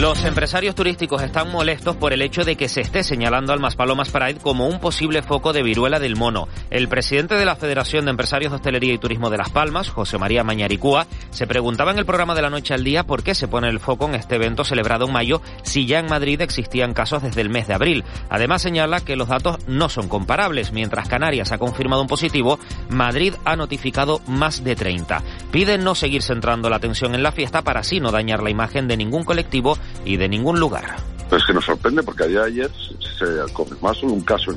Los 0.00 0.24
empresarios 0.24 0.74
turísticos 0.74 1.22
están 1.22 1.50
molestos 1.50 1.96
por 1.96 2.12
el 2.12 2.20
hecho 2.20 2.44
de 2.44 2.56
que 2.56 2.68
se 2.68 2.82
esté 2.82 3.02
señalando 3.02 3.54
al 3.54 3.60
Maspalomas 3.60 4.10
Pride 4.10 4.40
como 4.42 4.66
un 4.66 4.78
posible 4.78 5.22
foco 5.22 5.54
de 5.54 5.62
viruela 5.62 5.98
del 5.98 6.16
mono. 6.16 6.48
El 6.68 6.86
presidente 6.88 7.34
de 7.36 7.46
la 7.46 7.56
Federación 7.56 8.04
de 8.04 8.10
Empresarios 8.10 8.52
de 8.52 8.56
Hostelería 8.56 8.92
y 8.92 8.98
Turismo 8.98 9.30
de 9.30 9.38
Las 9.38 9.48
Palmas, 9.48 9.88
José 9.88 10.18
María 10.18 10.44
Mañaricúa, 10.44 11.06
se 11.30 11.46
preguntaba 11.46 11.92
en 11.92 11.98
el 11.98 12.04
programa 12.04 12.34
de 12.34 12.42
la 12.42 12.50
noche 12.50 12.74
al 12.74 12.84
día 12.84 13.04
por 13.04 13.22
qué 13.22 13.34
se 13.34 13.48
pone 13.48 13.70
el 13.70 13.80
foco 13.80 14.04
en 14.04 14.16
este 14.16 14.34
evento 14.34 14.64
celebrado 14.64 15.06
en 15.06 15.14
mayo 15.14 15.40
si 15.62 15.86
ya 15.86 15.98
en 15.98 16.10
Madrid 16.10 16.42
existían 16.42 16.92
casos 16.92 17.22
desde 17.22 17.40
el 17.40 17.48
mes 17.48 17.66
de 17.66 17.74
abril. 17.74 18.04
Además 18.28 18.60
señala 18.60 19.00
que 19.00 19.16
los 19.16 19.28
datos 19.28 19.66
no 19.66 19.88
son 19.88 20.08
comparables. 20.08 20.72
Mientras 20.72 21.08
Canarias 21.08 21.52
ha 21.52 21.58
confirmado 21.58 22.02
un 22.02 22.08
positivo, 22.08 22.58
Madrid 22.90 23.32
ha 23.46 23.56
notificado 23.56 24.20
más 24.26 24.62
de 24.62 24.76
30. 24.76 25.22
Piden 25.50 25.84
no 25.84 25.94
seguir 25.94 26.22
centrando 26.22 26.68
la 26.68 26.76
atención 26.76 27.14
en 27.14 27.22
la 27.22 27.32
fiesta 27.32 27.62
para 27.62 27.80
así 27.80 27.98
no 27.98 28.12
dañar 28.12 28.42
la 28.42 28.50
imagen 28.50 28.88
de 28.88 28.98
ningún 28.98 29.24
colectivo 29.24 29.78
y 30.04 30.16
de 30.16 30.28
ningún 30.28 30.58
lugar. 30.58 30.96
Pues 31.28 31.44
que 31.44 31.52
nos 31.52 31.64
sorprende 31.64 32.02
porque 32.02 32.24
ayer 32.24 32.70
se 33.18 33.52
confirmó 33.52 33.92
un 34.02 34.20
caso 34.20 34.52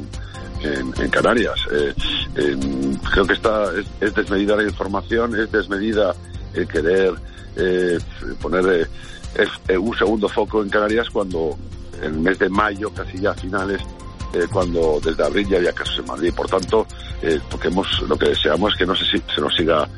en, 0.61 1.09
Canarias. 1.09 1.59
Eh, 1.71 1.93
creo 3.11 3.25
que 3.25 3.33
está, 3.33 3.71
es, 3.99 4.13
desmedida 4.13 4.55
la 4.55 4.63
información, 4.63 5.35
es 5.35 5.51
desmedida 5.51 6.13
el 6.53 6.67
querer 6.67 7.13
eh, 7.55 7.97
poner 8.41 8.87
eh, 9.67 9.77
un 9.77 9.97
segundo 9.97 10.29
foco 10.29 10.61
en 10.61 10.69
Canarias 10.69 11.09
cuando 11.09 11.57
en 12.01 12.13
el 12.13 12.19
mes 12.19 12.39
de 12.39 12.49
mayo, 12.49 12.91
casi 12.93 13.19
ya 13.19 13.31
a 13.31 13.35
finales, 13.35 13.81
cuando 14.51 14.99
desde 15.03 15.25
abril 15.25 15.47
ya 15.49 15.57
había 15.57 15.73
casos 15.73 15.99
en 15.99 16.05
Madrid. 16.05 16.33
Por 16.35 16.47
tanto, 16.47 16.85
porque 17.49 17.67
hemos, 17.67 18.01
lo 18.03 18.15
que 18.15 18.29
deseamos 18.29 18.73
es 18.73 18.79
que 18.79 18.85
no 18.85 18.95
se, 18.95 19.05
se 19.05 19.41
nos 19.41 19.55
siga 19.55 19.89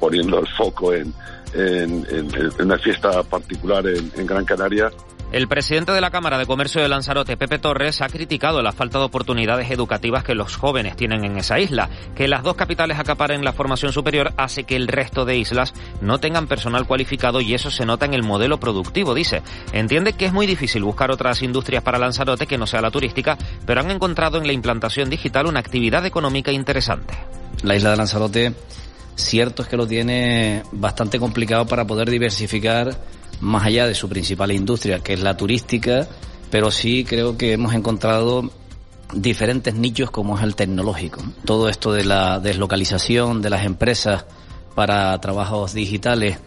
poniendo 0.00 0.40
el 0.40 0.48
foco 0.56 0.94
en, 0.94 1.12
en, 1.54 2.06
una 2.60 2.78
fiesta 2.78 3.22
particular 3.22 3.86
en, 3.86 4.26
Gran 4.26 4.44
Canaria. 4.44 4.90
El 5.30 5.46
presidente 5.46 5.92
de 5.92 6.00
la 6.00 6.10
Cámara 6.10 6.38
de 6.38 6.46
Comercio 6.46 6.80
de 6.80 6.88
Lanzarote, 6.88 7.36
Pepe 7.36 7.58
Torres, 7.58 8.00
ha 8.00 8.08
criticado 8.08 8.62
la 8.62 8.72
falta 8.72 8.98
de 8.98 9.04
oportunidades 9.04 9.70
educativas 9.70 10.24
que 10.24 10.34
los 10.34 10.56
jóvenes 10.56 10.96
tienen 10.96 11.22
en 11.22 11.36
esa 11.36 11.60
isla. 11.60 11.90
Que 12.16 12.28
las 12.28 12.42
dos 12.42 12.56
capitales 12.56 12.98
acaparen 12.98 13.44
la 13.44 13.52
formación 13.52 13.92
superior 13.92 14.32
hace 14.38 14.64
que 14.64 14.74
el 14.74 14.88
resto 14.88 15.26
de 15.26 15.36
islas 15.36 15.74
no 16.00 16.18
tengan 16.18 16.46
personal 16.46 16.86
cualificado 16.86 17.42
y 17.42 17.52
eso 17.52 17.70
se 17.70 17.84
nota 17.84 18.06
en 18.06 18.14
el 18.14 18.22
modelo 18.22 18.58
productivo, 18.58 19.12
dice. 19.12 19.42
Entiende 19.72 20.14
que 20.14 20.24
es 20.24 20.32
muy 20.32 20.46
difícil 20.46 20.82
buscar 20.82 21.10
otras 21.10 21.42
industrias 21.42 21.82
para 21.82 21.98
Lanzarote 21.98 22.46
que 22.46 22.56
no 22.56 22.66
sea 22.66 22.80
la 22.80 22.90
turística, 22.90 23.36
pero 23.66 23.82
han 23.82 23.90
encontrado 23.90 24.38
en 24.38 24.46
la 24.46 24.54
implantación 24.54 25.10
digital 25.10 25.46
una 25.46 25.60
actividad 25.60 26.06
económica 26.06 26.52
interesante. 26.52 27.12
La 27.62 27.76
isla 27.76 27.90
de 27.90 27.96
Lanzarote 27.98 28.54
Cierto 29.18 29.62
es 29.62 29.68
que 29.68 29.76
lo 29.76 29.86
tiene 29.86 30.62
bastante 30.70 31.18
complicado 31.18 31.66
para 31.66 31.84
poder 31.84 32.08
diversificar 32.08 32.96
más 33.40 33.66
allá 33.66 33.88
de 33.88 33.96
su 33.96 34.08
principal 34.08 34.52
industria, 34.52 35.00
que 35.00 35.14
es 35.14 35.20
la 35.20 35.36
turística, 35.36 36.06
pero 36.50 36.70
sí 36.70 37.04
creo 37.04 37.36
que 37.36 37.52
hemos 37.52 37.74
encontrado 37.74 38.48
diferentes 39.12 39.74
nichos 39.74 40.12
como 40.12 40.38
es 40.38 40.44
el 40.44 40.54
tecnológico. 40.54 41.20
Todo 41.44 41.68
esto 41.68 41.92
de 41.92 42.04
la 42.04 42.38
deslocalización 42.38 43.42
de 43.42 43.50
las 43.50 43.66
empresas 43.66 44.24
para 44.76 45.20
trabajos 45.20 45.74
digitales 45.74 46.38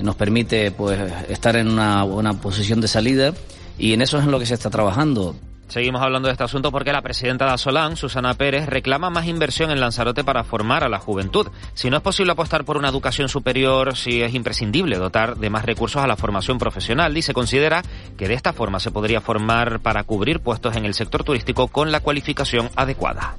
nos 0.00 0.16
permite 0.16 0.70
pues 0.70 0.98
estar 1.28 1.56
en 1.56 1.68
una 1.68 2.04
buena 2.04 2.40
posición 2.40 2.80
de 2.80 2.88
salida 2.88 3.34
y 3.78 3.92
en 3.92 4.00
eso 4.00 4.16
es 4.18 4.24
en 4.24 4.30
lo 4.30 4.38
que 4.38 4.46
se 4.46 4.54
está 4.54 4.70
trabajando. 4.70 5.36
Seguimos 5.68 6.02
hablando 6.02 6.28
de 6.28 6.32
este 6.32 6.44
asunto 6.44 6.70
porque 6.70 6.92
la 6.92 7.02
presidenta 7.02 7.46
de 7.46 7.52
Asolán, 7.52 7.96
Susana 7.96 8.34
Pérez, 8.34 8.66
reclama 8.66 9.10
más 9.10 9.26
inversión 9.26 9.70
en 9.70 9.80
Lanzarote 9.80 10.22
para 10.22 10.44
formar 10.44 10.84
a 10.84 10.88
la 10.88 11.00
juventud. 11.00 11.48
Si 11.74 11.90
no 11.90 11.96
es 11.96 12.02
posible 12.02 12.32
apostar 12.32 12.64
por 12.64 12.76
una 12.76 12.88
educación 12.88 13.28
superior, 13.28 13.96
si 13.96 14.22
es 14.22 14.34
imprescindible 14.34 14.96
dotar 14.96 15.36
de 15.36 15.50
más 15.50 15.64
recursos 15.64 16.02
a 16.02 16.06
la 16.06 16.16
formación 16.16 16.58
profesional, 16.58 17.16
y 17.16 17.22
se 17.22 17.34
considera 17.34 17.82
que 18.16 18.28
de 18.28 18.34
esta 18.34 18.52
forma 18.52 18.78
se 18.78 18.90
podría 18.90 19.20
formar 19.20 19.80
para 19.80 20.04
cubrir 20.04 20.40
puestos 20.40 20.76
en 20.76 20.84
el 20.84 20.94
sector 20.94 21.24
turístico 21.24 21.68
con 21.68 21.90
la 21.90 22.00
cualificación 22.00 22.70
adecuada. 22.76 23.36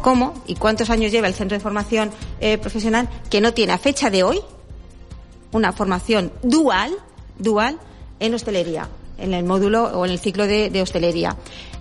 ¿Cómo 0.00 0.42
y 0.46 0.54
cuántos 0.54 0.90
años 0.90 1.12
lleva 1.12 1.28
el 1.28 1.34
centro 1.34 1.56
de 1.56 1.62
formación 1.62 2.10
eh, 2.40 2.58
profesional 2.58 3.08
que 3.30 3.40
no 3.40 3.52
tiene 3.52 3.72
a 3.72 3.78
fecha 3.78 4.10
de 4.10 4.22
hoy 4.22 4.40
una 5.52 5.72
formación 5.72 6.32
dual, 6.42 6.92
dual 7.38 7.78
en 8.20 8.34
hostelería? 8.34 8.88
En 9.18 9.34
el 9.34 9.44
módulo 9.44 9.84
o 9.84 10.04
en 10.04 10.12
el 10.12 10.18
ciclo 10.18 10.46
de, 10.46 10.82
hostelería. 10.82 11.36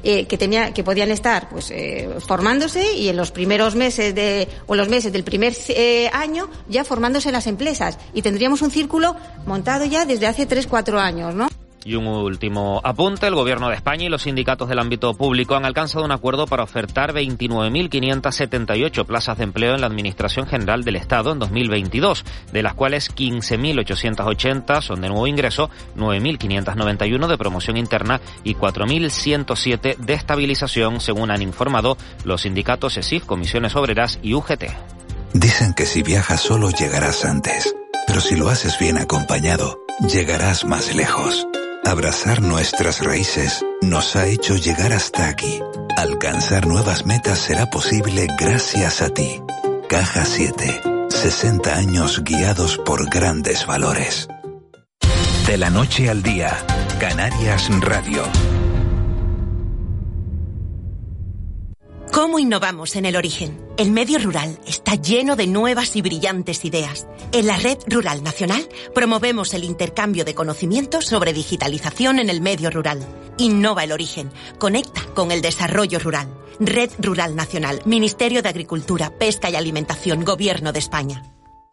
Eh, 0.05 0.25
que 0.25 0.38
tenía 0.38 0.73
que 0.73 0.83
podían 0.83 1.11
estar 1.11 1.47
pues 1.47 1.71
eh, 1.71 2.09
formándose 2.19 2.94
y 2.94 3.07
en 3.07 3.16
los 3.16 3.31
primeros 3.31 3.73
meses 3.73 4.13
de 4.13 4.49
o 4.67 4.75
los 4.75 4.89
meses 4.89 5.13
del 5.13 5.23
primer 5.23 5.53
eh, 5.69 6.09
año 6.11 6.49
ya 6.67 6.83
formándose 6.83 7.31
las 7.31 7.47
empresas 7.47 7.97
y 8.13 8.21
tendríamos 8.21 8.61
un 8.61 8.69
círculo 8.69 9.16
montado 9.45 9.85
ya 9.85 10.05
desde 10.05 10.27
hace 10.27 10.45
tres 10.45 10.67
cuatro 10.67 10.99
años 10.99 11.33
no 11.33 11.47
y 11.85 11.95
un 11.95 12.07
último 12.07 12.81
apunte, 12.83 13.27
el 13.27 13.35
Gobierno 13.35 13.69
de 13.69 13.75
España 13.75 14.05
y 14.05 14.09
los 14.09 14.23
sindicatos 14.23 14.69
del 14.69 14.79
ámbito 14.79 15.13
público 15.13 15.55
han 15.55 15.66
alcanzado 15.66 16.05
un 16.05 16.11
acuerdo 16.11 16.47
para 16.47 16.63
ofertar 16.63 17.13
29.578 17.13 19.05
plazas 19.05 19.38
de 19.38 19.44
empleo 19.44 19.75
en 19.75 19.81
la 19.81 19.88
Administración 19.88 20.47
General 20.47 20.83
del 20.83 20.95
Estado 20.95 21.31
en 21.31 21.39
2022, 21.39 22.23
de 22.51 22.63
las 22.63 22.73
cuales 22.73 23.13
15.880 23.16 24.81
son 24.81 25.01
de 25.01 25.09
nuevo 25.09 25.27
ingreso, 25.27 25.69
9.591 25.97 27.27
de 27.27 27.38
promoción 27.38 27.77
interna 27.77 28.21
y 28.44 28.55
4.107 28.55 29.97
de 29.97 30.13
estabilización, 30.13 31.00
según 31.00 31.31
han 31.31 31.41
informado 31.41 31.97
los 32.23 32.41
sindicatos 32.41 32.97
ESIF, 32.97 33.25
Comisiones 33.25 33.75
Obreras 33.75 34.19
y 34.21 34.33
UGT. 34.33 34.65
Dicen 35.33 35.73
que 35.73 35.85
si 35.85 36.03
viajas 36.03 36.41
solo 36.41 36.69
llegarás 36.69 37.25
antes, 37.25 37.75
pero 38.05 38.21
si 38.21 38.35
lo 38.35 38.50
haces 38.50 38.77
bien 38.79 38.97
acompañado, 38.97 39.79
llegarás 40.07 40.63
más 40.65 40.94
lejos. 40.95 41.47
Abrazar 41.85 42.41
nuestras 42.41 43.03
raíces 43.03 43.63
nos 43.81 44.16
ha 44.16 44.27
hecho 44.27 44.55
llegar 44.55 44.94
hasta 44.94 45.27
aquí. 45.27 45.59
Alcanzar 45.97 46.66
nuevas 46.66 47.05
metas 47.05 47.39
será 47.39 47.69
posible 47.69 48.27
gracias 48.39 49.01
a 49.01 49.09
ti. 49.09 49.41
Caja 49.89 50.25
7. 50.25 50.81
60 51.09 51.75
años 51.75 52.23
guiados 52.23 52.77
por 52.77 53.09
grandes 53.09 53.66
valores. 53.66 54.27
De 55.45 55.57
la 55.57 55.69
noche 55.69 56.09
al 56.09 56.23
día, 56.23 56.57
Canarias 56.99 57.69
Radio. 57.81 58.23
¿Cómo 62.13 62.38
innovamos 62.38 62.96
en 62.96 63.07
el 63.07 63.16
origen? 63.16 63.59
El 63.75 63.90
medio 63.90 64.19
rural 64.19 64.59
está 64.68 64.94
lleno 64.94 65.35
de 65.35 65.47
nuevas 65.47 65.96
y 65.96 66.03
brillantes 66.03 66.63
ideas. 66.63 67.07
En 67.31 67.47
la 67.47 67.57
Red 67.57 67.79
Rural 67.88 68.22
Nacional 68.22 68.69
promovemos 68.94 69.56
el 69.56 69.63
intercambio 69.63 70.24
de 70.24 70.35
conocimientos 70.35 71.07
sobre 71.07 71.34
digitalización 71.34 72.19
en 72.19 72.29
el 72.29 72.40
medio 72.40 72.69
rural. 72.69 73.03
Innova 73.40 73.84
el 73.84 73.91
origen. 73.91 74.29
Conecta 74.59 75.01
con 75.16 75.31
el 75.31 75.41
desarrollo 75.41 75.97
rural. 75.97 76.31
Red 76.59 76.91
Rural 77.00 77.35
Nacional, 77.35 77.81
Ministerio 77.85 78.44
de 78.44 78.50
Agricultura, 78.50 79.18
Pesca 79.18 79.50
y 79.50 79.56
Alimentación, 79.56 80.24
Gobierno 80.24 80.72
de 80.72 80.78
España. 80.78 81.24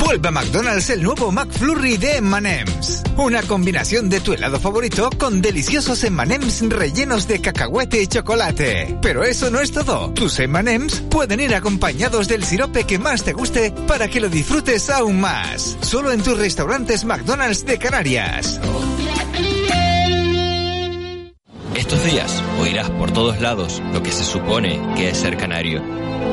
Vuelve 0.00 0.28
a 0.28 0.30
McDonald's 0.30 0.90
el 0.90 1.02
nuevo 1.02 1.30
McFlurry 1.30 1.96
de 1.96 2.16
M&M's. 2.16 3.02
Una 3.16 3.42
combinación 3.42 4.08
de 4.08 4.20
tu 4.20 4.32
helado 4.32 4.58
favorito 4.58 5.10
con 5.18 5.40
deliciosos 5.40 6.02
M&M's 6.04 6.62
rellenos 6.68 7.28
de 7.28 7.40
cacahuete 7.40 8.02
y 8.02 8.06
chocolate. 8.06 8.98
Pero 9.00 9.24
eso 9.24 9.50
no 9.50 9.60
es 9.60 9.72
todo. 9.72 10.10
Tus 10.10 10.38
M&M's 10.40 11.02
pueden 11.10 11.40
ir 11.40 11.54
acompañados 11.54 12.28
del 12.28 12.44
sirope 12.44 12.84
que 12.84 12.98
más 12.98 13.22
te 13.22 13.32
guste 13.32 13.72
para 13.86 14.08
que 14.08 14.20
lo 14.20 14.28
disfrutes 14.28 14.90
aún 14.90 15.20
más. 15.20 15.76
Solo 15.80 16.12
en 16.12 16.22
tus 16.22 16.38
restaurantes 16.38 17.04
McDonald's 17.04 17.64
de 17.64 17.78
Canarias. 17.78 18.60
Estos 21.76 22.04
días 22.04 22.42
oirás 22.60 22.88
por 22.90 23.10
todos 23.10 23.40
lados 23.40 23.82
lo 23.92 24.02
que 24.02 24.12
se 24.12 24.22
supone 24.22 24.80
que 24.94 25.08
es 25.08 25.18
ser 25.18 25.36
canario. 25.36 25.82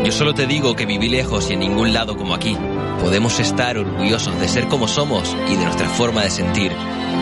Yo 0.06 0.12
solo 0.12 0.36
te 0.36 0.46
digo 0.46 0.76
que 0.76 0.86
viví 0.86 1.10
lejos 1.10 1.50
y 1.50 1.54
en 1.54 1.60
ningún 1.60 1.94
lado 1.94 2.16
como 2.16 2.36
aquí 2.36 2.56
podemos 3.02 3.40
estar 3.40 3.78
orgullosos 3.78 4.40
de 4.40 4.48
ser 4.48 4.68
como 4.68 4.88
somos 4.88 5.36
y 5.50 5.56
de 5.56 5.66
nuestra 5.66 5.90
forma 5.90 6.24
de 6.24 6.30
sentir. 6.30 6.72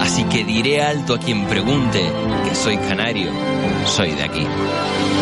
Así 0.02 0.26
que 0.26 0.44
diré 0.44 0.82
alto 0.82 1.16
a 1.16 1.20
quien 1.20 1.48
pregunte 1.48 2.02
que 2.44 2.56
soy 2.56 2.78
canario, 2.78 3.32
soy 3.86 4.12
de 4.12 4.24
aquí. 4.24 4.46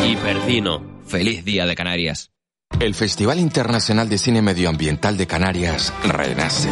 Y 0.07 0.15
Perdino, 0.15 0.81
feliz 1.05 1.45
día 1.45 1.65
de 1.65 1.75
Canarias. 1.75 2.31
El 2.79 2.93
Festival 2.93 3.39
Internacional 3.39 4.07
de 4.07 4.19
Cine 4.19 4.43
Medioambiental 4.43 5.17
de 5.17 5.25
Canarias 5.25 5.91
renace. 6.03 6.69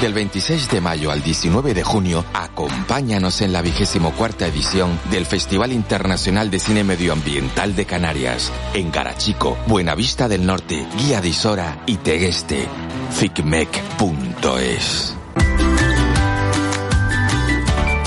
Del 0.00 0.12
26 0.12 0.68
de 0.68 0.80
mayo 0.80 1.12
al 1.12 1.22
19 1.22 1.74
de 1.74 1.84
junio, 1.84 2.24
acompáñanos 2.34 3.40
en 3.40 3.52
la 3.52 3.62
vigésimo 3.62 4.10
cuarta 4.12 4.48
edición 4.48 4.98
del 5.12 5.26
Festival 5.26 5.72
Internacional 5.72 6.50
de 6.50 6.58
Cine 6.58 6.82
Medioambiental 6.82 7.76
de 7.76 7.86
Canarias, 7.86 8.52
en 8.74 8.90
Garachico, 8.90 9.56
Buenavista 9.68 10.26
del 10.26 10.44
Norte, 10.44 10.84
Guía 10.98 11.20
de 11.20 11.28
Isora 11.28 11.82
y 11.86 11.98
Tegueste. 11.98 12.66
ficmec.es 13.12 15.14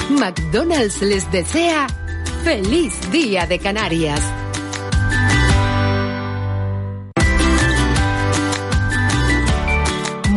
McDonald's 0.10 1.02
les 1.02 1.32
desea 1.32 1.88
feliz 2.44 2.94
Día 3.12 3.48
de 3.48 3.58
Canarias. 3.58 4.22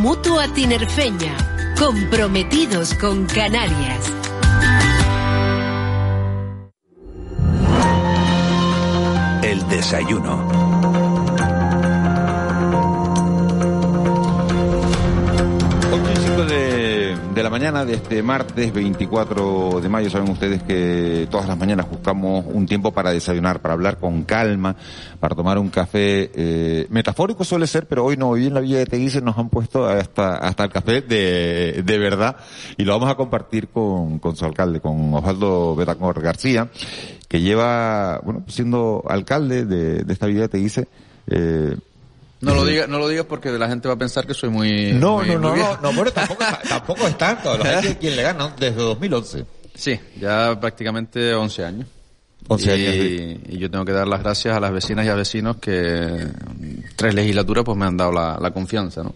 Mutua 0.05 0.47
Tinerfeña, 0.49 1.35
comprometidos 1.79 2.93
con 2.93 3.25
Canarias. 3.25 4.13
El 9.43 9.67
desayuno. 9.71 10.47
8 15.91 16.45
de, 16.49 16.84
de 17.35 17.43
la 17.43 17.51
mañana 17.51 17.85
de 17.85 17.95
este 17.95 18.23
martes 18.23 18.73
24 18.73 19.81
de 19.81 19.89
mayo. 19.89 20.09
Saben 20.09 20.31
ustedes 20.31 20.63
que 20.63 21.27
todas 21.29 21.49
las 21.49 21.59
mañanas 21.59 21.91
buscamos 21.91 22.45
un 22.47 22.65
tiempo 22.65 22.93
para 22.93 23.11
desayunar, 23.11 23.61
para 23.61 23.75
hablar 23.75 23.99
con 23.99 24.23
calma, 24.23 24.77
para 25.19 25.35
tomar 25.35 25.59
un 25.59 25.69
café. 25.69 26.31
Eh, 26.33 26.87
metafórico 26.91 27.43
suele 27.43 27.67
ser, 27.67 27.89
pero 27.89 28.05
hoy 28.05 28.17
no. 28.17 28.31
Hoy 28.31 28.47
en 28.47 28.55
la 28.55 28.61
Villa 28.61 28.79
de 28.79 28.87
Teguise 28.87 29.21
nos 29.21 29.37
han 29.37 29.49
puesto 29.49 29.85
hasta, 29.85 30.37
hasta 30.37 30.65
el 30.65 30.71
café 30.71 31.03
de, 31.03 31.83
de 31.85 31.99
verdad 31.99 32.37
y 32.77 32.85
lo 32.85 32.93
vamos 32.93 33.11
a 33.11 33.17
compartir 33.17 33.67
con, 33.69 34.21
con 34.21 34.37
su 34.37 34.45
alcalde, 34.45 34.81
con 34.81 35.13
Osvaldo 35.13 35.75
Betancor 35.75 36.23
García, 36.23 36.69
que 37.27 37.41
lleva, 37.41 38.21
bueno, 38.23 38.45
siendo 38.47 39.03
alcalde 39.09 39.65
de, 39.65 40.05
de 40.05 40.13
esta 40.13 40.27
Villa 40.27 40.43
de 40.43 40.49
Teguise, 40.49 40.89
eh, 41.27 41.77
No 42.45 42.55
lo 42.55 42.65
digas, 42.65 42.89
no 42.89 42.99
lo 42.99 43.09
digas 43.09 43.27
porque 43.27 43.51
la 43.51 43.69
gente 43.69 43.89
va 43.89 43.95
a 43.95 43.99
pensar 43.99 44.27
que 44.27 44.35
soy 44.35 44.51
muy. 44.51 44.93
No, 44.93 45.19
muy- 45.19 45.29
no, 45.29 45.35
no, 45.35 45.39
muy 45.39 45.49
no, 45.49 45.55
viejo. 45.55 45.79
no, 45.83 45.91
pero 45.91 46.13
tampoco, 46.13 46.45
tampoco 46.69 47.07
es 47.07 47.19
tanto. 47.19 47.57
La 47.59 47.65
gente 47.83 47.99
quien 47.99 48.17
le 48.17 48.23
gana 48.23 48.55
desde 48.59 48.77
2011. 48.77 49.45
Sí, 49.75 49.99
ya 50.21 50.59
prácticamente 50.61 51.35
11 51.35 51.65
años. 51.65 51.89
11 52.47 52.67
y, 52.67 52.87
años, 52.87 53.41
y 53.49 53.59
yo 53.59 53.71
tengo 53.71 53.85
que 53.85 53.93
dar 53.93 54.07
las 54.07 54.23
gracias 54.23 54.57
a 54.57 54.61
las 54.61 54.73
vecinas 54.73 55.07
y 55.07 55.09
a 55.09 55.15
vecinos 55.15 55.57
que 55.57 56.27
tres 56.95 57.15
legislaturas 57.15 57.65
pues 57.65 57.77
me 57.79 57.87
han 57.87 57.97
dado 57.97 58.13
la, 58.13 58.39
la 58.41 58.51
confianza, 58.51 59.03
¿no? 59.03 59.15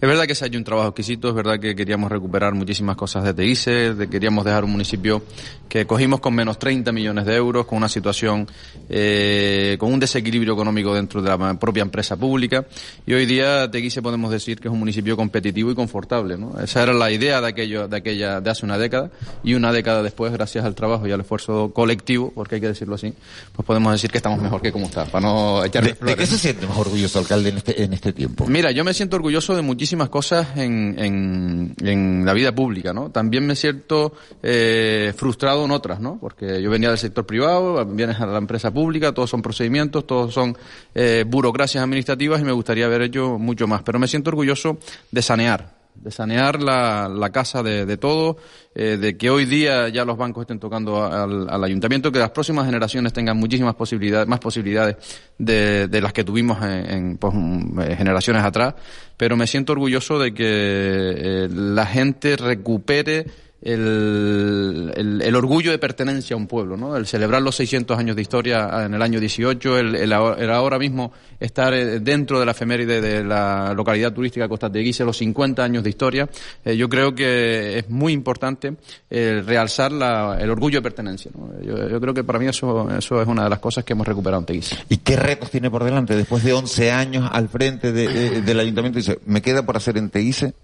Es 0.00 0.08
verdad 0.08 0.26
que 0.26 0.34
se 0.34 0.44
ha 0.44 0.48
hecho 0.48 0.58
un 0.58 0.64
trabajo 0.64 0.88
exquisito, 0.88 1.28
es 1.30 1.34
verdad 1.34 1.58
que 1.58 1.74
queríamos 1.74 2.10
recuperar 2.10 2.52
muchísimas 2.52 2.94
cosas 2.94 3.24
de 3.24 3.32
TICE, 3.32 3.94
de, 3.94 4.08
queríamos 4.10 4.44
dejar 4.44 4.64
un 4.64 4.72
municipio 4.72 5.22
que 5.68 5.86
cogimos 5.86 6.20
con 6.20 6.34
menos 6.34 6.58
30 6.58 6.92
millones 6.92 7.24
de 7.24 7.34
euros, 7.36 7.64
con 7.64 7.78
una 7.78 7.88
situación, 7.88 8.46
eh, 8.88 9.76
con 9.78 9.92
un 9.92 10.00
desequilibrio 10.00 10.52
económico 10.52 10.94
dentro 10.94 11.22
de 11.22 11.30
la 11.30 11.58
propia 11.58 11.82
empresa 11.82 12.16
pública, 12.16 12.66
y 13.06 13.14
hoy 13.14 13.24
día 13.24 13.70
Teguise 13.70 14.02
podemos 14.02 14.30
decir 14.30 14.60
que 14.60 14.68
es 14.68 14.72
un 14.72 14.78
municipio 14.78 15.16
competitivo 15.16 15.70
y 15.70 15.74
confortable, 15.74 16.36
¿no? 16.36 16.58
Esa 16.60 16.82
era 16.82 16.92
la 16.92 17.10
idea 17.10 17.40
de 17.40 17.48
aquello, 17.48 17.88
de 17.88 17.96
aquella, 17.96 18.40
de 18.42 18.50
hace 18.50 18.66
una 18.66 18.76
década, 18.76 19.10
y 19.42 19.54
una 19.54 19.72
década 19.72 20.02
después, 20.02 20.32
gracias 20.32 20.64
al 20.64 20.74
trabajo 20.74 21.06
y 21.06 21.12
al 21.12 21.20
esfuerzo 21.20 21.72
colectivo, 21.72 22.30
porque 22.34 22.56
hay 22.56 22.60
que 22.64 22.68
decirlo 22.68 22.94
así, 22.94 23.12
pues 23.52 23.66
podemos 23.66 23.92
decir 23.92 24.10
que 24.10 24.18
estamos 24.18 24.40
mejor 24.40 24.62
que 24.62 24.72
como 24.72 24.86
está, 24.86 25.04
para 25.04 25.26
no 25.26 25.64
echarle 25.64 25.96
¿De, 26.00 26.16
qué 26.16 26.26
se 26.26 26.38
siente 26.38 26.66
más 26.66 26.78
orgulloso 26.78 27.18
alcalde 27.18 27.50
en 27.50 27.56
este, 27.58 27.82
en 27.82 27.92
este 27.92 28.12
tiempo? 28.12 28.46
Mira, 28.46 28.70
yo 28.70 28.84
me 28.84 28.94
siento 28.94 29.16
orgulloso 29.16 29.54
de 29.54 29.62
muchísimas 29.62 30.08
cosas 30.08 30.56
en, 30.56 30.96
en, 30.98 31.74
en 31.80 32.24
la 32.24 32.32
vida 32.32 32.54
pública, 32.54 32.92
¿no? 32.92 33.10
También 33.10 33.46
me 33.46 33.56
siento 33.56 34.14
eh, 34.42 35.12
frustrado 35.16 35.64
en 35.64 35.70
otras, 35.70 36.00
¿no? 36.00 36.18
Porque 36.18 36.62
yo 36.62 36.70
venía 36.70 36.88
del 36.88 36.98
sector 36.98 37.26
privado, 37.26 37.84
vienes 37.86 38.20
a 38.20 38.26
la 38.26 38.38
empresa 38.38 38.72
pública, 38.72 39.12
todos 39.12 39.30
son 39.30 39.42
procedimientos, 39.42 40.06
todos 40.06 40.32
son 40.32 40.56
eh, 40.94 41.24
burocracias 41.26 41.82
administrativas 41.82 42.40
y 42.40 42.44
me 42.44 42.52
gustaría 42.52 42.86
haber 42.86 43.02
hecho 43.02 43.38
mucho 43.38 43.66
más. 43.66 43.82
Pero 43.82 43.98
me 43.98 44.08
siento 44.08 44.30
orgulloso 44.30 44.78
de 45.10 45.22
sanear, 45.22 45.83
de 46.04 46.10
sanear 46.10 46.62
la, 46.62 47.08
la 47.08 47.30
casa 47.30 47.62
de, 47.62 47.86
de 47.86 47.96
todo, 47.96 48.36
eh, 48.74 48.98
de 49.00 49.16
que 49.16 49.30
hoy 49.30 49.46
día 49.46 49.88
ya 49.88 50.04
los 50.04 50.18
bancos 50.18 50.42
estén 50.42 50.60
tocando 50.60 51.02
al, 51.02 51.48
al 51.48 51.64
ayuntamiento, 51.64 52.12
que 52.12 52.18
las 52.18 52.30
próximas 52.30 52.66
generaciones 52.66 53.14
tengan 53.14 53.38
muchísimas 53.38 53.74
posibilidades, 53.74 54.28
más 54.28 54.38
posibilidades 54.38 54.96
de, 55.38 55.88
de 55.88 56.00
las 56.02 56.12
que 56.12 56.22
tuvimos 56.22 56.62
en, 56.62 56.90
en, 56.90 57.16
pues, 57.16 57.32
mm, 57.34 57.80
eh, 57.80 57.96
generaciones 57.96 58.44
atrás, 58.44 58.74
pero 59.16 59.34
me 59.34 59.46
siento 59.46 59.72
orgulloso 59.72 60.18
de 60.18 60.34
que 60.34 60.44
eh, 60.46 61.48
la 61.50 61.86
gente 61.86 62.36
recupere 62.36 63.24
el, 63.64 64.92
el, 64.94 65.22
el 65.22 65.36
orgullo 65.36 65.70
de 65.70 65.78
pertenencia 65.78 66.34
a 66.34 66.36
un 66.36 66.46
pueblo, 66.46 66.76
¿no? 66.76 66.96
El 66.96 67.06
celebrar 67.06 67.42
los 67.42 67.56
600 67.56 67.98
años 67.98 68.14
de 68.14 68.22
historia 68.22 68.84
en 68.84 68.94
el 68.94 69.02
año 69.02 69.18
18, 69.20 69.78
el, 69.78 69.94
el, 69.96 70.12
ahora- 70.12 70.78
mismo 70.78 71.12
estar 71.40 71.72
eh, 71.72 72.00
dentro 72.00 72.40
de 72.40 72.46
la 72.46 72.50
efeméride 72.52 73.00
de 73.00 73.24
la 73.24 73.72
localidad 73.74 74.12
turística 74.12 74.48
Costa 74.48 74.68
de 74.68 74.80
Guise, 74.80 75.04
los 75.04 75.16
50 75.16 75.62
años 75.64 75.82
de 75.84 75.90
historia, 75.90 76.28
eh, 76.64 76.76
yo 76.76 76.88
creo 76.88 77.14
que 77.14 77.78
es 77.78 77.88
muy 77.90 78.12
importante 78.12 78.74
eh, 79.08 79.42
realzar 79.46 79.92
la- 79.92 80.36
el 80.40 80.50
orgullo 80.50 80.78
de 80.78 80.82
pertenencia, 80.82 81.30
¿no? 81.36 81.50
Yo, 81.62 81.88
yo 81.88 82.00
creo 82.00 82.12
que 82.12 82.24
para 82.24 82.38
mí 82.38 82.46
eso, 82.46 82.90
eso 82.96 83.22
es 83.22 83.28
una 83.28 83.44
de 83.44 83.50
las 83.50 83.60
cosas 83.60 83.84
que 83.84 83.92
hemos 83.92 84.06
recuperado 84.06 84.40
en 84.40 84.46
Teguise. 84.46 84.76
¿Y 84.88 84.98
qué 84.98 85.16
retos 85.16 85.50
tiene 85.50 85.70
por 85.70 85.84
delante 85.84 86.14
después 86.16 86.42
de 86.44 86.52
11 86.52 86.90
años 86.92 87.28
al 87.32 87.48
frente 87.48 87.92
de- 87.92 88.08
de- 88.08 88.42
del 88.42 88.60
ayuntamiento? 88.60 88.98
Dice, 88.98 89.18
¿me 89.26 89.40
queda 89.40 89.64
por 89.64 89.76
hacer 89.76 89.96
en 89.96 90.10
Teguise? 90.10 90.54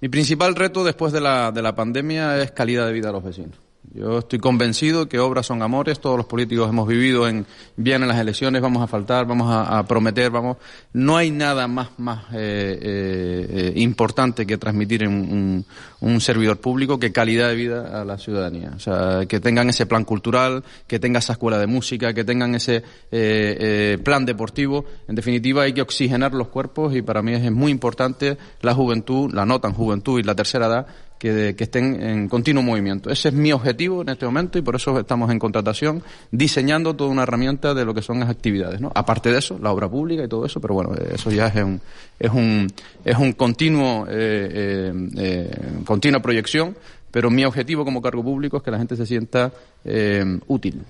Mi 0.00 0.08
principal 0.08 0.54
reto 0.54 0.84
después 0.84 1.12
de 1.12 1.20
la, 1.20 1.52
de 1.52 1.62
la 1.62 1.74
pandemia 1.74 2.42
es 2.42 2.50
calidad 2.52 2.86
de 2.86 2.92
vida 2.92 3.08
a 3.08 3.12
los 3.12 3.24
vecinos. 3.24 3.65
Yo 3.94 4.18
estoy 4.18 4.38
convencido 4.38 5.08
que 5.08 5.18
obras 5.18 5.46
son 5.46 5.62
amores, 5.62 6.00
todos 6.00 6.16
los 6.16 6.26
políticos 6.26 6.68
hemos 6.68 6.86
vivido 6.86 7.28
en, 7.28 7.46
bien 7.76 8.02
en 8.02 8.08
las 8.08 8.18
elecciones, 8.18 8.60
vamos 8.60 8.82
a 8.82 8.86
faltar, 8.86 9.26
vamos 9.26 9.48
a, 9.50 9.82
prometer, 9.86 10.30
vamos. 10.30 10.56
No 10.92 11.16
hay 11.16 11.30
nada 11.30 11.66
más, 11.68 11.90
más 11.98 12.24
eh, 12.32 12.78
eh, 12.80 13.46
eh, 13.50 13.72
importante 13.76 14.46
que 14.46 14.58
transmitir 14.58 15.02
en 15.02 15.10
un, 15.10 15.64
un 16.00 16.20
servidor 16.20 16.58
público 16.60 16.98
que 16.98 17.12
calidad 17.12 17.48
de 17.48 17.54
vida 17.54 18.00
a 18.00 18.04
la 18.04 18.18
ciudadanía. 18.18 18.72
O 18.76 18.78
sea, 18.78 19.24
que 19.26 19.40
tengan 19.40 19.68
ese 19.68 19.86
plan 19.86 20.04
cultural, 20.04 20.62
que 20.86 20.98
tengan 20.98 21.20
esa 21.20 21.32
escuela 21.34 21.58
de 21.58 21.66
música, 21.66 22.12
que 22.12 22.24
tengan 22.24 22.54
ese 22.54 22.76
eh, 22.76 22.82
eh, 23.10 23.98
plan 24.02 24.26
deportivo. 24.26 24.84
En 25.08 25.14
definitiva, 25.14 25.62
hay 25.62 25.72
que 25.72 25.82
oxigenar 25.82 26.34
los 26.34 26.48
cuerpos 26.48 26.94
y 26.94 27.02
para 27.02 27.22
mí 27.22 27.34
es 27.34 27.50
muy 27.50 27.72
importante 27.72 28.36
la 28.60 28.74
juventud, 28.74 29.32
la 29.32 29.46
no 29.46 29.60
tan 29.60 29.72
juventud 29.72 30.20
y 30.20 30.22
la 30.22 30.34
tercera 30.34 30.66
edad 30.66 30.86
que, 31.18 31.54
que 31.56 31.64
estén 31.64 32.02
en 32.02 32.28
continuo 32.28 32.62
movimiento. 32.62 33.10
Ese 33.10 33.28
es 33.28 33.34
mi 33.34 33.50
objetivo 33.52 34.02
en 34.02 34.10
este 34.10 34.26
momento 34.26 34.58
y 34.58 34.62
por 34.62 34.76
eso 34.76 34.98
estamos 35.00 35.30
en 35.30 35.38
contratación 35.38 36.02
diseñando 36.30 36.94
toda 36.94 37.10
una 37.10 37.22
herramienta 37.22 37.72
de 37.74 37.84
lo 37.84 37.94
que 37.94 38.02
son 38.02 38.20
las 38.20 38.28
actividades. 38.28 38.80
¿no? 38.80 38.92
Aparte 38.94 39.30
de 39.32 39.38
eso, 39.38 39.58
la 39.62 39.72
obra 39.72 39.88
pública 39.88 40.24
y 40.24 40.28
todo 40.28 40.44
eso, 40.44 40.60
pero 40.60 40.74
bueno, 40.74 40.92
eso 40.94 41.30
ya 41.30 41.46
es 41.48 41.56
un, 41.64 41.80
es 42.18 42.30
un, 42.30 42.66
es 43.04 43.16
un 43.16 43.32
continuo, 43.32 44.06
eh, 44.08 44.12
eh, 44.12 44.92
eh, 45.16 45.50
continua 45.84 46.20
proyección, 46.20 46.76
pero 47.10 47.30
mi 47.30 47.44
objetivo 47.44 47.84
como 47.84 48.02
cargo 48.02 48.22
público 48.22 48.58
es 48.58 48.62
que 48.62 48.70
la 48.70 48.78
gente 48.78 48.94
se 48.96 49.06
sienta 49.06 49.50
eh, 49.84 50.38
útil. 50.48 50.82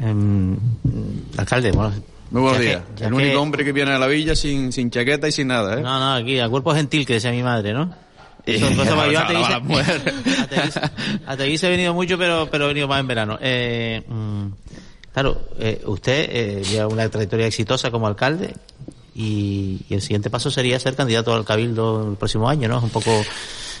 Em, 0.00 0.56
alcalde, 1.36 1.70
bueno. 1.72 1.92
Muy 2.30 2.42
buenos 2.42 2.60
días. 2.60 2.82
El 3.00 3.08
que- 3.08 3.14
único 3.14 3.40
hombre 3.40 3.64
que 3.64 3.72
viene 3.72 3.90
a 3.92 3.98
la 3.98 4.06
villa 4.06 4.34
sin, 4.36 4.72
sin 4.72 4.90
chaqueta 4.90 5.26
y 5.28 5.32
sin 5.32 5.48
nada, 5.48 5.78
¿eh? 5.78 5.82
No, 5.82 5.98
no, 5.98 6.14
aquí, 6.14 6.38
a 6.38 6.48
cuerpo 6.48 6.72
gentil, 6.74 7.04
que 7.04 7.14
decía 7.14 7.32
mi 7.32 7.42
madre, 7.42 7.72
¿no? 7.72 7.92
Eso, 8.46 8.66
Eh, 8.68 8.74
para- 8.76 9.12
yo 9.12 9.20
a 11.26 11.36
Teguise- 11.36 11.66
he 11.66 11.70
venido 11.70 11.94
mucho, 11.94 12.18
pero, 12.18 12.48
pero 12.50 12.64
he 12.64 12.68
venido 12.68 12.88
más 12.88 13.00
en 13.00 13.06
verano. 13.06 13.38
Eh, 13.40 14.02
mm, 14.06 14.46
claro, 15.12 15.40
eh, 15.58 15.80
usted 15.86 16.28
eh, 16.30 16.62
lleva 16.64 16.86
una 16.88 17.08
trayectoria 17.08 17.46
exitosa 17.46 17.90
como 17.90 18.06
alcalde 18.06 18.54
y, 19.14 19.80
y 19.88 19.94
el 19.94 20.02
siguiente 20.02 20.30
paso 20.30 20.50
sería 20.50 20.78
ser 20.80 20.94
candidato 20.96 21.34
al 21.34 21.44
cabildo 21.44 22.10
el 22.10 22.16
próximo 22.16 22.48
año, 22.48 22.68
¿no? 22.68 22.78
Es 22.78 22.84
un 22.84 22.90
poco... 22.90 23.10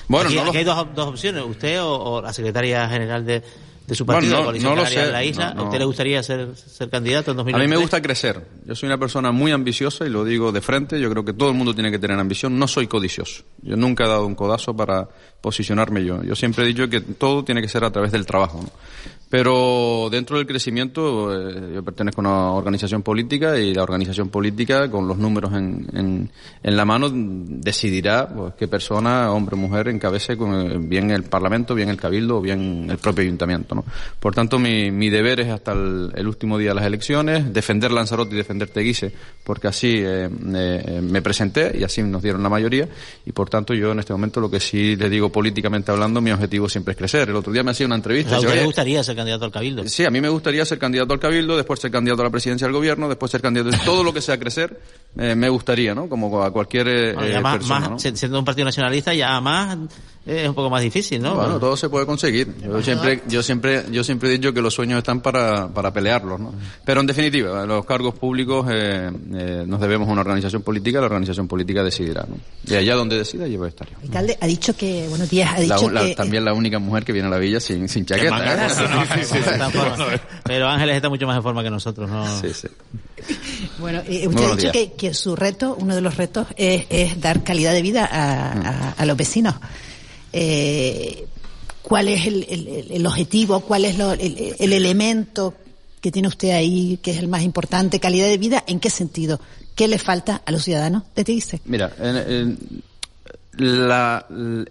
Bueno, 0.08 0.26
aquí, 0.28 0.36
no 0.36 0.44
lo- 0.44 0.48
aquí 0.50 0.58
hay 0.58 0.64
dos, 0.64 0.86
dos 0.94 1.06
opciones, 1.08 1.44
usted 1.46 1.80
o, 1.82 1.92
o 1.92 2.22
la 2.22 2.32
secretaria 2.32 2.88
general 2.88 3.24
de, 3.24 3.42
de 3.86 3.94
su 3.94 4.04
Bueno, 4.04 4.20
partido, 4.20 4.38
no- 4.44 4.52
la 4.52 4.58
no 4.58 4.74
lo 4.74 4.86
sé, 4.86 5.00
de 5.06 5.12
la 5.12 5.22
isla. 5.24 5.54
no. 5.54 5.62
¿A 5.62 5.64
usted 5.66 5.78
le 5.78 5.84
gustaría 5.84 6.20
ser, 6.24 6.48
ser 6.56 6.90
candidato 6.90 7.30
en 7.30 7.38
A 7.38 7.44
mí 7.44 7.52
2023? 7.52 7.70
me 7.70 7.76
gusta 7.76 8.02
crecer. 8.02 8.44
Yo 8.66 8.74
soy 8.74 8.88
una 8.88 8.98
persona 8.98 9.30
muy 9.30 9.52
ambiciosa 9.52 10.04
y 10.04 10.08
lo 10.10 10.24
digo 10.24 10.50
de 10.50 10.60
frente. 10.60 11.00
Yo 11.00 11.08
creo 11.10 11.24
que 11.24 11.32
todo 11.32 11.50
el 11.50 11.54
mundo 11.54 11.74
tiene 11.74 11.92
que 11.92 12.00
tener 12.00 12.18
ambición. 12.18 12.58
No 12.58 12.66
soy 12.66 12.88
codicioso. 12.88 13.44
Yo 13.62 13.76
nunca 13.76 14.04
he 14.04 14.08
dado 14.08 14.26
un 14.26 14.34
codazo 14.34 14.74
para 14.74 15.08
posicionarme 15.40 16.04
yo. 16.04 16.22
Yo 16.22 16.34
siempre 16.34 16.64
he 16.64 16.68
dicho 16.68 16.88
que 16.88 17.00
todo 17.00 17.44
tiene 17.44 17.60
que 17.60 17.68
ser 17.68 17.84
a 17.84 17.90
través 17.90 18.12
del 18.12 18.26
trabajo. 18.26 18.64
Pero 19.30 20.08
dentro 20.10 20.38
del 20.38 20.46
crecimiento, 20.46 21.32
eh, 21.32 21.74
yo 21.74 21.84
pertenezco 21.84 22.20
a 22.20 22.24
una 22.24 22.52
organización 22.52 23.02
política 23.02 23.56
y 23.58 23.72
la 23.72 23.84
organización 23.84 24.28
política, 24.28 24.90
con 24.90 25.06
los 25.06 25.18
números 25.18 25.52
en, 25.52 25.88
en, 25.94 26.30
en 26.64 26.76
la 26.76 26.84
mano, 26.84 27.08
decidirá 27.12 28.28
pues, 28.28 28.54
qué 28.58 28.66
persona, 28.66 29.30
hombre 29.30 29.54
o 29.54 29.58
mujer, 29.58 29.86
encabece 29.86 30.36
con, 30.36 30.54
eh, 30.54 30.78
bien 30.78 31.12
el 31.12 31.22
Parlamento, 31.22 31.76
bien 31.76 31.90
el 31.90 31.96
Cabildo 31.96 32.38
o 32.38 32.40
bien 32.40 32.88
el 32.90 32.98
propio 32.98 33.22
Ayuntamiento. 33.22 33.76
¿no? 33.76 33.84
Por 34.18 34.34
tanto, 34.34 34.58
mi, 34.58 34.90
mi 34.90 35.10
deber 35.10 35.38
es 35.38 35.48
hasta 35.48 35.72
el, 35.72 36.10
el 36.14 36.26
último 36.26 36.58
día 36.58 36.70
de 36.70 36.74
las 36.74 36.86
elecciones, 36.86 37.52
defender 37.52 37.92
Lanzarote 37.92 38.34
y 38.34 38.36
defender 38.38 38.68
Teguise, 38.68 39.12
porque 39.44 39.68
así 39.68 39.98
eh, 39.98 40.28
eh, 40.54 41.00
me 41.02 41.22
presenté 41.22 41.76
y 41.78 41.84
así 41.84 42.02
nos 42.02 42.22
dieron 42.22 42.42
la 42.42 42.48
mayoría. 42.48 42.88
Y 43.24 43.32
por 43.32 43.48
tanto, 43.48 43.74
yo 43.74 43.92
en 43.92 44.00
este 44.00 44.12
momento 44.12 44.40
lo 44.40 44.50
que 44.50 44.60
sí 44.60 44.96
le 44.96 45.08
digo 45.08 45.30
políticamente 45.30 45.90
hablando, 45.90 46.20
mi 46.20 46.30
objetivo 46.30 46.68
siempre 46.68 46.92
es 46.92 46.98
crecer. 46.98 47.28
El 47.28 47.36
otro 47.36 47.52
día 47.52 47.62
me 47.62 47.70
hacía 47.70 47.86
una 47.86 47.96
entrevista. 47.96 48.38
O 48.38 48.40
sea, 48.40 48.40
¿a 48.40 48.42
yo, 48.42 48.48
usted 48.48 48.56
le 48.56 48.62
eh, 48.62 48.66
gustaría 48.66 49.04
candidato 49.20 49.44
al 49.44 49.50
Cabildo? 49.52 49.86
Sí, 49.88 50.04
a 50.04 50.10
mí 50.10 50.20
me 50.20 50.28
gustaría 50.28 50.64
ser 50.64 50.78
candidato 50.78 51.12
al 51.12 51.20
Cabildo, 51.20 51.56
después 51.56 51.78
ser 51.80 51.90
candidato 51.90 52.22
a 52.22 52.24
la 52.24 52.30
presidencia 52.30 52.66
del 52.66 52.74
gobierno, 52.74 53.08
después 53.08 53.30
ser 53.30 53.40
candidato 53.40 53.70
todo 53.84 54.02
lo 54.02 54.12
que 54.12 54.20
sea 54.20 54.38
crecer, 54.38 54.80
eh, 55.18 55.34
me 55.34 55.48
gustaría, 55.48 55.94
¿no? 55.94 56.08
Como 56.08 56.42
a 56.42 56.50
cualquier 56.52 56.88
eh, 56.88 57.12
Bueno, 57.14 57.38
eh, 57.38 57.40
más, 57.40 57.56
persona, 57.58 57.80
más- 57.80 57.90
¿no? 57.90 57.98
si- 57.98 58.16
siendo 58.16 58.38
un 58.38 58.44
partido 58.44 58.64
nacionalista 58.64 59.14
ya 59.14 59.40
más 59.40 59.78
es 60.26 60.48
un 60.48 60.54
poco 60.54 60.68
más 60.70 60.82
difícil, 60.82 61.20
¿no? 61.22 61.34
Bueno, 61.34 61.58
todo 61.58 61.76
se 61.76 61.88
puede 61.88 62.04
conseguir. 62.06 62.54
Yo 62.62 62.82
siempre, 62.82 63.22
yo 63.26 63.42
siempre, 63.42 63.84
yo 63.90 64.04
siempre 64.04 64.28
he 64.28 64.32
dicho 64.32 64.52
que 64.52 64.60
los 64.60 64.74
sueños 64.74 64.98
están 64.98 65.20
para, 65.22 65.68
para 65.68 65.92
pelearlos, 65.92 66.38
¿no? 66.38 66.54
Pero 66.84 67.00
en 67.00 67.06
definitiva, 67.06 67.64
los 67.66 67.84
cargos 67.86 68.14
públicos 68.14 68.66
eh, 68.70 69.10
eh, 69.34 69.64
nos 69.66 69.80
debemos 69.80 70.08
a 70.08 70.12
una 70.12 70.20
organización 70.20 70.62
política, 70.62 71.00
la 71.00 71.06
organización 71.06 71.48
política 71.48 71.82
decidirá, 71.82 72.26
¿no? 72.28 72.36
Y 72.66 72.74
allá 72.76 72.94
donde 72.96 73.16
decida 73.18 73.46
yo 73.48 73.58
voy 73.58 73.66
a 73.66 73.70
estar. 73.70 73.88
Alcalde 74.02 74.36
ha 74.40 74.46
dicho 74.46 74.76
que, 74.76 75.06
buenos 75.08 75.30
días, 75.30 75.50
ha 75.54 75.60
La- 75.60 75.76
dicho 75.76 75.90
la- 75.90 76.02
que... 76.02 76.14
también 76.14 76.44
la 76.44 76.52
única 76.52 76.78
mujer 76.78 77.04
que 77.04 77.12
viene 77.12 77.28
a 77.28 77.30
la 77.30 77.38
villa 77.38 77.58
sin, 77.58 77.88
sin 77.88 78.04
chaqueta. 78.04 78.30
manga 78.30 78.52
¿eh? 78.52 78.56
larga, 78.56 79.96
¿no? 79.96 80.04
Pero 80.44 80.68
Ángeles 80.68 80.96
está 80.96 81.08
mucho 81.08 81.26
más 81.26 81.36
en 81.36 81.42
forma 81.42 81.62
que 81.62 81.70
nosotros, 81.70 82.08
¿no? 82.10 82.40
Sí, 82.40 82.48
sí. 82.52 82.68
Bueno, 83.78 84.00
eh, 84.06 84.26
Muy 84.28 84.34
usted 84.34 84.44
ha 84.52 84.56
dicho 84.56 84.72
que, 84.72 84.92
que 84.92 85.14
su 85.14 85.36
reto, 85.36 85.76
uno 85.78 85.94
de 85.94 86.00
los 86.00 86.16
retos, 86.16 86.46
es, 86.56 86.86
es 86.90 87.20
dar 87.20 87.42
calidad 87.42 87.72
de 87.72 87.82
vida 87.82 88.04
a, 88.10 88.52
a- 88.52 88.90
a 88.92 89.04
los 89.06 89.16
vecinos. 89.16 89.54
Eh, 90.32 91.26
¿Cuál 91.82 92.08
es 92.08 92.26
el, 92.26 92.86
el- 92.90 93.06
objetivo? 93.06 93.60
¿Cuál 93.60 93.84
es 93.84 93.98
lo- 93.98 94.12
el, 94.12 94.54
el 94.58 94.72
elemento 94.72 95.54
que 96.00 96.12
tiene 96.12 96.28
usted 96.28 96.50
ahí 96.50 96.98
que 97.02 97.10
es 97.10 97.18
el 97.18 97.28
más 97.28 97.42
importante? 97.42 97.98
¿Calidad 98.00 98.26
de 98.28 98.38
vida? 98.38 98.62
¿En 98.66 98.78
qué 98.80 98.90
sentido? 98.90 99.40
¿Qué 99.74 99.88
le 99.88 99.98
falta 99.98 100.42
a 100.44 100.52
los 100.52 100.62
ciudadanos 100.62 101.02
de 101.16 101.24
Teguise? 101.24 101.60
Mira, 101.64 101.90
la- 103.56 104.26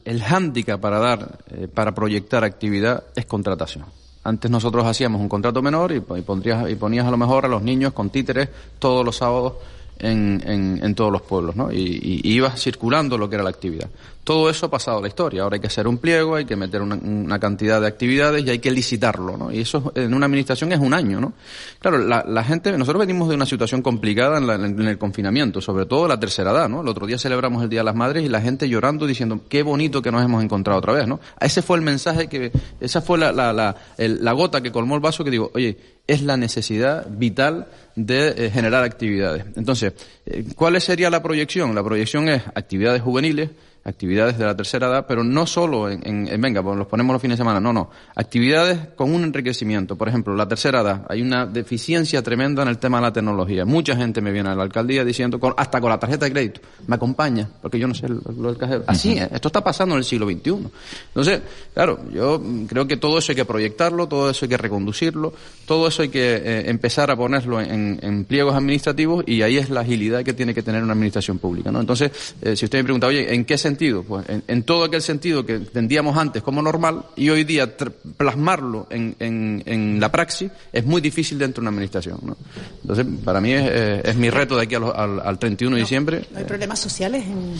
el 0.05 0.21
hándicap 0.23 0.79
para 0.79 0.99
dar, 0.99 1.39
eh, 1.51 1.67
para 1.67 1.93
proyectar 1.93 2.43
actividad 2.43 3.03
es 3.15 3.25
contratación. 3.25 3.85
Antes 4.23 4.49
nosotros 4.51 4.85
hacíamos 4.85 5.21
un 5.21 5.29
contrato 5.29 5.61
menor 5.61 5.91
y, 5.91 5.97
y 5.97 6.21
pondrías, 6.21 6.69
y 6.69 6.75
ponías 6.75 7.05
a 7.05 7.11
lo 7.11 7.17
mejor 7.17 7.45
a 7.45 7.47
los 7.49 7.61
niños 7.61 7.93
con 7.93 8.09
títeres 8.09 8.49
todos 8.77 9.03
los 9.05 9.17
sábados 9.17 9.53
en, 9.99 10.41
en- 10.45 10.79
en 10.83 10.95
todos 10.95 11.11
los 11.11 11.21
pueblos, 11.21 11.55
¿no? 11.55 11.71
Y, 11.71 11.77
y- 12.23 12.31
ibas 12.33 12.61
circulando 12.61 13.17
lo 13.17 13.29
que 13.29 13.35
era 13.35 13.43
la 13.43 13.49
actividad. 13.49 13.89
Todo 14.23 14.49
eso 14.49 14.67
ha 14.67 14.69
pasado 14.69 14.99
a 14.99 15.01
la 15.01 15.07
historia. 15.07 15.41
Ahora 15.41 15.55
hay 15.55 15.59
que 15.59 15.67
hacer 15.67 15.87
un 15.87 15.97
pliego, 15.97 16.35
hay 16.35 16.45
que 16.45 16.55
meter 16.55 16.81
una, 16.83 16.95
una 16.95 17.39
cantidad 17.39 17.81
de 17.81 17.87
actividades 17.87 18.45
y 18.45 18.49
hay 18.51 18.59
que 18.59 18.69
licitarlo, 18.69 19.37
¿no? 19.37 19.51
Y 19.51 19.59
eso 19.61 19.91
en 19.95 20.13
una 20.13 20.27
administración 20.27 20.71
es 20.71 20.79
un 20.79 20.93
año, 20.93 21.19
¿no? 21.19 21.33
Claro, 21.79 21.97
la, 21.97 22.23
la 22.27 22.43
gente, 22.43 22.71
nosotros 22.77 22.99
venimos 22.99 23.27
de 23.29 23.35
una 23.35 23.45
situación 23.47 23.81
complicada 23.81 24.37
en, 24.37 24.45
la- 24.47 24.55
en 24.55 24.79
el 24.87 24.97
confinamiento, 24.99 25.61
sobre 25.61 25.85
todo 25.87 26.07
la 26.07 26.19
tercera 26.19 26.51
edad, 26.51 26.69
¿no? 26.69 26.81
El 26.81 26.87
otro 26.87 27.07
día 27.07 27.17
celebramos 27.17 27.63
el 27.63 27.69
Día 27.69 27.79
de 27.79 27.85
las 27.85 27.95
Madres 27.95 28.23
y 28.23 28.29
la 28.29 28.39
gente 28.41 28.69
llorando 28.69 29.07
diciendo, 29.07 29.41
qué 29.49 29.63
bonito 29.63 30.01
que 30.01 30.11
nos 30.11 30.23
hemos 30.23 30.43
encontrado 30.43 30.77
otra 30.79 30.93
vez, 30.93 31.07
¿no? 31.07 31.19
Ese 31.41 31.61
fue 31.63 31.77
el 31.77 31.83
mensaje 31.83 32.27
que, 32.27 32.51
esa 32.79 33.01
fue 33.01 33.17
la, 33.17 33.31
la, 33.31 33.51
la, 33.51 33.75
el- 33.97 34.23
la 34.23 34.33
gota 34.33 34.61
que 34.61 34.71
colmó 34.71 34.93
el 34.95 35.01
vaso 35.01 35.23
que 35.23 35.31
digo, 35.31 35.49
oye, 35.55 35.75
es 36.09 36.23
la 36.23 36.37
necesidad 36.37 37.07
vital 37.07 37.67
de 37.95 38.29
eh, 38.29 38.49
generar 38.49 38.83
actividades. 38.83 39.45
Entonces, 39.55 39.93
eh, 40.25 40.43
¿cuál 40.55 40.81
sería 40.81 41.09
la 41.11 41.21
proyección? 41.21 41.75
La 41.75 41.83
proyección 41.83 42.27
es 42.29 42.41
actividades 42.55 43.03
juveniles, 43.03 43.51
actividades 43.83 44.37
de 44.37 44.45
la 44.45 44.55
tercera 44.55 44.87
edad, 44.87 45.05
pero 45.07 45.23
no 45.23 45.47
solo 45.47 45.89
en, 45.89 46.01
en- 46.05 46.27
en, 46.27 46.41
venga, 46.41 46.61
pues 46.61 46.77
los 46.77 46.87
ponemos 46.87 47.13
los 47.13 47.21
fines 47.21 47.37
de 47.37 47.41
semana, 47.41 47.59
no, 47.59 47.71
no. 47.73 47.89
Actividades 48.15 48.77
con 48.95 49.13
un 49.13 49.23
enriquecimiento. 49.23 49.95
Por 49.95 50.07
ejemplo, 50.09 50.35
la 50.35 50.47
tercera 50.47 50.81
edad, 50.81 51.05
hay 51.09 51.21
una 51.21 51.45
deficiencia 51.45 52.21
tremenda 52.21 52.61
en 52.63 52.67
el 52.69 52.77
tema 52.77 52.97
de 52.97 53.03
la 53.03 53.13
tecnología. 53.13 53.65
Mucha 53.65 53.95
gente 53.95 54.21
me 54.21 54.31
viene 54.31 54.49
a 54.49 54.55
la 54.55 54.63
alcaldía 54.63 55.03
diciendo, 55.05 55.39
con- 55.39 55.53
hasta 55.57 55.79
con 55.81 55.89
la 55.89 55.99
tarjeta 55.99 56.25
de 56.25 56.31
crédito, 56.31 56.61
me 56.87 56.95
acompaña, 56.95 57.49
porque 57.61 57.79
yo 57.79 57.87
no 57.87 57.93
sé 57.95 58.09
lo, 58.09 58.21
lo 58.37 58.49
del 58.49 58.57
cajero. 58.57 58.83
Así 58.87 59.13
es, 59.13 59.29
esto 59.31 59.47
está 59.47 59.63
pasando 59.63 59.95
en 59.95 59.99
el 59.99 60.05
siglo 60.05 60.27
XXI. 60.29 60.67
Entonces, 61.07 61.41
claro, 61.73 61.99
yo 62.11 62.41
creo 62.67 62.85
que 62.87 62.97
todo 62.97 63.17
eso 63.17 63.31
hay 63.31 63.35
que 63.37 63.45
proyectarlo, 63.45 64.07
todo 64.07 64.29
eso 64.29 64.45
hay 64.45 64.49
que 64.49 64.57
reconducirlo, 64.57 65.33
todo 65.65 65.87
eso 65.87 66.01
hay 66.01 66.09
que 66.09 66.35
eh, 66.35 66.69
empezar 66.69 67.09
a 67.11 67.15
ponerlo 67.15 67.61
en, 67.61 67.99
en 68.01 68.25
pliegos 68.25 68.53
administrativos 68.55 69.23
y 69.27 69.41
ahí 69.41 69.57
es 69.57 69.69
la 69.69 69.81
agilidad 69.81 70.23
que 70.23 70.33
tiene 70.33 70.53
que 70.53 70.61
tener 70.63 70.83
una 70.83 70.93
administración 70.93 71.39
pública, 71.39 71.71
¿no? 71.71 71.79
Entonces, 71.79 72.11
eh, 72.41 72.55
si 72.55 72.65
usted 72.65 72.79
me 72.79 72.83
pregunta, 72.83 73.07
oye, 73.07 73.33
¿en 73.33 73.45
qué 73.45 73.57
sentido? 73.69 74.03
Pues 74.03 74.27
en, 74.29 74.43
en 74.47 74.63
todo 74.63 74.83
aquel 74.83 75.01
sentido 75.01 75.45
que 75.45 75.55
entendíamos 75.55 76.17
antes 76.17 76.43
como 76.43 76.61
normal 76.61 77.05
y 77.15 77.29
hoy 77.29 77.43
día 77.43 77.75
plasmarlo 78.17 78.87
en, 78.89 79.15
en, 79.19 79.63
en 79.65 79.99
la 79.99 80.11
praxis 80.11 80.51
es 80.71 80.85
muy 80.85 81.01
difícil 81.01 81.37
dentro 81.37 81.61
de 81.61 81.67
una 81.67 81.75
administración, 81.75 82.19
¿no? 82.23 82.37
Entonces, 82.81 83.05
para 83.23 83.39
mí 83.41 83.53
es, 83.53 83.69
es 84.05 84.15
mi 84.15 84.29
reto 84.29 84.55
de 84.57 84.63
aquí 84.63 84.75
a 84.75 84.79
al, 84.79 85.19
al 85.19 85.39
31 85.39 85.75
de 85.75 85.81
diciembre. 85.81 86.25
¿No 86.31 86.39
hay 86.39 86.45
problemas 86.45 86.79
sociales 86.79 87.25
en, 87.25 87.55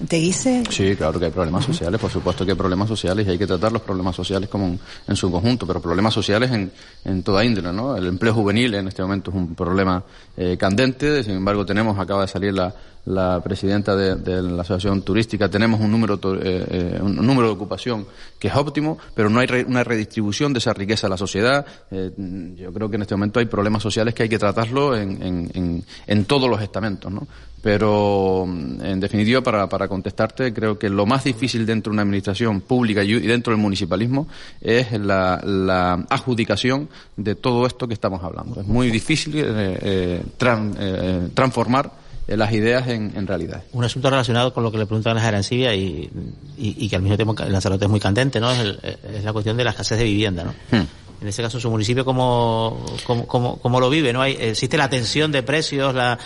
en 0.00 0.06
Teguise? 0.06 0.62
Sí, 0.70 0.94
claro 0.96 1.18
que 1.18 1.26
hay 1.26 1.30
problemas 1.30 1.64
sociales, 1.64 2.00
por 2.00 2.10
supuesto 2.10 2.44
que 2.44 2.52
hay 2.52 2.56
problemas 2.56 2.88
sociales 2.88 3.26
y 3.26 3.30
hay 3.30 3.38
que 3.38 3.46
tratar 3.46 3.72
los 3.72 3.82
problemas 3.82 4.14
sociales 4.14 4.48
como 4.48 4.66
en, 4.66 4.80
en 5.06 5.16
su 5.16 5.30
conjunto, 5.30 5.66
pero 5.66 5.80
problemas 5.80 6.14
sociales 6.14 6.50
en, 6.52 6.70
en 7.04 7.22
toda 7.22 7.44
índole, 7.44 7.72
¿no? 7.72 7.96
El 7.96 8.06
empleo 8.06 8.34
juvenil 8.34 8.74
en 8.74 8.88
este 8.88 9.02
momento 9.02 9.30
es 9.30 9.36
un 9.36 9.54
problema 9.54 10.02
eh, 10.36 10.56
candente, 10.58 11.22
sin 11.24 11.34
embargo 11.34 11.66
tenemos, 11.66 11.98
acaba 11.98 12.22
de 12.22 12.28
salir 12.28 12.54
la, 12.54 12.74
la 13.06 13.40
presidenta 13.42 13.96
de, 13.96 14.16
de 14.16 14.42
la 14.42 14.62
Asociación 14.62 15.02
Turística, 15.02 15.48
tenemos 15.48 15.80
un 15.80 15.90
número, 15.90 16.14
eh, 16.14 16.66
eh, 16.70 16.98
un 17.00 17.16
número 17.16 17.48
de 17.48 17.54
ocupación 17.54 18.06
que 18.38 18.48
es 18.48 18.54
óptimo, 18.54 18.98
pero 19.14 19.30
no 19.30 19.40
hay 19.40 19.46
re- 19.46 19.64
una 19.64 19.82
redistribución 19.82 20.52
de 20.52 20.58
esa 20.58 20.74
riqueza 20.74 21.06
a 21.06 21.10
la 21.10 21.16
sociedad. 21.16 21.64
Eh, 21.90 22.10
yo 22.56 22.72
creo 22.72 22.88
que 22.90 22.96
en 22.96 23.02
este 23.02 23.14
momento 23.14 23.40
hay 23.40 23.46
problemas 23.46 23.82
sociales 23.82 24.14
que 24.14 24.24
hay 24.24 24.28
que 24.28 24.38
tratarlo 24.38 24.94
en, 24.96 25.22
en, 25.22 25.50
en, 25.54 25.84
en 26.06 26.24
todos 26.26 26.48
los 26.50 26.60
estamentos, 26.60 27.10
¿no? 27.10 27.26
Pero, 27.62 28.44
mm, 28.46 28.84
en 28.84 29.00
definitiva, 29.00 29.40
para, 29.42 29.68
para 29.68 29.88
contestarte, 29.88 30.52
creo 30.52 30.78
que 30.78 30.88
lo 30.88 31.06
más 31.06 31.24
difícil 31.24 31.66
dentro 31.66 31.90
de 31.90 31.94
una 31.94 32.02
administración 32.02 32.60
pública 32.60 33.02
y 33.02 33.12
dentro 33.20 33.52
del 33.52 33.60
municipalismo 33.60 34.28
es 34.60 34.92
la, 34.92 35.40
la 35.44 35.94
adjudicación 36.08 36.88
de 37.16 37.34
todo 37.34 37.66
esto 37.66 37.88
que 37.88 37.94
estamos 37.94 38.22
hablando. 38.22 38.60
Es 38.60 38.66
muy 38.66 38.90
difícil 38.90 39.32
eh, 39.36 39.42
eh, 39.82 40.22
tran- 40.38 40.74
eh, 40.78 41.28
transformar 41.34 41.90
eh, 42.28 42.36
las 42.36 42.52
ideas 42.52 42.86
en, 42.88 43.12
en 43.16 43.26
realidad. 43.26 43.62
Un 43.72 43.84
asunto 43.84 44.08
relacionado 44.08 44.52
con 44.54 44.62
lo 44.62 44.70
que 44.70 44.78
le 44.78 44.86
preguntaban 44.86 45.18
a 45.22 45.26
Arancibia 45.26 45.74
y, 45.74 46.08
y, 46.56 46.76
y 46.84 46.88
que 46.88 46.96
al 46.96 47.02
mismo 47.02 47.16
tiempo 47.16 47.34
en 47.42 47.52
Lanzarote 47.52 47.86
es 47.86 47.90
muy 47.90 48.00
candente, 48.00 48.38
¿no? 48.38 48.52
Es, 48.52 48.58
el- 48.60 48.78
es 49.16 49.24
la 49.24 49.32
cuestión 49.32 49.56
de 49.56 49.64
la 49.64 49.70
escasez 49.70 49.98
de 49.98 50.04
vivienda, 50.04 50.44
¿no? 50.44 50.50
Hmm. 50.70 50.86
En 51.20 51.26
ese 51.26 51.42
caso, 51.42 51.58
su 51.58 51.68
municipio, 51.68 52.04
¿cómo, 52.04 52.84
cómo, 53.04 53.26
cómo, 53.26 53.58
cómo 53.58 53.80
lo 53.80 53.90
vive? 53.90 54.12
¿no? 54.12 54.22
Hay, 54.22 54.36
existe 54.38 54.76
la 54.76 54.88
tensión 54.88 55.32
de 55.32 55.42
precios 55.42 55.92
la 55.92 56.16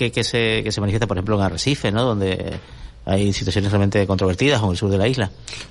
que, 0.00 0.10
que, 0.10 0.24
se, 0.24 0.62
que 0.64 0.72
se 0.72 0.80
manifiesta, 0.80 1.06
por 1.06 1.18
ejemplo, 1.18 1.36
en 1.36 1.42
Arrecife, 1.42 1.92
¿no? 1.92 2.02
Donde 2.02 2.58
hay 3.10 3.32
situaciones 3.32 3.70
realmente 3.70 4.06
controvertidas 4.06 4.62
en 4.62 4.70
el 4.70 4.76
sur 4.76 4.90
de 4.90 4.98
la 4.98 5.08
isla. 5.08 5.30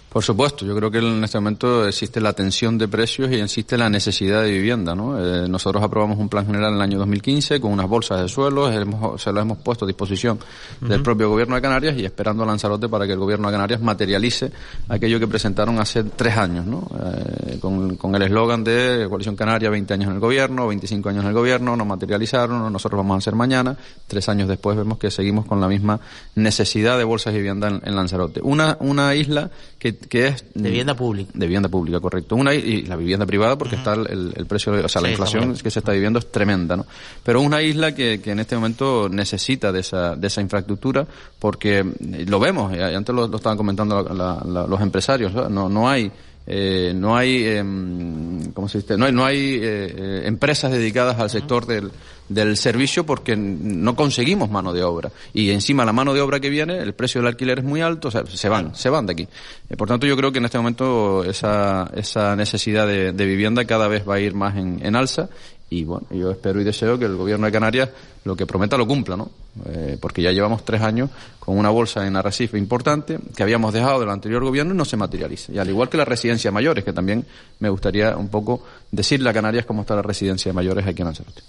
Por 0.10 0.24
supuesto, 0.24 0.66
yo 0.66 0.76
creo 0.76 0.90
que 0.90 0.98
en 0.98 1.24
este 1.24 1.38
momento 1.38 1.88
existe 1.88 2.20
la 2.20 2.34
tensión 2.34 2.80
de 2.80 2.88
precios 2.88 3.30
y 3.32 3.36
existe 3.36 3.78
la 3.78 3.92
necesidad 3.92 4.42
de 4.42 4.50
vivienda. 4.50 4.96
¿no? 4.96 5.16
Eh, 5.24 5.48
nosotros 5.48 5.84
aprobamos 5.84 6.18
un 6.18 6.28
plan 6.28 6.48
general 6.48 6.70
en 6.72 6.76
el 6.78 6.82
año 6.82 6.98
2015 6.98 7.62
con 7.62 7.72
unas 7.72 7.88
bolsas 7.88 8.20
de 8.20 8.28
suelo, 8.28 8.72
hemos- 8.72 9.22
se 9.22 9.32
lo 9.32 9.40
hemos 9.40 9.60
puesto 9.60 9.86
a 9.86 9.88
disposición 9.88 10.40
del 10.82 11.04
propio 11.04 11.30
gobierno 11.30 11.54
de 11.56 11.62
Canarias 11.62 11.96
y 11.96 12.06
esperando 12.06 12.42
a 12.42 12.48
Lanzarote 12.48 12.90
para 12.90 13.06
que 13.06 13.14
el 13.14 13.20
gobierno 13.20 13.48
de 13.50 13.54
Canarias 13.54 13.82
materialice 13.82 14.52
aquello 14.88 15.20
que 15.20 15.28
presentaron 15.28 15.80
hace 15.80 16.04
tres 16.04 16.36
años, 16.38 16.66
¿no? 16.66 16.88
Eh, 17.04 17.60
con, 17.62 17.96
con 17.98 18.16
el 18.16 18.24
eslogan 18.24 18.64
de 18.64 19.06
Coalición 19.08 19.36
Canaria, 19.36 19.70
20 19.70 19.94
años 19.94 20.08
en 20.10 20.16
el 20.16 20.20
gobierno, 20.20 20.68
25 20.68 21.10
años 21.10 21.22
en 21.24 21.28
el 21.30 21.36
gobierno, 21.36 21.76
no 21.76 21.86
materializaron, 21.86 22.74
nosotros 22.74 22.98
vamos 22.98 23.14
a 23.14 23.18
hacer 23.20 23.36
mañana. 23.36 23.78
Tres 24.08 24.28
años 24.28 24.48
después 24.48 24.76
vemos 24.76 24.98
que 24.98 25.12
seguimos 25.12 25.46
con 25.46 25.62
la 25.62 25.68
misma 25.68 26.00
necesidad 26.34 26.98
de 26.98 27.04
bolsas 27.04 27.29
de 27.34 27.40
vivienda 27.40 27.68
en, 27.68 27.82
en 27.84 27.96
Lanzarote. 27.96 28.40
Una, 28.44 28.78
una 28.80 29.16
isla 29.16 29.50
que, 29.78 29.96
que 29.96 30.28
es... 30.28 30.46
De 30.54 30.70
vivienda 30.70 30.96
pública. 30.96 31.32
De 31.34 31.46
vivienda 31.46 31.70
pública, 31.70 32.00
correcto. 32.00 32.36
Una 32.36 32.54
y 32.54 32.84
la 32.84 32.96
vivienda 32.96 33.26
privada 33.26 33.58
porque 33.58 33.76
está 33.76 33.94
el, 33.94 34.34
el- 34.36 34.46
precio, 34.46 34.74
o 34.74 34.90
sea, 34.90 35.02
la 35.02 35.08
Sí, 35.08 35.12
inflación 35.14 35.56
que 35.56 35.72
se 35.72 35.80
está 35.80 35.92
viviendo 35.92 36.20
es 36.20 36.32
tremenda, 36.32 36.76
¿no? 36.78 36.86
Pero 37.24 37.42
una 37.42 37.62
isla 37.62 37.94
que, 37.96 38.20
que 38.22 38.32
en 38.32 38.40
este 38.40 38.56
momento 38.56 39.08
necesita 39.10 39.72
de 39.72 39.80
esa, 39.82 40.16
de 40.16 40.28
esa 40.28 40.42
infraestructura 40.42 41.06
porque 41.40 41.80
eh, 41.80 42.26
lo 42.28 42.40
vemos, 42.40 42.76
y 42.76 42.80
antes 42.80 43.14
lo, 43.16 43.28
lo 43.28 43.38
estaban 43.38 43.58
comentando 43.58 44.02
la- 44.04 44.14
la- 44.14 44.44
la- 44.46 44.68
los 44.68 44.82
empresarios, 44.82 45.34
no, 45.50 45.70
no 45.70 45.90
hay 45.90 46.12
eh, 46.52 46.94
no 46.96 47.16
hay, 47.16 47.46
em, 47.46 48.52
¿cómo 48.54 48.68
se 48.68 48.80
dice? 48.80 48.98
No 48.98 49.06
hay, 49.06 49.12
no 49.12 49.24
hay 49.24 49.38
eh, 49.38 49.60
eh, 49.62 50.22
empresas 50.26 50.72
dedicadas 50.72 51.20
al 51.20 51.30
sector 51.30 51.68
del, 51.68 51.92
del 52.28 52.58
servicio 52.58 53.06
porque 53.06 53.36
no 53.36 53.96
conseguimos 53.96 54.50
mano 54.50 54.74
de 54.74 54.82
obra. 54.82 55.12
Y 55.32 55.52
encima 55.52 55.86
la 55.86 55.94
mano 55.94 56.12
de 56.12 56.22
obra 56.22 56.40
que 56.40 56.50
viene, 56.50 56.80
el 56.80 56.94
precio 56.94 57.22
del 57.22 57.28
alquiler 57.28 57.60
es 57.60 57.66
muy 57.66 57.82
alto, 57.82 58.08
o 58.08 58.12
sea, 58.12 58.26
se 58.26 58.50
van, 58.50 58.74
se 58.74 58.90
van 58.90 59.06
de 59.06 59.14
aquí. 59.14 59.28
Eh, 59.70 59.78
por 59.78 59.88
tanto, 59.88 60.08
yo 60.08 60.18
creo 60.18 60.32
que 60.32 60.40
en 60.40 60.46
este 60.46 60.58
momento 60.58 61.24
esa, 61.24 61.92
esa 61.96 62.36
necesidad 62.36 62.88
de, 62.88 63.12
de 63.12 63.26
vivienda 63.26 63.66
cada 63.66 63.88
vez 63.88 64.08
va 64.10 64.16
a 64.16 64.20
ir 64.20 64.34
más 64.34 64.58
en, 64.58 64.84
en 64.84 64.96
alza 64.96 65.30
y 65.70 65.84
bueno, 65.84 66.08
yo 66.12 66.32
espero 66.32 66.60
y 66.60 66.64
deseo 66.64 66.98
que 66.98 67.06
el 67.06 67.16
gobierno 67.16 67.46
de 67.46 67.52
Canarias 67.52 67.90
lo 68.24 68.36
que 68.36 68.46
prometa 68.46 68.76
lo 68.76 68.88
cumpla, 68.88 69.16
¿no? 69.16 69.30
Eh, 69.66 69.98
porque 70.00 70.22
ya 70.22 70.32
llevamos 70.32 70.66
tres 70.66 70.82
años 70.82 71.10
con 71.40 71.58
una 71.58 71.70
bolsa 71.70 72.06
en 72.08 72.16
Arrecife 72.16 72.58
importante 72.58 73.20
que 73.36 73.44
habíamos 73.44 73.74
dejado 73.74 74.00
del 74.00 74.10
anterior 74.10 74.44
gobierno 74.44 74.74
y 74.74 74.78
no 74.78 74.86
se 74.86 74.98
materializa. 74.98 75.52
Y 75.52 75.60
al 75.60 75.70
igual 75.70 75.90
que 75.90 75.98
la 75.98 76.06
residencia 76.06 76.50
de 76.50 76.54
mayores, 76.54 76.84
que 76.84 76.94
también 76.94 77.26
me 77.60 77.70
gustaría 77.70 78.18
un 78.18 78.30
poco 78.30 78.64
decirle 78.92 79.30
a 79.30 79.34
Canarias 79.34 79.66
cómo 79.66 79.82
está 79.82 79.96
la 79.96 80.02
residencia 80.02 80.50
de 80.50 80.54
mayores 80.54 80.88
aquí 80.88 81.02
en 81.02 81.06
Lanzarote. 81.06 81.42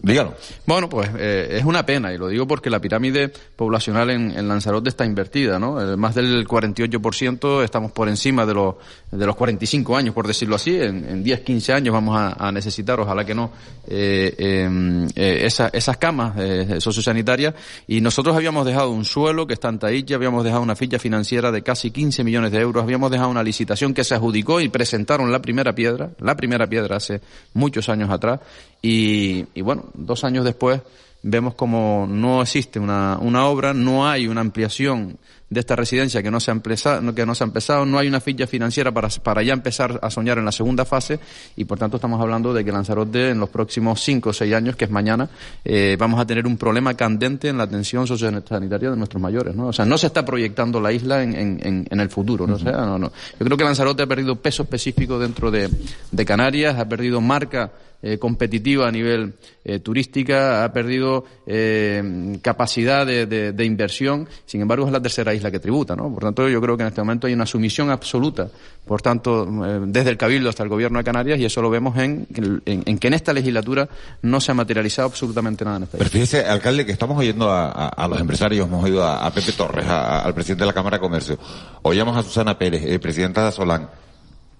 Dígalo. 0.00 0.34
Bueno, 0.64 0.88
pues 0.88 1.10
eh, 1.18 1.56
es 1.58 1.64
una 1.64 1.84
pena, 1.84 2.12
y 2.14 2.18
lo 2.18 2.28
digo 2.28 2.46
porque 2.46 2.70
la 2.70 2.80
pirámide 2.80 3.32
poblacional 3.56 4.10
en, 4.10 4.30
en 4.30 4.46
Lanzarote 4.46 4.88
está 4.90 5.04
invertida, 5.04 5.58
¿no? 5.58 5.80
Eh, 5.80 5.96
más 5.96 6.14
del 6.14 6.46
48% 6.46 7.64
estamos 7.64 7.90
por 7.90 8.08
encima 8.08 8.46
de 8.46 8.54
los, 8.54 8.76
de 9.10 9.26
los 9.26 9.34
45 9.34 9.96
años, 9.96 10.14
por 10.14 10.26
decirlo 10.28 10.54
así. 10.54 10.76
En, 10.76 11.04
en 11.04 11.24
10, 11.24 11.40
15 11.40 11.72
años 11.72 11.92
vamos 11.92 12.16
a, 12.16 12.32
a 12.48 12.52
necesitar, 12.52 13.00
ojalá 13.00 13.24
que 13.24 13.34
no, 13.34 13.50
eh, 13.88 14.34
em, 14.38 15.06
eh, 15.16 15.40
esa- 15.44 15.68
esas 15.72 15.96
camas 15.96 16.34
eh, 16.38 16.76
sociosanitarias. 16.80 17.54
Y 17.88 18.00
nosotros 18.00 18.36
habíamos 18.36 18.64
dejado 18.66 18.92
un 18.92 19.04
suelo 19.04 19.48
que 19.48 19.54
está 19.54 19.68
en 19.68 19.80
Tailla, 19.80 20.14
habíamos 20.14 20.44
dejado 20.44 20.62
una 20.62 20.76
ficha 20.76 21.00
financiera 21.00 21.50
de 21.50 21.62
casi 21.62 21.90
15 21.90 22.22
millones 22.22 22.52
de 22.52 22.60
euros, 22.60 22.84
habíamos 22.84 23.10
dejado 23.10 23.30
una 23.30 23.42
licitación 23.42 23.92
que 23.94 24.04
se 24.04 24.14
adjudicó 24.14 24.60
y 24.60 24.68
presentaron 24.68 25.32
la 25.32 25.42
primera 25.42 25.74
piedra, 25.74 26.10
la 26.20 26.36
primera 26.36 26.68
piedra 26.68 26.96
hace 26.98 27.20
muchos 27.54 27.88
años 27.88 28.10
atrás. 28.10 28.38
Y, 28.80 29.44
y 29.54 29.60
bueno, 29.62 29.86
dos 29.94 30.24
años 30.24 30.44
después 30.44 30.80
vemos 31.22 31.54
como 31.54 32.06
no 32.08 32.42
existe 32.42 32.78
una, 32.78 33.18
una 33.20 33.46
obra, 33.46 33.74
no 33.74 34.08
hay 34.08 34.28
una 34.28 34.40
ampliación 34.40 35.18
de 35.50 35.60
esta 35.60 35.74
residencia 35.74 36.22
que 36.22 36.30
no 36.30 36.40
se 36.40 36.50
ha 36.50 36.54
empezado, 36.54 37.14
que 37.14 37.24
no 37.24 37.34
se 37.34 37.42
ha 37.42 37.46
empezado, 37.46 37.86
no 37.86 37.98
hay 37.98 38.06
una 38.06 38.20
ficha 38.20 38.46
financiera 38.46 38.92
para, 38.92 39.08
para 39.08 39.42
ya 39.42 39.54
empezar 39.54 39.98
a 40.02 40.10
soñar 40.10 40.36
en 40.36 40.44
la 40.44 40.52
segunda 40.52 40.84
fase 40.84 41.18
y 41.56 41.64
por 41.64 41.78
tanto 41.78 41.96
estamos 41.96 42.20
hablando 42.20 42.52
de 42.52 42.64
que 42.64 42.70
Lanzarote 42.70 43.30
en 43.30 43.40
los 43.40 43.48
próximos 43.48 44.02
cinco 44.02 44.30
o 44.30 44.32
seis 44.32 44.54
años, 44.54 44.76
que 44.76 44.84
es 44.84 44.90
mañana, 44.90 45.28
eh, 45.64 45.96
vamos 45.98 46.20
a 46.20 46.26
tener 46.26 46.46
un 46.46 46.58
problema 46.58 46.94
candente 46.94 47.48
en 47.48 47.56
la 47.56 47.64
atención 47.64 48.06
sociosanitaria 48.06 48.90
de 48.90 48.96
nuestros 48.96 49.22
mayores, 49.22 49.54
¿no? 49.54 49.68
O 49.68 49.72
sea, 49.72 49.86
no 49.86 49.96
se 49.96 50.08
está 50.08 50.24
proyectando 50.24 50.80
la 50.80 50.92
isla 50.92 51.22
en, 51.22 51.34
en, 51.34 52.00
el 52.00 52.10
futuro, 52.10 52.46
¿no? 52.46 52.56
O 52.56 52.58
no, 52.58 52.98
no. 52.98 53.12
Yo 53.40 53.46
creo 53.46 53.56
que 53.56 53.64
Lanzarote 53.64 54.02
ha 54.02 54.06
perdido 54.06 54.36
peso 54.36 54.64
específico 54.64 55.18
dentro 55.18 55.50
de, 55.50 55.70
de 56.12 56.24
Canarias, 56.24 56.78
ha 56.78 56.88
perdido 56.88 57.20
marca 57.20 57.72
eh, 58.02 58.18
competitiva 58.18 58.86
a 58.86 58.92
nivel 58.92 59.34
eh, 59.64 59.80
turística, 59.80 60.64
ha 60.64 60.72
perdido 60.72 61.24
eh, 61.46 62.38
capacidad 62.42 63.06
de, 63.06 63.64
inversión, 63.64 64.28
sin 64.46 64.60
embargo 64.60 64.86
es 64.86 64.92
la 64.92 65.02
tercera 65.02 65.34
isla 65.34 65.50
que 65.50 65.58
tributa, 65.58 65.96
¿no? 65.96 66.12
Por 66.12 66.22
tanto, 66.22 66.48
yo 66.48 66.60
creo 66.60 66.76
que 66.76 66.82
en 66.84 66.88
este 66.88 67.00
momento 67.00 67.26
hay 67.26 67.34
una 67.34 67.46
sumisión 67.46 67.90
absoluta, 67.90 68.48
por 68.86 69.02
tanto, 69.02 69.44
eh, 69.66 69.80
desde 69.86 70.10
el 70.10 70.16
Cabildo 70.16 70.48
hasta 70.48 70.62
el 70.62 70.68
Gobierno 70.68 70.98
de 70.98 71.04
Canarias, 71.04 71.38
y 71.38 71.44
eso 71.44 71.60
lo 71.60 71.70
vemos 71.70 71.96
en, 71.98 72.26
en- 72.64 72.98
que 72.98 73.08
en 73.08 73.14
esta 73.14 73.32
legislatura 73.32 73.88
no 74.22 74.40
se 74.40 74.52
ha 74.52 74.54
materializado 74.54 75.08
absolutamente 75.08 75.64
nada 75.64 75.78
en 75.78 75.82
esta 75.84 75.98
Pero 75.98 76.10
fíjese, 76.10 76.44
alcalde, 76.44 76.86
que 76.86 76.92
estamos 76.92 77.18
oyendo 77.18 77.50
a, 77.50 78.06
los 78.08 78.20
empresarios, 78.20 78.66
hemos 78.66 78.84
oído 78.84 79.04
a, 79.06 79.30
Pepe 79.32 79.52
Torres, 79.52 79.86
al 79.86 80.34
presidente 80.34 80.62
de 80.62 80.66
la 80.66 80.72
Cámara 80.72 80.96
de 80.96 81.00
Comercio, 81.00 81.38
oíamos 81.82 82.16
a 82.16 82.22
Susana 82.22 82.56
Pérez, 82.58 82.84
eh, 82.86 82.98
presidenta 82.98 83.44
de 83.44 83.52
Solán. 83.52 83.88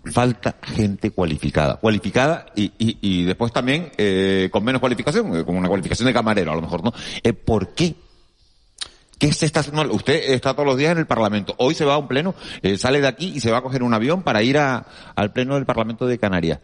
Falta 0.05 0.57
gente 0.62 1.11
cualificada. 1.11 1.76
Cualificada 1.76 2.47
y, 2.55 2.73
y, 2.78 2.99
y 3.00 3.25
después 3.25 3.52
también 3.52 3.90
eh, 3.99 4.49
con 4.50 4.64
menos 4.64 4.81
cualificación, 4.81 5.37
eh, 5.37 5.45
con 5.45 5.57
una 5.57 5.69
cualificación 5.69 6.07
de 6.07 6.12
camarero 6.12 6.52
a 6.52 6.55
lo 6.55 6.62
mejor, 6.62 6.83
¿no? 6.83 6.93
Eh, 7.23 7.33
¿Por 7.33 7.75
qué? 7.75 7.95
¿Qué 9.19 9.33
se 9.33 9.47
está 9.47 9.61
haciendo? 9.61 9.93
Usted 9.93 10.31
está 10.33 10.55
todos 10.55 10.67
los 10.67 10.77
días 10.77 10.93
en 10.93 10.99
el 10.99 11.07
Parlamento. 11.07 11.55
Hoy 11.59 11.75
se 11.75 11.85
va 11.85 11.95
a 11.95 11.99
un 11.99 12.07
pleno, 12.09 12.35
eh, 12.63 12.79
sale 12.79 13.01
de 13.01 13.09
aquí 13.09 13.33
y 13.35 13.41
se 13.41 13.51
va 13.51 13.59
a 13.59 13.63
coger 13.63 13.83
un 13.83 13.93
avión 13.93 14.23
para 14.23 14.43
ir 14.43 14.59
a, 14.59 14.87
al 15.17 15.33
pleno 15.33 15.55
del 15.57 15.67
Parlamento 15.67 16.07
de 16.07 16.19
Canarias. 16.19 16.61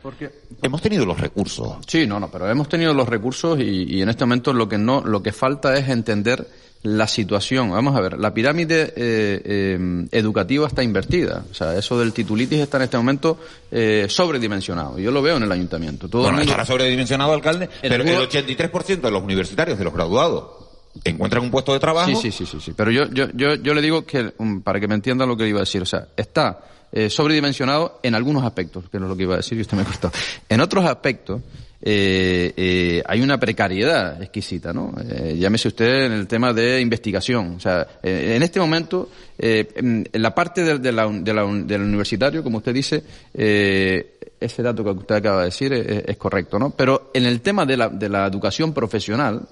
Hemos 0.63 0.81
tenido 0.81 1.05
los 1.05 1.19
recursos. 1.19 1.79
Sí, 1.87 2.07
no, 2.07 2.21
no, 2.21 2.31
pero 2.31 2.49
hemos 2.49 2.69
tenido 2.69 2.95
los 2.95 3.09
recursos 3.09 3.59
y, 3.59 3.97
y 3.97 4.03
en 4.03 4.09
este 4.09 4.25
momento 4.25 4.53
lo 4.53 4.69
que 4.69 4.79
no, 4.79 5.01
lo 5.05 5.23
que 5.23 5.33
falta 5.33 5.75
es 5.77 5.89
entender 5.89 6.47
la 6.83 7.09
situación. 7.09 7.71
Vamos 7.71 7.97
a 7.97 8.01
ver, 8.03 8.19
la 8.21 8.35
pirámide 8.35 8.93
eh, 8.95 9.43
eh, 9.45 10.07
educativa 10.13 10.67
está 10.69 10.83
invertida. 10.83 11.43
O 11.51 11.55
sea, 11.55 11.75
eso 11.77 11.99
del 11.99 12.13
titulitis 12.13 12.61
está 12.61 12.77
en 12.77 12.83
este 12.85 12.99
momento 12.99 13.39
eh, 13.71 14.07
sobredimensionado. 14.09 14.99
Yo 14.99 15.11
lo 15.11 15.23
veo 15.23 15.39
en 15.39 15.45
el 15.45 15.51
ayuntamiento. 15.53 16.09
Todo 16.09 16.23
bueno, 16.23 16.37
el 16.39 16.41
mundo- 16.43 16.51
estará 16.53 16.67
sobredimensionado, 16.67 17.33
alcalde, 17.33 17.71
El 17.83 17.91
pero 17.91 18.05
el 18.05 18.11
mundo- 18.11 18.29
83% 18.29 19.01
de 19.01 19.11
los 19.11 19.23
universitarios, 19.23 19.79
de 19.79 19.85
los 19.85 19.95
graduados, 19.95 20.64
encuentran 21.03 21.43
un 21.43 21.51
puesto 21.51 21.73
de 21.73 21.81
trabajo. 21.81 22.09
Sí, 22.09 22.31
sí, 22.31 22.31
sí, 22.31 22.47
sí, 22.47 22.59
sí. 22.61 22.73
Pero 22.77 22.91
yo, 22.91 23.07
yo, 23.11 23.27
yo, 23.35 23.55
yo 23.57 23.75
le 23.75 23.83
digo 23.83 24.05
que, 24.05 24.33
um, 24.39 24.63
para 24.63 24.79
que 24.79 24.87
me 24.89 24.95
entiendan 24.95 25.29
lo 25.29 25.37
que 25.37 25.49
iba 25.49 25.59
a 25.59 25.63
decir, 25.63 25.83
o 25.83 25.87
sea, 25.87 26.07
está 26.17 26.61
eh, 26.93 27.11
sobredimensionado 27.11 27.99
en 28.03 28.15
algunos 28.15 28.45
aspectos, 28.45 28.89
que 28.91 28.99
no 29.01 29.07
es 29.07 29.11
lo 29.11 29.17
que 29.17 29.25
iba 29.25 29.35
a 29.35 29.39
decir 29.39 29.59
y 29.59 29.63
usted 29.63 29.77
me 29.77 29.85
cortó. 29.85 30.13
En 30.49 30.61
otros 30.61 30.85
aspectos, 30.85 31.41
eh, 31.87 32.53
eh, 32.57 33.03
hay 33.07 33.21
una 33.21 33.39
precariedad 33.39 34.23
exquisita, 34.23 34.73
¿no? 34.73 34.95
Eh, 35.07 35.37
llámese 35.39 35.69
usted 35.69 36.07
en 36.07 36.13
el 36.13 36.27
tema 36.27 36.53
de 36.55 36.81
investigación. 36.81 37.57
O 37.57 37.61
sea, 37.61 37.87
eh, 38.03 38.33
en 38.37 38.43
este 38.43 38.59
momento, 38.59 39.11
eh, 39.39 39.69
en 39.77 40.09
la 40.15 40.35
parte 40.35 40.63
de, 40.65 40.79
de 40.79 40.93
la, 40.93 41.07
de 41.09 41.35
la- 41.35 41.45
del 41.45 41.83
universitario, 41.83 42.43
como 42.43 42.59
usted 42.59 42.73
dice, 42.73 43.03
eh, 43.35 44.19
ese 44.41 44.63
dato 44.63 44.83
que 44.85 44.91
usted 44.91 45.15
acaba 45.17 45.41
de 45.41 45.45
decir 45.47 45.73
es 45.73 46.17
correcto, 46.17 46.59
¿no? 46.59 46.71
Pero 46.71 47.11
en 47.15 47.25
el 47.27 47.41
tema 47.41 47.67
de 47.67 47.77
la, 47.77 47.89
de 47.89 48.09
la 48.09 48.27
educación 48.27 48.73
profesional, 48.73 49.43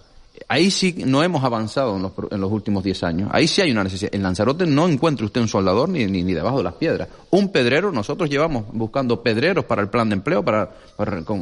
Ahí 0.48 0.70
sí 0.70 0.94
no 1.06 1.22
hemos 1.22 1.44
avanzado 1.44 1.96
en 1.96 2.02
los, 2.02 2.12
en 2.30 2.40
los 2.40 2.50
últimos 2.52 2.82
10 2.84 3.02
años. 3.04 3.30
Ahí 3.32 3.46
sí 3.48 3.60
hay 3.60 3.70
una 3.70 3.84
necesidad. 3.84 4.14
En 4.14 4.22
Lanzarote 4.22 4.66
no 4.66 4.88
encuentra 4.88 5.24
usted 5.26 5.40
un 5.40 5.48
soldador 5.48 5.88
ni, 5.88 6.06
ni, 6.06 6.22
debajo 6.34 6.58
de 6.58 6.64
las 6.64 6.74
piedras. 6.74 7.08
Un 7.30 7.50
pedrero, 7.50 7.92
nosotros 7.92 8.28
llevamos 8.28 8.64
buscando 8.72 9.22
pedreros 9.22 9.64
para 9.64 9.82
el 9.82 9.88
plan 9.88 10.08
de 10.08 10.14
empleo, 10.16 10.44
para, 10.44 10.70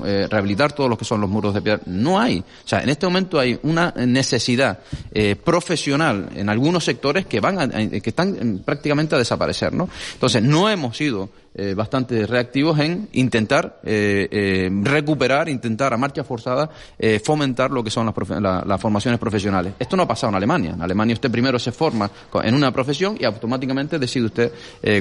eh, 0.04 0.26
rehabilitar 0.30 0.72
todos 0.72 0.88
los 0.88 0.98
que 0.98 1.04
son 1.04 1.20
los 1.20 1.28
muros 1.30 1.54
de 1.54 1.62
piedra. 1.62 1.80
No 1.86 2.18
hay. 2.20 2.38
O 2.40 2.68
sea, 2.68 2.80
en 2.82 2.88
este 2.88 3.06
momento 3.06 3.38
hay 3.38 3.58
una 3.62 3.92
necesidad 3.96 4.78
eh, 5.12 5.36
profesional 5.36 6.28
en 6.34 6.48
algunos 6.48 6.84
sectores 6.84 7.26
que 7.26 7.40
van 7.40 7.58
a- 7.58 7.62
a- 7.64 7.88
que 8.00 8.10
están 8.10 8.36
eh, 8.36 8.62
prácticamente 8.64 9.14
a 9.14 9.18
desaparecer, 9.18 9.72
¿no? 9.72 9.88
Entonces, 10.14 10.42
no 10.42 10.68
hemos 10.70 10.96
sido 10.96 11.28
eh, 11.52 11.74
bastante 11.74 12.28
reactivos 12.28 12.78
en 12.78 13.08
intentar 13.10 13.80
eh, 13.82 14.28
eh, 14.30 14.70
recuperar, 14.84 15.48
intentar 15.48 15.92
a 15.92 15.96
marcha 15.96 16.22
forzada 16.22 16.70
fomentar 17.24 17.72
lo 17.72 17.82
que 17.82 17.90
son 17.90 18.06
las, 18.06 18.80
formaciones 18.80 19.18
profesionales. 19.18 19.74
Esto 19.78 19.96
no 19.96 20.04
ha 20.04 20.08
pasado 20.08 20.30
en 20.30 20.36
Alemania. 20.36 20.70
En 20.74 20.82
Alemania 20.82 21.14
usted 21.14 21.30
primero 21.30 21.58
se 21.58 21.72
forma 21.72 22.08
en 22.44 22.54
una 22.54 22.70
profesión 22.70 23.16
y 23.18 23.24
automáticamente 23.24 23.98
decide 23.98 24.26
usted 24.26 24.52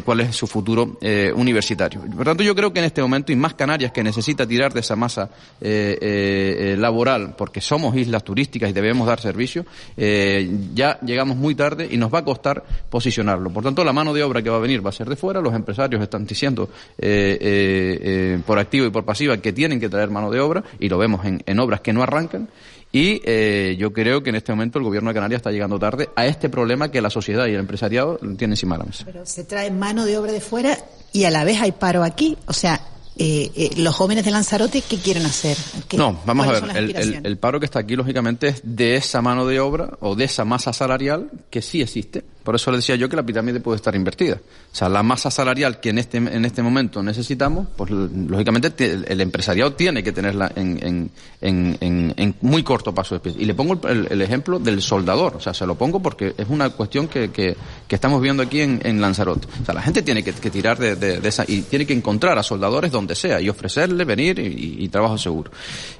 cuál 0.03 0.21
es 0.21 0.35
su 0.35 0.47
futuro 0.47 0.97
universitario. 1.35 2.01
Por 2.01 2.25
tanto, 2.25 2.41
yo 2.43 2.55
creo 2.55 2.73
que 2.73 2.79
en 2.79 2.85
este 2.85 3.01
momento, 3.01 3.31
y 3.31 3.35
más 3.35 3.53
Canarias 3.53 3.91
que 3.91 4.03
necesita 4.03 4.47
tirar 4.47 4.73
de 4.73 4.79
esa 4.79 4.95
masa 4.95 5.29
laboral, 5.59 7.35
porque 7.37 7.61
somos 7.61 7.95
islas 7.95 8.23
turísticas 8.23 8.69
y 8.69 8.73
debemos 8.73 9.07
dar 9.07 9.19
servicio, 9.19 9.65
ya 9.97 10.99
llegamos 11.01 11.37
muy 11.37 11.53
tarde 11.53 11.87
y 11.91 11.97
nos 11.97 12.13
va 12.13 12.19
a 12.19 12.25
costar 12.25 12.63
posicionarlo. 12.89 13.51
Por 13.51 13.63
tanto, 13.63 13.83
la 13.83 13.93
mano 13.93 14.13
de 14.13 14.23
obra 14.23 14.41
que 14.41 14.49
va 14.49 14.57
a 14.57 14.61
venir 14.61 14.85
va 14.85 14.89
a 14.89 14.93
ser 14.93 15.09
de 15.09 15.15
fuera. 15.15 15.41
Los 15.41 15.53
empresarios 15.53 16.01
están 16.01 16.25
diciendo 16.39 16.69
eh, 16.97 17.37
eh, 17.41 17.99
eh, 18.01 18.39
por 18.45 18.57
activa 18.59 18.87
y 18.87 18.89
por 18.89 19.03
pasiva 19.03 19.37
que 19.37 19.51
tienen 19.51 19.79
que 19.79 19.89
traer 19.89 20.09
mano 20.09 20.31
de 20.31 20.39
obra 20.39 20.63
y 20.79 20.87
lo 20.87 20.97
vemos 20.97 21.25
en, 21.25 21.43
en 21.45 21.59
obras 21.59 21.81
que 21.81 21.91
no 21.91 22.01
arrancan. 22.01 22.47
Y 22.91 23.21
eh, 23.23 23.75
yo 23.77 23.93
creo 23.93 24.23
que 24.23 24.29
en 24.31 24.35
este 24.37 24.51
momento 24.51 24.79
el 24.79 24.85
gobierno 24.85 25.09
de 25.09 25.13
Canarias 25.13 25.39
está 25.39 25.51
llegando 25.51 25.77
tarde 25.77 26.09
a 26.15 26.25
este 26.25 26.49
problema 26.49 26.89
que 26.89 27.01
la 27.01 27.09
sociedad 27.11 27.45
y 27.45 27.51
el 27.51 27.59
empresariado 27.59 28.17
tienen 28.17 28.51
encima 28.53 28.75
de 28.75 28.79
la 28.79 28.85
mesa. 28.85 29.03
Pero 29.05 29.25
se 29.27 29.43
trae 29.43 29.69
mano 29.69 30.05
de 30.05 30.17
obra 30.17 30.31
de 30.31 30.41
fuera 30.41 30.75
y 31.13 31.25
a 31.25 31.29
la 31.29 31.43
vez 31.43 31.61
hay 31.61 31.71
paro 31.73 32.03
aquí. 32.03 32.35
O 32.47 32.53
sea, 32.53 32.81
eh, 33.15 33.51
eh, 33.55 33.69
los 33.77 33.93
jóvenes 33.93 34.25
de 34.25 34.31
Lanzarote, 34.31 34.81
¿qué 34.81 34.97
quieren 34.97 35.25
hacer? 35.25 35.55
¿Qué- 35.87 35.97
No, 35.97 36.19
vamos 36.25 36.47
a 36.47 36.51
ver, 36.61 37.21
el 37.23 37.37
paro 37.37 37.59
que 37.59 37.65
está 37.65 37.79
aquí, 37.79 37.95
lógicamente, 37.95 38.47
es 38.47 38.61
de 38.63 38.95
esa 38.95 39.21
mano 39.21 39.45
de 39.45 39.59
obra 39.59 39.91
o 39.99 40.15
de 40.15 40.23
esa 40.23 40.43
masa 40.45 40.73
salarial 40.73 41.29
que 41.51 41.61
sí 41.61 41.81
existe. 41.83 42.23
Por 42.49 42.55
eso 42.55 42.71
le 42.71 42.77
decía 42.77 42.95
yo 42.95 43.07
que 43.07 43.15
la 43.15 43.21
pirámide 43.21 43.59
puede 43.59 43.75
estar 43.75 43.93
invertida. 43.95 44.37
O 44.73 44.75
sea, 44.75 44.89
la 44.89 45.03
masa 45.03 45.29
salarial 45.29 45.79
que 45.79 45.89
en 45.89 45.99
este, 45.99 46.17
en 46.17 46.45
este 46.45 46.63
momento 46.63 47.03
necesitamos, 47.03 47.67
pues 47.77 47.91
lógicamente 47.91 48.71
te- 48.71 48.91
el, 48.93 49.21
empresariado 49.21 49.73
tiene 49.73 50.01
que 50.01 50.11
tenerla 50.11 50.51
en, 50.55 51.11
en, 51.41 51.77
en, 51.79 52.35
muy 52.41 52.63
corto 52.63 52.91
paso 52.91 53.13
de 53.13 53.21
pie. 53.21 53.35
Y 53.37 53.45
le 53.45 53.53
pongo 53.53 53.79
el, 53.87 54.19
ejemplo 54.23 54.57
del 54.57 54.81
soldador. 54.81 55.35
O 55.35 55.39
sea, 55.39 55.53
se 55.53 55.67
lo 55.67 55.75
pongo 55.75 55.99
porque 55.99 56.33
es 56.35 56.49
una 56.49 56.71
cuestión 56.71 57.07
que, 57.07 57.29
que, 57.29 57.55
que 57.87 57.93
estamos 57.93 58.19
viendo 58.19 58.41
aquí 58.41 58.61
en, 58.61 58.99
Lanzarote. 58.99 59.47
O 59.61 59.65
sea, 59.65 59.75
la 59.75 59.83
gente 59.83 60.01
tiene 60.01 60.23
que, 60.23 60.33
tirar 60.33 60.79
de, 60.79 60.95
de- 60.95 61.27
esa 61.27 61.45
y 61.47 61.61
tiene 61.61 61.85
que 61.85 61.93
encontrar 61.93 62.39
a 62.39 62.41
soldadores 62.41 62.91
donde 62.91 63.13
sea 63.13 63.39
y 63.39 63.47
ofrecerle 63.47 64.05
venir 64.05 64.39
y 64.39 64.89
trabajo 64.89 65.19
seguro. 65.19 65.51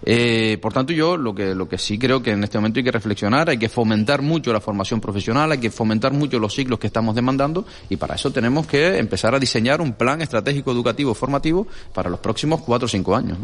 Eh, 0.04 0.58
por 0.60 0.74
tanto, 0.74 0.94
yo 0.94 1.16
lo 1.16 1.36
que, 1.36 1.54
lo 1.54 1.70
que 1.70 1.78
sí 1.78 2.00
creo 2.00 2.24
que 2.24 2.32
en 2.32 2.44
este 2.44 2.58
momento 2.58 2.80
hay 2.80 2.86
que 2.86 2.92
reflexionar, 2.92 3.52
hay 3.52 3.60
que 3.60 3.70
fomentar 3.70 4.24
mucho 4.24 4.52
la 4.52 4.62
formación 4.62 5.00
profesional, 5.00 5.52
hay 5.52 5.60
que 5.60 5.70
fomentar 5.70 6.12
mucho 6.12 6.39
los 6.40 6.54
ciclos 6.54 6.80
que 6.80 6.88
estamos 6.88 7.14
demandando 7.16 7.66
y 7.90 7.98
para 7.98 8.16
eso 8.16 8.32
tenemos 8.32 8.66
que 8.68 8.98
empezar 8.98 9.36
a 9.36 9.40
diseñar 9.40 9.82
un 9.82 9.94
plan 9.94 10.22
estratégico 10.22 10.72
educativo 10.72 11.14
formativo 11.14 11.68
para 11.94 12.10
los 12.10 12.20
próximos 12.20 12.62
cuatro 12.62 12.86
o 12.86 12.90
cinco 12.90 13.16
años. 13.16 13.38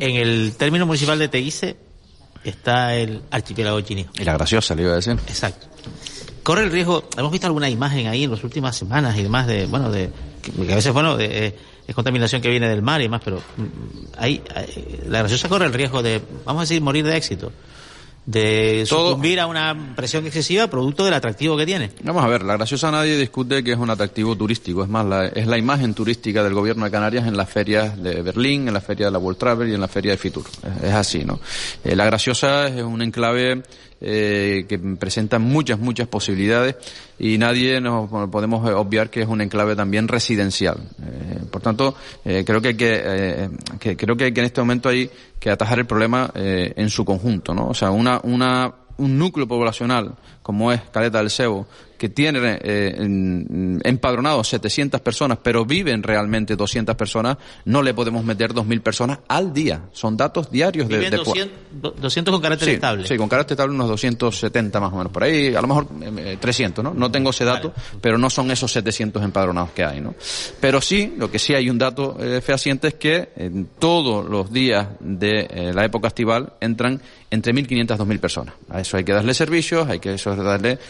En 0.00 0.16
el 0.16 0.54
término 0.56 0.86
municipal 0.86 1.18
de 1.18 1.28
Teguise 1.28 1.76
está 2.44 2.94
el 2.96 3.22
archipiélago 3.30 3.80
chinijo. 3.80 4.10
Y 4.18 4.24
la 4.24 4.32
graciosa, 4.34 4.74
le 4.74 4.82
iba 4.82 4.92
a 4.92 4.96
decir. 4.96 5.12
Exacto. 5.28 5.66
Corre 6.42 6.64
el 6.64 6.70
riesgo, 6.72 7.04
hemos 7.16 7.30
visto 7.30 7.46
alguna 7.46 7.68
imagen 7.68 8.06
ahí 8.06 8.24
en 8.24 8.30
las 8.30 8.42
últimas 8.42 8.76
semanas 8.76 9.16
y 9.18 9.22
demás 9.22 9.46
de, 9.46 9.66
bueno, 9.66 9.90
de, 9.90 10.10
que 10.42 10.72
a 10.72 10.76
veces, 10.76 10.92
bueno, 10.92 11.16
de, 11.16 11.46
eh, 11.48 11.56
es 11.86 11.94
contaminación 11.94 12.40
que 12.40 12.48
viene 12.48 12.68
del 12.68 12.80
mar 12.82 13.00
y 13.00 13.04
demás, 13.04 13.20
pero 13.24 13.36
mm, 13.38 13.64
hay- 14.18 14.42
la 15.08 15.18
graciosa 15.20 15.48
corre 15.48 15.66
el 15.66 15.72
riesgo 15.74 16.02
de, 16.02 16.22
vamos 16.44 16.60
a 16.60 16.62
decir, 16.64 16.80
morir 16.80 17.04
de 17.04 17.16
éxito. 17.16 17.52
De 18.30 18.84
sucumbir 18.86 19.40
a 19.40 19.46
una 19.46 19.94
presión 19.96 20.26
excesiva 20.26 20.66
producto 20.66 21.02
del 21.06 21.14
atractivo 21.14 21.56
que 21.56 21.64
tiene. 21.64 21.92
Vamos 22.02 22.22
a 22.22 22.28
ver, 22.28 22.42
la 22.42 22.58
graciosa 22.58 22.90
nadie 22.90 23.16
discute 23.16 23.64
que 23.64 23.72
es 23.72 23.78
un 23.78 23.88
atractivo 23.88 24.36
turístico, 24.36 24.82
es 24.82 24.88
más, 24.90 25.06
la- 25.06 25.28
es 25.28 25.46
la 25.46 25.56
imagen 25.56 25.94
turística 25.94 26.44
del 26.44 26.52
gobierno 26.52 26.84
de 26.84 26.90
Canarias 26.90 27.26
en 27.26 27.38
las 27.38 27.48
ferias 27.48 27.96
de 28.02 28.20
Berlín, 28.20 28.68
en 28.68 28.74
la 28.74 28.82
feria 28.82 29.06
de 29.06 29.12
la 29.12 29.18
World 29.18 29.38
Travel 29.38 29.70
y 29.70 29.74
en 29.74 29.80
la 29.80 29.88
feria 29.88 30.10
de 30.12 30.18
Fitur. 30.18 30.44
Es, 30.78 30.84
es 30.90 30.94
así, 30.94 31.24
¿no? 31.24 31.40
Eh, 31.82 31.96
la 31.96 32.04
graciosa 32.04 32.66
es 32.68 32.82
un 32.82 33.00
enclave 33.00 33.62
eh, 34.00 34.66
que 34.68 34.78
presenta 34.78 35.38
muchas, 35.38 35.78
muchas 35.78 36.06
posibilidades 36.08 36.76
y 37.18 37.36
nadie 37.38 37.80
nos 37.80 38.08
podemos 38.30 38.68
obviar 38.70 39.10
que 39.10 39.22
es 39.22 39.28
un 39.28 39.40
enclave 39.40 39.74
también 39.74 40.06
residencial. 40.08 40.78
Eh, 41.02 41.40
por 41.50 41.62
tanto, 41.62 41.96
eh, 42.24 42.44
creo 42.46 42.60
que, 42.60 42.68
hay 42.68 42.76
que, 42.76 43.02
eh, 43.04 43.48
que 43.80 43.96
creo 43.96 44.16
que, 44.16 44.32
que 44.32 44.40
en 44.40 44.46
este 44.46 44.60
momento 44.60 44.88
hay 44.88 45.10
que 45.40 45.50
atajar 45.50 45.78
el 45.78 45.86
problema 45.86 46.30
en 46.34 46.90
su 46.90 47.04
conjunto, 47.04 47.54
¿no? 47.54 47.68
O 47.68 47.74
sea, 47.74 47.90
una, 47.90 48.20
una, 48.24 48.72
un 48.96 49.18
núcleo 49.18 49.46
poblacional 49.46 50.14
como 50.48 50.72
es 50.72 50.80
Caleta 50.90 51.18
del 51.18 51.28
Cebo, 51.28 51.66
que 51.98 52.08
tiene 52.08 52.58
eh, 52.62 52.94
empadronados 53.84 54.48
700 54.48 54.98
personas, 55.02 55.36
pero 55.42 55.66
viven 55.66 56.02
realmente 56.02 56.56
200 56.56 56.96
personas, 56.96 57.36
no 57.66 57.82
le 57.82 57.92
podemos 57.92 58.24
meter 58.24 58.54
2.000 58.54 58.80
personas 58.80 59.18
al 59.28 59.52
día. 59.52 59.82
Son 59.92 60.16
datos 60.16 60.50
diarios 60.50 60.88
de, 60.88 60.96
Viven 60.96 61.10
de- 61.10 61.16
200, 61.18 61.58
do- 61.72 61.90
200 62.00 62.32
con 62.32 62.40
carácter 62.40 62.68
Sí, 62.68 62.74
estable. 62.76 63.06
Sí, 63.06 63.16
con 63.18 63.28
carácter 63.28 63.56
estable 63.56 63.74
unos 63.74 63.88
270 63.88 64.80
más 64.80 64.90
o 64.92 64.96
menos. 64.96 65.12
Por 65.12 65.24
ahí, 65.24 65.54
a 65.54 65.60
lo 65.60 65.68
mejor 65.68 65.86
eh, 66.16 66.38
300, 66.40 66.82
¿no? 66.82 66.94
No 66.94 67.10
tengo 67.10 67.28
ese 67.28 67.44
dato, 67.44 67.74
pero 68.00 68.16
no 68.16 68.30
son 68.30 68.50
esos 68.50 68.72
700 68.72 69.22
empadronados 69.22 69.72
que 69.72 69.84
hay, 69.84 70.00
¿no? 70.00 70.14
Pero 70.60 70.80
sí, 70.80 71.12
lo 71.18 71.30
que 71.30 71.38
sí 71.38 71.52
hay 71.52 71.68
un 71.68 71.76
dato 71.76 72.16
eh, 72.20 72.40
fehaciente 72.40 72.88
es 72.88 72.94
que 72.94 73.32
en 73.36 73.66
todos 73.78 74.26
los 74.26 74.50
días 74.50 74.86
de 75.00 75.40
eh, 75.50 75.72
la 75.74 75.84
época 75.84 76.08
estival 76.08 76.54
entran 76.60 77.02
entre 77.30 77.52
1.500 77.52 77.68
y 77.68 77.84
2.000 77.84 78.20
personas. 78.20 78.54
A 78.70 78.80
eso 78.80 78.96
hay 78.96 79.04
que 79.04 79.12
darle 79.12 79.34
servicios, 79.34 79.86
hay 79.86 79.98
que 79.98 80.14
eso 80.14 80.34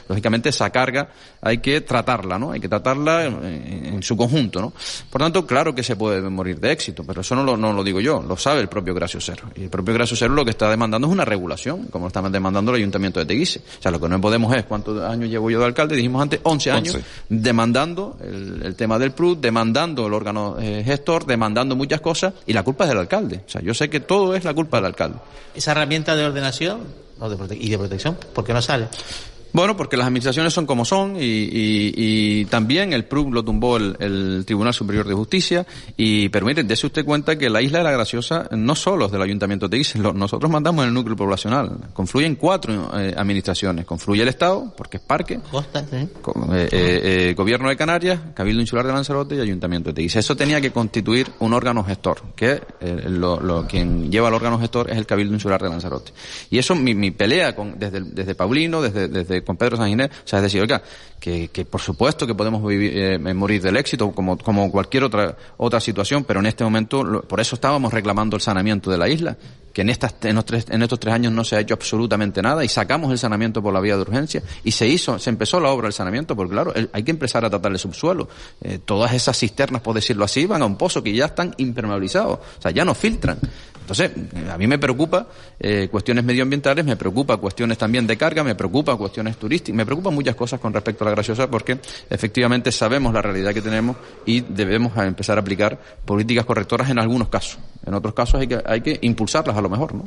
lógicamente, 0.09 0.49
esa 0.49 0.71
carga, 0.71 1.09
hay 1.41 1.59
que 1.59 1.81
tratarla, 1.81 2.39
¿no? 2.39 2.53
Hay 2.53 2.61
que 2.61 2.69
tratarla 2.69 3.27
en, 3.27 3.45
en 3.45 4.03
su 4.03 4.17
conjunto, 4.17 4.61
¿no? 4.61 4.73
Por 5.11 5.21
tanto, 5.21 5.47
claro 5.47 5.75
que 5.75 5.83
se 5.83 5.97
puede 5.97 6.21
morir 6.29 6.61
de 6.61 6.73
éxito, 6.73 7.05
pero 7.07 7.21
eso 7.21 7.35
no 7.35 7.45
lo, 7.45 7.57
no 7.57 7.73
lo 7.73 7.85
digo 7.85 8.01
yo, 8.01 8.23
lo 8.23 8.37
sabe 8.37 8.61
el 8.61 8.69
propio 8.69 8.95
Gracio 8.95 9.21
Cero. 9.21 9.51
Y 9.57 9.65
el 9.65 9.71
propio 9.71 9.95
Gracio 9.95 10.17
Cero 10.17 10.35
lo 10.35 10.45
que 10.45 10.51
está 10.51 10.71
demandando 10.71 11.07
es 11.09 11.13
una 11.13 11.25
regulación, 11.25 11.87
como 11.87 12.05
lo 12.05 12.09
está 12.09 12.23
demandando 12.23 12.71
el 12.73 12.79
Ayuntamiento 12.79 13.21
de 13.21 13.27
Teguise. 13.27 13.61
O 13.79 13.83
sea, 13.83 13.91
lo 13.91 14.01
que 14.01 14.09
no 14.09 14.21
podemos 14.21 14.55
es, 14.57 14.65
¿cuántos 14.65 15.03
años 15.03 15.29
llevo 15.29 15.51
yo 15.51 15.61
de 15.61 15.67
alcalde? 15.67 15.97
Dijimos 15.97 16.23
antes, 16.23 16.41
11 16.43 16.71
años, 16.71 16.95
11. 16.95 17.07
demandando 17.29 18.17
el, 18.23 18.63
el 18.65 18.75
tema 18.75 18.99
del 18.99 19.13
PRUD, 19.13 19.39
demandando 19.39 20.07
el 20.07 20.15
órgano 20.15 20.57
eh, 20.61 20.83
gestor, 20.85 21.27
demandando 21.27 21.77
muchas 21.77 22.01
cosas, 22.01 22.35
y 22.47 22.53
la 22.53 22.63
culpa 22.63 22.85
es 22.85 22.91
del 22.91 22.99
alcalde. 22.99 23.43
O 23.47 23.51
sea, 23.51 23.61
yo 23.61 23.75
sé 23.75 23.89
que 23.89 24.01
todo 24.01 24.35
es 24.35 24.45
la 24.45 24.55
culpa 24.55 24.79
del 24.79 24.87
alcalde. 24.87 25.19
Esa 25.55 25.73
herramienta 25.73 26.17
de 26.17 26.25
ordenación 26.25 26.81
de 27.19 27.57
y 27.57 27.69
de 27.69 27.79
protección, 27.79 28.17
¿por 28.33 28.45
qué 28.45 28.53
no 28.53 28.63
sale? 28.63 28.87
Bueno, 29.53 29.77
porque 29.77 29.97
las 29.97 30.07
administraciones 30.07 30.53
son 30.53 30.67
como 30.67 30.85
son 30.85 31.17
y, 31.17 31.21
y- 31.25 31.95
y 31.97 32.45
también 32.47 32.93
el 32.93 33.05
PRUB 33.07 33.33
lo 33.33 33.43
tumbó 33.43 33.77
el, 33.79 33.97
el 33.99 34.43
Tribunal 34.47 34.75
Superior 34.75 35.09
de 35.09 35.15
Justicia 35.15 35.67
y, 35.97 36.29
pero 36.29 36.45
mire, 36.47 36.63
dése 36.65 36.87
usted 36.87 37.05
cuenta 37.05 37.37
que 37.39 37.49
la 37.49 37.63
Isla 37.63 37.79
de 37.79 37.85
la 37.85 37.91
Graciosa 37.93 38.49
no 38.53 38.75
solo 38.75 39.07
es 39.07 39.13
del 39.13 39.23
Ayuntamiento 39.23 39.69
de 39.69 39.79
lo- 39.95 40.13
nosotros 40.13 40.51
mandamos 40.51 40.83
en 40.83 40.89
el 40.89 40.95
núcleo 40.95 41.17
poblacional, 41.17 41.71
confluyen 41.93 42.37
cuatro 42.37 42.91
eh, 42.99 43.15
administraciones, 43.17 43.85
confluye 43.87 44.23
el 44.23 44.29
Estado, 44.29 44.73
porque 44.77 44.99
es 44.99 45.03
parque, 45.03 45.41
Costa, 46.21 46.53
¿eh? 46.53 46.69
eh, 46.73 47.01
eh, 47.31 47.35
Gobierno 47.37 47.69
de 47.69 47.77
Canarias, 47.77 48.21
Cabildo 48.35 48.61
Insular 48.61 48.87
de 48.87 48.93
Lanzarote 48.93 49.35
y 49.37 49.41
Ayuntamiento 49.41 49.91
de 49.91 49.95
Teguise. 49.95 50.19
Eso 50.19 50.37
tenía 50.37 50.61
que 50.61 50.71
constituir 50.73 51.27
un 51.39 51.53
órgano 51.55 51.83
gestor, 51.85 52.23
que 52.37 52.61
lo, 53.09 53.41
lo- 53.41 53.67
quien 53.67 54.11
lleva 54.11 54.29
el 54.29 54.35
órgano 54.35 54.59
gestor 54.59 54.91
es 54.91 54.97
el 54.99 55.07
Cabildo 55.07 55.33
Insular 55.35 55.61
de 55.63 55.69
Lanzarote. 55.69 56.13
Y 56.51 56.59
eso, 56.59 56.75
mi, 56.75 56.95
mi 56.95 57.11
pelea 57.13 57.55
con, 57.57 57.79
desde, 57.79 58.01
desde 58.03 58.35
Paulino, 58.35 58.83
desde, 58.83 59.09
desde 59.09 59.38
con 59.43 59.57
Pedro 59.57 59.77
San 59.77 59.89
Ginés, 59.89 60.11
o 60.11 60.27
sea, 60.29 60.39
es 60.39 60.45
decir, 60.45 60.61
oiga, 60.63 60.83
que, 61.21 61.49
por 61.71 61.81
supuesto 61.81 62.27
que 62.27 62.35
podemos 62.35 62.65
vivir, 62.67 62.93
eh, 62.97 63.19
morir 63.35 63.61
del 63.61 63.77
éxito, 63.77 64.11
como, 64.13 64.37
cualquier 64.71 65.05
otra, 65.05 65.37
otra 65.57 65.81
situación, 65.81 66.25
pero 66.25 66.41
en 66.41 66.47
este 66.47 66.65
momento, 66.65 67.03
lo- 67.05 67.23
por 67.23 67.41
eso 67.41 67.55
estábamos 67.57 67.93
reclamando 67.93 68.37
el 68.37 68.43
saneamiento 68.43 68.91
de 68.91 68.99
la 68.99 69.09
isla, 69.09 69.37
que 69.73 69.83
en, 69.83 69.91
estas, 69.91 70.15
en, 70.23 70.35
los 70.37 70.45
tres- 70.47 70.67
en 70.71 70.83
estos 70.83 70.99
tres 70.99 71.13
años 71.15 71.33
no 71.33 71.45
se 71.45 71.57
ha 71.57 71.61
hecho 71.61 71.75
absolutamente 71.75 72.41
nada 72.41 72.65
y 72.65 72.69
sacamos 72.69 73.13
el 73.13 73.19
saneamiento 73.19 73.63
por 73.63 73.73
la 73.75 73.81
vía 73.81 73.95
de 73.97 74.03
urgencia 74.03 74.43
y 74.65 74.71
se 74.73 74.89
hizo, 74.89 75.19
se 75.19 75.29
empezó 75.31 75.61
la 75.61 75.71
obra 75.71 75.85
del 75.87 75.93
saneamiento, 75.93 76.35
porque 76.35 76.53
claro, 76.53 76.73
hay 76.93 77.03
que 77.03 77.11
empezar 77.11 77.45
a 77.45 77.51
tratar 77.51 77.71
el 77.73 77.79
subsuelo. 77.79 78.29
Eh, 78.63 78.79
todas 78.85 79.13
esas 79.13 79.39
cisternas, 79.39 79.83
por 79.83 79.95
decirlo 79.95 80.25
así, 80.25 80.47
van 80.47 80.63
a 80.63 80.67
un 80.67 80.77
pozo 80.77 81.03
que 81.03 81.13
ya 81.13 81.27
están 81.27 81.55
impermeabilizados, 81.59 82.39
o 82.59 82.63
sea, 82.63 82.71
ya 82.71 82.85
no 82.85 82.95
filtran. 82.95 83.39
Entonces, 83.89 84.11
a 84.51 84.59
mí 84.59 84.67
me 84.67 84.79
preocupa 84.79 85.27
eh, 85.59 85.89
cuestiones 85.91 86.23
medioambientales, 86.23 86.85
me 86.85 86.97
preocupa 86.97 87.39
cuestiones 87.39 87.79
también 87.79 88.07
de 88.07 88.19
carga, 88.19 88.45
me 88.45 88.55
preocupa 88.55 88.95
cuestiones 88.97 89.39
turísticas, 89.39 89.75
me 89.75 89.87
preocupan 89.87 90.15
muchas 90.15 90.35
cosas 90.35 90.61
con 90.61 90.75
respecto 90.75 91.05
a 91.05 91.07
la 91.07 91.13
graciosa 91.13 91.51
porque 91.51 91.81
efectivamente 92.11 92.71
sabemos 92.71 93.15
la 93.15 93.23
realidad 93.23 93.55
que 93.55 93.63
tenemos 93.63 93.97
y 94.27 94.43
debemos 94.43 94.95
empezar 94.99 95.39
a 95.39 95.41
aplicar 95.41 95.79
políticas 96.05 96.45
correctoras 96.45 96.91
en 96.91 96.99
algunos 96.99 97.29
casos. 97.29 97.59
En 97.87 97.95
otros 97.95 98.13
casos 98.13 98.41
hay 98.41 98.47
que, 98.47 98.63
hay 98.67 98.83
que 98.83 98.99
impulsarlas 99.01 99.57
a 99.57 99.63
lo 99.63 99.71
mejor, 99.71 99.95
¿no? 99.95 100.05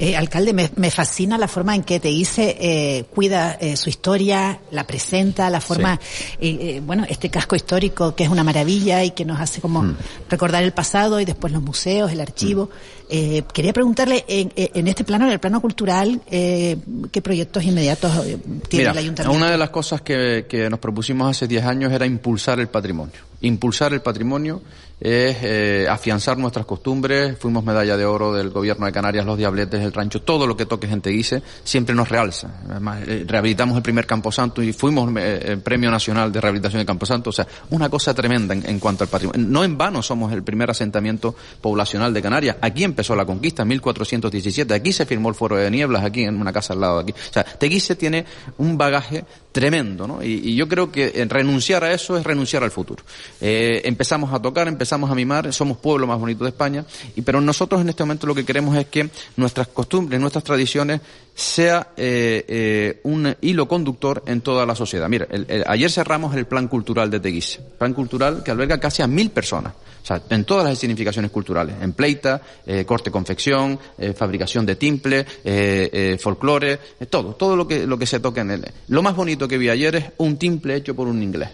Eh, 0.00 0.16
alcalde, 0.16 0.52
me, 0.52 0.70
me 0.74 0.90
fascina 0.90 1.38
la 1.38 1.46
forma 1.46 1.76
en 1.76 1.84
que 1.84 2.00
Teguise 2.00 2.56
eh, 2.58 3.04
cuida 3.14 3.52
eh, 3.60 3.76
su 3.76 3.90
historia, 3.90 4.58
la 4.72 4.84
presenta, 4.84 5.48
la 5.50 5.60
forma, 5.60 6.00
eh, 6.40 6.82
bueno, 6.84 7.04
este 7.08 7.30
casco 7.30 7.54
histórico 7.54 8.16
que 8.16 8.24
es 8.24 8.28
una 8.28 8.42
maravilla 8.42 9.04
y 9.04 9.12
que 9.12 9.24
nos 9.24 9.38
hace 9.40 9.60
como 9.60 9.84
Mm. 9.84 9.96
recordar 10.28 10.62
el 10.62 10.72
pasado 10.72 11.20
y 11.20 11.24
después 11.24 11.52
los 11.52 11.62
museos, 11.62 12.10
el 12.10 12.20
archivo. 12.20 12.70
Eh, 13.08 13.42
quería 13.52 13.72
preguntarle, 13.72 14.24
en, 14.28 14.52
en 14.56 14.88
este 14.88 15.04
plano, 15.04 15.26
en 15.26 15.32
el 15.32 15.38
plano 15.38 15.60
cultural, 15.60 16.20
eh, 16.30 16.76
¿qué 17.12 17.20
proyectos 17.20 17.64
inmediatos 17.64 18.26
eh, 18.26 18.38
tiene 18.68 18.82
Mira, 18.84 18.92
el 18.92 18.98
ayuntamiento? 18.98 19.36
una 19.36 19.50
de 19.50 19.58
las 19.58 19.70
cosas 19.70 20.00
que, 20.02 20.46
que 20.48 20.70
nos 20.70 20.78
propusimos 20.78 21.28
hace 21.30 21.46
10 21.46 21.64
años 21.64 21.92
era 21.92 22.06
impulsar 22.06 22.60
el 22.60 22.68
patrimonio. 22.68 23.20
Impulsar 23.42 23.92
el 23.92 24.00
patrimonio 24.00 24.62
es 25.04 25.36
eh, 25.42 25.86
afianzar 25.88 26.38
nuestras 26.38 26.64
costumbres. 26.64 27.36
Fuimos 27.38 27.62
medalla 27.62 27.94
de 27.94 28.06
oro 28.06 28.32
del 28.32 28.48
gobierno 28.48 28.86
de 28.86 28.92
Canarias, 28.92 29.26
los 29.26 29.36
diabletes, 29.36 29.82
el 29.82 29.92
rancho, 29.92 30.22
todo 30.22 30.46
lo 30.46 30.56
que 30.56 30.64
toque 30.64 30.88
gente 30.88 31.04
Teguise 31.04 31.42
siempre 31.62 31.94
nos 31.94 32.08
realza. 32.08 32.62
Además, 32.70 33.02
eh, 33.06 33.24
rehabilitamos 33.28 33.76
el 33.76 33.82
primer 33.82 34.06
Camposanto 34.06 34.62
y 34.62 34.72
fuimos 34.72 35.12
eh, 35.18 35.58
Premio 35.62 35.90
Nacional 35.90 36.32
de 36.32 36.40
Rehabilitación 36.40 36.80
de 36.80 36.86
Camposanto. 36.86 37.28
O 37.28 37.32
sea, 37.34 37.46
una 37.68 37.90
cosa 37.90 38.14
tremenda 38.14 38.54
en, 38.54 38.66
en 38.66 38.80
cuanto 38.80 39.04
al 39.04 39.10
patrimonio. 39.10 39.46
No 39.46 39.62
en 39.62 39.76
vano 39.76 40.02
somos 40.02 40.32
el 40.32 40.42
primer 40.42 40.70
asentamiento 40.70 41.34
poblacional 41.60 42.14
de 42.14 42.22
Canarias. 42.22 42.56
Aquí 42.62 42.82
empezó 42.82 43.14
la 43.14 43.26
conquista 43.26 43.60
en 43.60 43.68
1417. 43.68 44.72
Aquí 44.72 44.94
se 44.94 45.04
firmó 45.04 45.28
el 45.28 45.34
Foro 45.34 45.56
de 45.56 45.70
Nieblas, 45.70 46.02
aquí 46.02 46.22
en 46.22 46.40
una 46.40 46.54
casa 46.54 46.72
al 46.72 46.80
lado 46.80 46.96
de 46.96 47.02
aquí. 47.02 47.12
O 47.12 47.32
sea, 47.32 47.44
Teguise 47.44 47.94
tiene 47.96 48.24
un 48.56 48.78
bagaje 48.78 49.26
tremendo, 49.54 50.08
¿no? 50.08 50.20
Y, 50.20 50.56
yo 50.56 50.66
creo 50.66 50.90
que 50.90 51.12
eh, 51.14 51.24
renunciar 51.26 51.84
a 51.84 51.92
eso 51.92 52.18
es 52.18 52.24
renunciar 52.24 52.64
al 52.64 52.72
futuro. 52.72 53.04
Eh, 53.40 53.82
empezamos 53.84 54.32
a 54.34 54.42
tocar, 54.42 54.66
empezamos 54.66 55.08
a 55.08 55.14
mimar, 55.14 55.52
somos 55.52 55.78
pueblo 55.78 56.08
más 56.08 56.18
bonito 56.18 56.42
de 56.42 56.50
España, 56.50 56.84
y 57.14 57.22
pero 57.22 57.40
nosotros 57.40 57.80
en 57.80 57.88
este 57.88 58.02
momento 58.02 58.26
lo 58.26 58.34
que 58.34 58.44
queremos 58.44 58.76
es 58.76 58.86
que 58.86 59.08
nuestras 59.36 59.68
costumbres, 59.68 60.20
nuestras 60.20 60.42
tradiciones 60.42 61.00
sea 61.34 61.88
eh, 61.96 62.44
eh, 62.46 63.00
un 63.02 63.34
hilo 63.40 63.66
conductor 63.66 64.22
en 64.26 64.40
toda 64.40 64.64
la 64.64 64.74
sociedad. 64.74 65.08
Mira, 65.08 65.26
el- 65.30 65.64
ayer 65.66 65.90
cerramos 65.90 66.34
el 66.36 66.46
plan 66.46 66.68
cultural 66.68 67.10
de 67.10 67.20
Teguise, 67.20 67.60
plan 67.78 67.92
cultural 67.92 68.42
que 68.44 68.50
alberga 68.52 68.78
casi 68.78 69.02
a 69.02 69.06
mil 69.06 69.30
personas. 69.30 69.72
O 70.02 70.06
sea, 70.06 70.20
en 70.28 70.44
todas 70.44 70.64
las 70.66 70.78
significaciones 70.78 71.30
culturales, 71.30 71.76
en 71.80 71.94
pleita, 71.94 72.40
eh, 72.66 72.84
corte 72.84 73.10
confección, 73.10 73.78
eh, 73.96 74.12
fabricación 74.12 74.66
de 74.66 74.76
timple, 74.76 75.20
eh, 75.20 75.88
eh, 75.92 76.18
folclore, 76.20 76.78
todo, 77.08 77.34
todo 77.34 77.56
lo 77.56 77.66
que, 77.66 77.86
lo 77.86 77.98
que 77.98 78.06
se 78.06 78.20
toca 78.20 78.42
en 78.42 78.50
él. 78.50 78.64
Lo 78.88 79.02
más 79.02 79.16
bonito 79.16 79.48
que 79.48 79.56
vi 79.56 79.70
ayer 79.70 79.96
es 79.96 80.04
un 80.18 80.36
timple 80.36 80.76
hecho 80.76 80.94
por 80.94 81.08
un 81.08 81.22
inglés. 81.22 81.48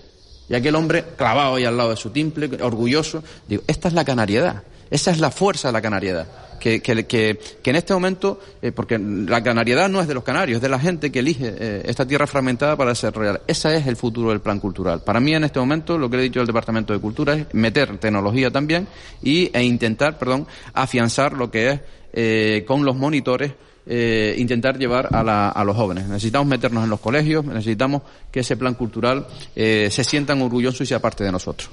Y 0.48 0.56
aquel 0.56 0.74
hombre 0.74 1.04
clavado 1.16 1.54
ahí 1.54 1.64
al 1.64 1.76
lado 1.76 1.90
de 1.90 1.96
su 1.96 2.10
timple, 2.10 2.50
orgulloso. 2.60 3.22
Digo, 3.48 3.62
esta 3.68 3.86
es 3.86 3.94
la 3.94 4.04
canariedad. 4.04 4.64
Esa 4.90 5.12
es 5.12 5.20
la 5.20 5.30
fuerza 5.30 5.68
de 5.68 5.72
la 5.72 5.80
canariedad. 5.80 6.26
Que, 6.60 6.80
que, 6.80 7.04
que, 7.06 7.38
en 7.64 7.76
este 7.76 7.94
momento, 7.94 8.38
eh, 8.60 8.70
porque 8.70 8.98
la 8.98 9.42
canariedad 9.42 9.88
no 9.88 10.00
es 10.00 10.06
de 10.06 10.14
los 10.14 10.22
canarios, 10.22 10.56
es 10.56 10.62
de 10.62 10.68
la 10.68 10.78
gente 10.78 11.10
que 11.10 11.20
elige 11.20 11.54
eh, 11.58 11.82
esta 11.86 12.06
tierra 12.06 12.26
fragmentada 12.26 12.76
para 12.76 12.90
desarrollar. 12.90 13.42
Ese 13.46 13.76
es 13.76 13.86
el 13.86 13.96
futuro 13.96 14.28
del 14.30 14.40
plan 14.40 14.60
cultural. 14.60 15.02
Para 15.02 15.20
mí 15.20 15.34
en 15.34 15.44
este 15.44 15.58
momento 15.58 15.96
lo 15.98 16.10
que 16.10 16.18
le 16.18 16.22
he 16.22 16.26
dicho 16.26 16.40
al 16.40 16.46
Departamento 16.46 16.92
de 16.92 17.00
Cultura 17.00 17.34
es 17.34 17.46
meter 17.54 17.98
tecnología 17.98 18.50
también 18.50 18.86
y, 19.22 19.50
e 19.52 19.64
intentar, 19.64 20.18
perdón, 20.18 20.46
afianzar 20.74 21.32
lo 21.32 21.50
que 21.50 21.70
es 21.70 21.80
eh, 22.12 22.64
con 22.66 22.84
los 22.84 22.96
monitores 22.96 23.52
eh, 23.86 24.34
intentar 24.38 24.78
llevar 24.78 25.08
a, 25.14 25.22
la, 25.22 25.48
a, 25.48 25.64
los 25.64 25.76
jóvenes. 25.76 26.06
Necesitamos 26.06 26.46
meternos 26.46 26.84
en 26.84 26.90
los 26.90 27.00
colegios, 27.00 27.44
necesitamos 27.44 28.02
que 28.30 28.40
ese 28.40 28.56
plan 28.56 28.74
cultural 28.74 29.26
eh, 29.56 29.88
se 29.90 30.04
sientan 30.04 30.40
orgullosos 30.42 30.82
y 30.82 30.86
sea 30.86 31.00
parte 31.00 31.24
de 31.24 31.32
nosotros. 31.32 31.70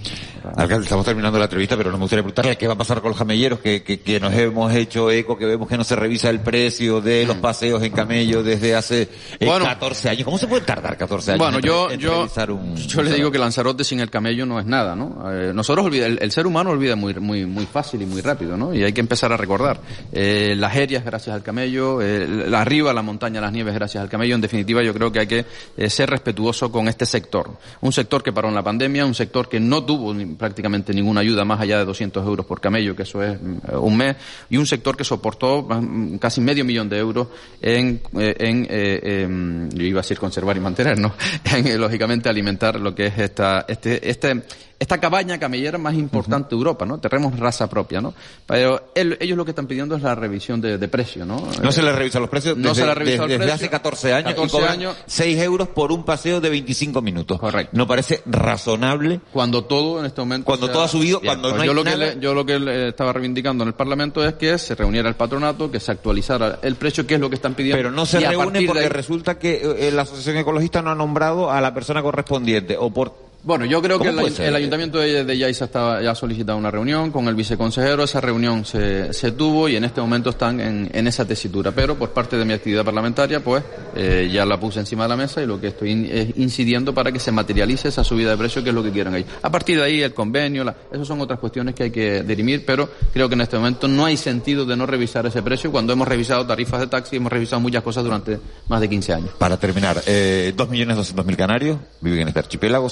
Alcalde, 0.55 0.83
estamos 0.83 1.05
terminando 1.05 1.37
la 1.37 1.45
entrevista, 1.45 1.77
pero 1.77 1.91
no 1.91 1.97
me 1.97 2.03
gustaría 2.03 2.23
preguntarle 2.23 2.57
qué 2.57 2.67
va 2.67 2.73
a 2.73 2.77
pasar 2.77 3.01
con 3.01 3.09
los 3.09 3.17
camelleros, 3.17 3.59
que, 3.59 3.83
que, 3.83 3.99
que 3.99 4.19
nos 4.19 4.33
hemos 4.33 4.73
hecho 4.73 5.11
eco, 5.11 5.37
que 5.37 5.45
vemos 5.45 5.67
que 5.67 5.77
no 5.77 5.83
se 5.83 5.95
revisa 5.95 6.29
el 6.29 6.39
precio 6.39 7.01
de 7.01 7.25
los 7.25 7.37
paseos 7.37 7.83
en 7.83 7.91
camello 7.91 8.43
desde 8.43 8.75
hace 8.75 9.09
eh, 9.39 9.45
bueno, 9.45 9.65
14 9.65 10.09
años. 10.09 10.23
¿Cómo 10.23 10.37
se 10.37 10.47
puede 10.47 10.61
tardar 10.61 10.97
14 10.97 11.31
años? 11.31 11.39
Bueno, 11.39 11.59
yo, 11.59 11.91
yo, 11.93 12.27
un, 12.49 12.75
yo 12.75 13.01
le 13.03 13.13
digo 13.13 13.31
que 13.31 13.39
Lanzarote 13.39 13.83
sin 13.83 13.99
el 13.99 14.09
camello 14.09 14.45
no 14.45 14.59
es 14.59 14.65
nada, 14.65 14.95
¿no? 14.95 15.31
Eh, 15.31 15.51
nosotros 15.53 15.85
olvida, 15.85 16.05
el, 16.05 16.19
el, 16.21 16.31
ser 16.31 16.47
humano 16.47 16.71
olvida 16.71 16.95
muy, 16.95 17.13
muy, 17.15 17.45
muy 17.45 17.65
fácil 17.65 18.01
y 18.01 18.05
muy 18.05 18.21
rápido, 18.21 18.57
¿no? 18.57 18.73
Y 18.73 18.83
hay 18.83 18.93
que 18.93 19.01
empezar 19.01 19.31
a 19.31 19.37
recordar. 19.37 19.79
Eh, 20.11 20.55
las 20.57 20.75
herias 20.75 21.03
gracias 21.03 21.35
al 21.35 21.43
camello, 21.43 21.96
eh, 22.01 22.49
arriba, 22.53 22.93
la 22.93 23.01
montaña, 23.01 23.41
las 23.41 23.51
nieves 23.51 23.73
gracias 23.73 24.01
al 24.01 24.10
camello. 24.10 24.36
En 24.36 24.41
definitiva, 24.41 24.83
yo 24.83 24.93
creo 24.93 25.12
que 25.12 25.19
hay 25.19 25.27
que 25.27 25.45
eh, 25.77 25.89
ser 25.89 26.10
respetuoso 26.10 26.71
con 26.71 26.88
este 26.88 27.05
sector. 27.05 27.57
Un 27.81 27.91
sector 27.91 28.23
que 28.23 28.31
paró 28.31 28.49
en 28.49 28.55
la 28.55 28.63
pandemia, 28.63 29.05
un 29.05 29.15
sector 29.15 29.49
que 29.49 29.60
no 29.60 29.83
tuvo 29.83 30.13
prácticamente 30.38 30.93
ninguna 30.93 31.21
ayuda 31.21 31.45
más 31.45 31.60
allá 31.60 31.79
de 31.79 31.86
200 31.86 32.25
euros 32.25 32.45
por 32.45 32.62
camello, 32.62 32.95
que 32.95 33.03
eso 33.03 33.21
es 33.23 33.41
mm, 33.41 33.57
un 33.79 33.97
mes, 33.97 34.15
y 34.49 34.57
un 34.57 34.65
sector 34.65 34.95
que 34.95 35.03
soportó 35.03 35.63
mm, 35.63 36.17
casi 36.17 36.41
medio 36.41 36.65
millón 36.65 36.89
de 36.89 36.97
euros 36.97 37.27
en, 37.62 38.01
en, 38.13 38.67
en 38.69 39.69
yo 39.73 39.83
iba 39.83 39.99
a 39.99 40.03
decir 40.03 40.19
conservar 40.19 40.57
y 40.57 40.60
mantener, 40.60 40.99
¿no? 40.99 41.13
En, 41.57 41.79
lógicamente 41.79 42.29
alimentar 42.29 42.79
lo 42.79 42.93
que 42.93 43.07
es 43.07 43.17
esta, 43.17 43.65
este, 43.67 44.10
este, 44.10 44.43
esta 44.79 44.99
cabaña 44.99 45.39
camellera 45.39 45.77
más 45.77 45.95
importante 45.95 46.53
uh 46.53 46.57
-huh. 46.57 46.61
de 46.61 46.67
Europa, 46.67 46.85
¿no? 46.85 46.99
Tenemos 46.99 47.37
raza 47.39 47.67
propia, 47.67 47.99
¿no? 47.99 48.13
Pero 48.45 48.91
ellos 48.93 49.37
lo 49.37 49.43
que 49.43 49.51
están 49.51 49.65
pidiendo 49.67 49.95
es 49.95 50.03
la 50.03 50.13
revisión 50.15 50.61
de, 50.61 50.77
de 50.77 50.87
precio, 50.87 51.25
¿no? 51.25 51.47
No 51.63 51.71
se 51.71 51.81
les 51.81 51.95
revisan 51.95 52.21
los 52.21 52.29
precios 52.29 52.55
no 52.57 52.69
desde, 52.69 52.81
se 52.81 52.87
les 52.87 52.95
revisa 52.97 53.23
desde, 53.23 53.37
precio. 53.37 53.53
hace 53.55 53.69
14 53.69 54.13
años 54.13 54.33
14 54.35 54.57
y 54.57 54.63
años. 54.63 54.95
6 55.07 55.37
euros 55.41 55.67
por 55.69 55.91
un 55.91 56.03
paseo 56.03 56.39
de 56.41 56.49
25 56.49 57.01
minutos. 57.01 57.39
Correcto. 57.39 57.71
¿No 57.75 57.87
parece 57.87 58.21
razonable? 58.25 59.19
Cuando 59.33 59.63
todo 59.65 59.99
en 59.99 60.05
este 60.05 60.21
momento... 60.21 60.45
Cuando 60.45 60.67
sea, 60.67 60.73
todo 60.73 60.83
ha 60.83 60.87
subido, 60.87 61.19
bien, 61.19 61.33
cuando 61.39 61.57
no 61.57 61.63
yo 61.63 61.71
hay 61.71 61.75
lo 61.75 61.83
nada... 61.83 61.97
Que 62.09 62.15
le, 62.15 62.21
yo 62.21 62.33
lo 62.33 62.45
que 62.45 62.59
le 62.59 62.89
estaba 62.89 63.13
reivindicando 63.13 63.63
en 63.63 63.69
el 63.69 63.73
Parlamento 63.73 64.23
es 64.25 64.35
que 64.35 64.57
se 64.57 64.75
reuniera 64.75 65.09
el 65.09 65.15
patronato, 65.15 65.71
que 65.71 65.79
se 65.79 65.91
actualizara 65.91 66.59
el 66.61 66.75
precio, 66.75 67.05
que 67.07 67.15
es 67.15 67.19
lo 67.19 67.29
que 67.29 67.35
están 67.35 67.55
pidiendo. 67.55 67.77
Pero 67.77 67.91
no 67.91 68.05
se 68.05 68.19
reúne 68.19 68.61
porque 68.65 68.83
ahí- 68.83 68.89
resulta 68.89 69.37
que 69.39 69.61
eh, 69.79 69.91
la 69.91 70.03
Asociación 70.03 70.37
Ecologista 70.37 70.81
no 70.81 70.91
ha 70.91 70.95
nombrado 70.95 71.51
a 71.51 71.59
la 71.61 71.73
persona 71.73 72.01
correspondiente 72.01 72.77
o 72.77 72.89
por 72.91 73.26
Bueno, 73.47 73.63
yo 73.63 73.81
creo 73.81 73.97
que 73.97 74.10
¿Cómo 74.10 74.27
el, 74.27 74.55
ayuntamiento 74.57 74.97
de, 74.99 75.23
de 75.23 75.38
Yaiza 75.38 75.63
estaba, 75.65 76.01
ya 76.01 76.12
ha 76.12 76.15
solicitado 76.15 76.57
una 76.57 76.69
reunión 76.69 77.12
con 77.12 77.29
el 77.29 77.36
viceconsejero. 77.36 78.03
Esa 78.03 78.19
reunión 78.19 78.65
se, 78.65 79.13
se 79.13 79.31
tuvo 79.31 79.69
y 79.69 79.77
en 79.77 79.86
este 79.86 80.01
momento 80.01 80.31
están 80.31 80.60
en, 80.60 80.89
en 80.91 81.07
esa 81.07 81.23
tesitura. 81.23 81.71
Pero 81.71 81.95
por 81.97 82.10
parte 82.10 82.36
de 82.36 82.43
mi 82.43 82.51
actividad 82.51 82.83
parlamentaria, 82.83 83.41
pues 83.41 83.63
eh, 83.95 84.29
ya 84.29 84.45
la 84.45 84.60
puse 84.60 84.81
encima 84.81 85.03
de 85.03 85.10
la 85.10 85.15
mesa 85.15 85.41
y 85.41 85.45
lo 85.45 85.62
que 85.62 85.67
estoy 85.67 85.91
in- 85.91 86.10
es 86.12 86.38
incidiendo 86.38 86.93
para 86.93 87.10
que 87.10 87.19
se 87.19 87.31
materialice 87.31 87.88
esa 87.88 88.03
subida 88.03 88.31
de 88.31 88.38
precio, 88.38 88.62
que 88.62 88.67
es 88.69 88.75
lo 88.75 88.83
que 88.83 88.91
quieren 88.91 89.15
ellos. 89.15 89.29
A 89.41 89.49
partir 89.49 89.77
de 89.77 89.86
ahí, 89.86 90.01
el 90.01 90.13
convenio, 90.13 90.65
la, 90.65 90.75
esas 90.91 91.07
son 91.07 91.21
otras 91.21 91.39
cuestiones 91.39 91.73
que 91.73 91.83
hay 91.83 91.91
que 91.91 92.23
dirimir, 92.23 92.65
pero 92.65 92.89
creo 93.13 93.29
que 93.29 93.36
en 93.36 93.41
este 93.41 93.55
momento 93.55 93.88
no 93.88 94.03
hay 94.03 94.17
sentido 94.17 94.65
de 94.65 94.75
no 94.75 94.86
revisar 94.86 95.25
ese 95.25 95.41
precio 95.41 95.71
cuando 95.71 95.93
hemos 95.93 96.05
revisado 96.05 96.45
tarifas 96.45 96.81
de 96.81 96.88
taxi, 96.88 97.15
hemos 97.15 97.31
revisado 97.31 97.62
muchas 97.62 97.81
cosas 97.81 98.03
durante 98.03 98.39
más 98.67 98.81
de 98.81 98.89
15 98.89 99.13
años. 99.13 99.29
Para 99.38 99.55
terminar, 99.57 100.01
eh, 100.05 100.53
2.200.000 100.53 101.36
canarios 101.38 101.77
viven 102.01 102.23
en 102.23 102.27
este 102.27 102.39
archipiélago, 102.41 102.89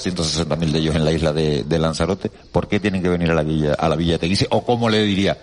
160.000 0.48 0.70
de 0.72 0.78
ellos 0.78 0.94
en 0.96 1.04
la 1.04 1.12
isla 1.12 1.32
de, 1.32 1.64
de 1.64 1.78
Lanzarote. 1.78 2.30
¿Por 2.52 2.68
qué 2.68 2.80
tienen 2.80 3.02
que 3.02 3.08
venir 3.08 3.30
a 3.30 3.34
la 3.34 3.42
villa, 3.42 3.74
a 3.74 3.88
la 3.88 3.96
villa 3.96 4.12
de 4.12 4.18
Teguise? 4.20 4.46
¿O 4.50 4.64
cómo 4.64 4.88
le 4.88 5.02
diría? 5.04 5.36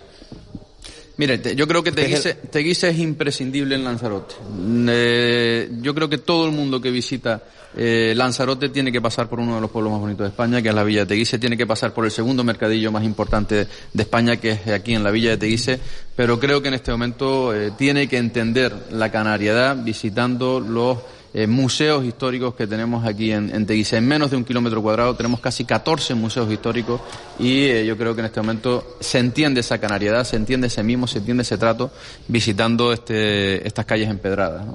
Mire, 1.18 1.38
te- 1.38 1.56
yo 1.56 1.68
creo 1.68 1.84
que 1.84 1.92
Teguise, 1.92 2.34
Teguise 2.34 2.90
es 2.90 2.98
imprescindible 2.98 3.76
en 3.76 3.84
Lanzarote. 3.84 4.34
Mm, 4.58 4.88
eh, 4.90 5.70
yo 5.82 5.94
creo 5.94 6.10
que 6.10 6.18
todo 6.18 6.46
el 6.48 6.52
mundo 6.52 6.82
que 6.82 6.90
visita 6.90 7.44
eh, 7.78 8.14
Lanzarote 8.16 8.70
tiene 8.70 8.92
que 8.92 9.00
pasar 9.02 9.30
por 9.30 9.40
uno 9.40 9.56
de 9.56 9.62
los 9.62 9.70
pueblos 9.70 9.92
más 9.92 10.02
bonitos 10.02 10.24
de 10.26 10.30
España, 10.30 10.62
que 10.62 10.70
es 10.70 10.76
la 10.76 10.84
Villa 10.84 11.02
de 11.02 11.06
Teguise, 11.08 11.38
tiene 11.38 11.56
que 11.58 11.68
pasar 11.68 11.94
por 11.94 12.06
el 12.06 12.12
segundo 12.12 12.44
mercadillo 12.44 12.92
más 12.92 13.04
importante 13.04 13.68
de 13.94 14.04
España, 14.04 14.38
que 14.38 14.52
es 14.52 14.68
aquí 14.68 14.96
en 14.96 15.04
la 15.04 15.12
Villa 15.12 15.32
de 15.32 15.38
Teguise, 15.38 15.80
pero 16.16 16.40
creo 16.40 16.62
que 16.64 16.68
en 16.70 16.74
este 16.76 16.92
momento 16.92 17.54
eh, 17.54 17.72
tiene 17.78 18.08
que 18.08 18.18
entender 18.18 18.74
la 18.92 19.12
canariedad 19.12 19.76
visitando 19.84 20.60
los 20.60 20.98
eh, 21.34 21.48
museos 21.48 22.06
históricos 22.06 22.54
que 22.54 22.68
tenemos 22.68 23.06
aquí 23.06 23.32
en, 23.32 23.54
en 23.54 23.66
Teguise. 23.66 23.98
En 23.98 24.08
menos 24.08 24.32
de 24.32 24.38
un 24.38 24.44
kilómetro 24.44 24.82
cuadrado 24.82 25.16
tenemos 25.16 25.40
casi 25.40 25.66
14 25.66 26.14
museos 26.14 26.52
históricos 26.52 27.02
y 27.40 27.66
eh, 27.66 27.86
yo 27.86 27.98
creo 27.98 28.14
que 28.14 28.22
en 28.22 28.26
este 28.26 28.40
momento 28.42 28.98
se 29.00 29.20
entiende 29.20 29.62
esa 29.62 29.80
canariedad, 29.80 30.24
se 30.24 30.36
entiende 30.36 30.68
ese 30.68 30.84
mimo, 30.84 31.08
se 31.08 31.20
entiende 31.20 31.44
ese 31.44 31.58
trato 31.58 31.92
visitando 32.28 32.94
este, 32.94 33.66
estas 33.68 33.86
calles 33.86 34.10
empedradas. 34.10 34.66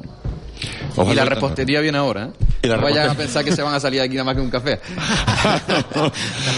y 0.97 1.15
la 1.15 1.25
repostería 1.25 1.81
viene 1.81 1.99
ahora, 1.99 2.27
¿eh? 2.27 2.48
Y 2.63 2.67
la 2.67 2.77
no 2.77 2.83
vayan 2.83 3.09
a 3.11 3.15
pensar 3.15 3.45
que 3.45 3.53
se 3.55 3.63
van 3.63 3.75
a 3.75 3.81
salir 3.81 4.01
de 4.01 4.07
aquí 4.07 4.15
nada 4.15 4.25
más 4.25 4.35
que 4.35 4.41
un 4.41 4.51
café. 4.51 4.81
Estamos 5.69 6.13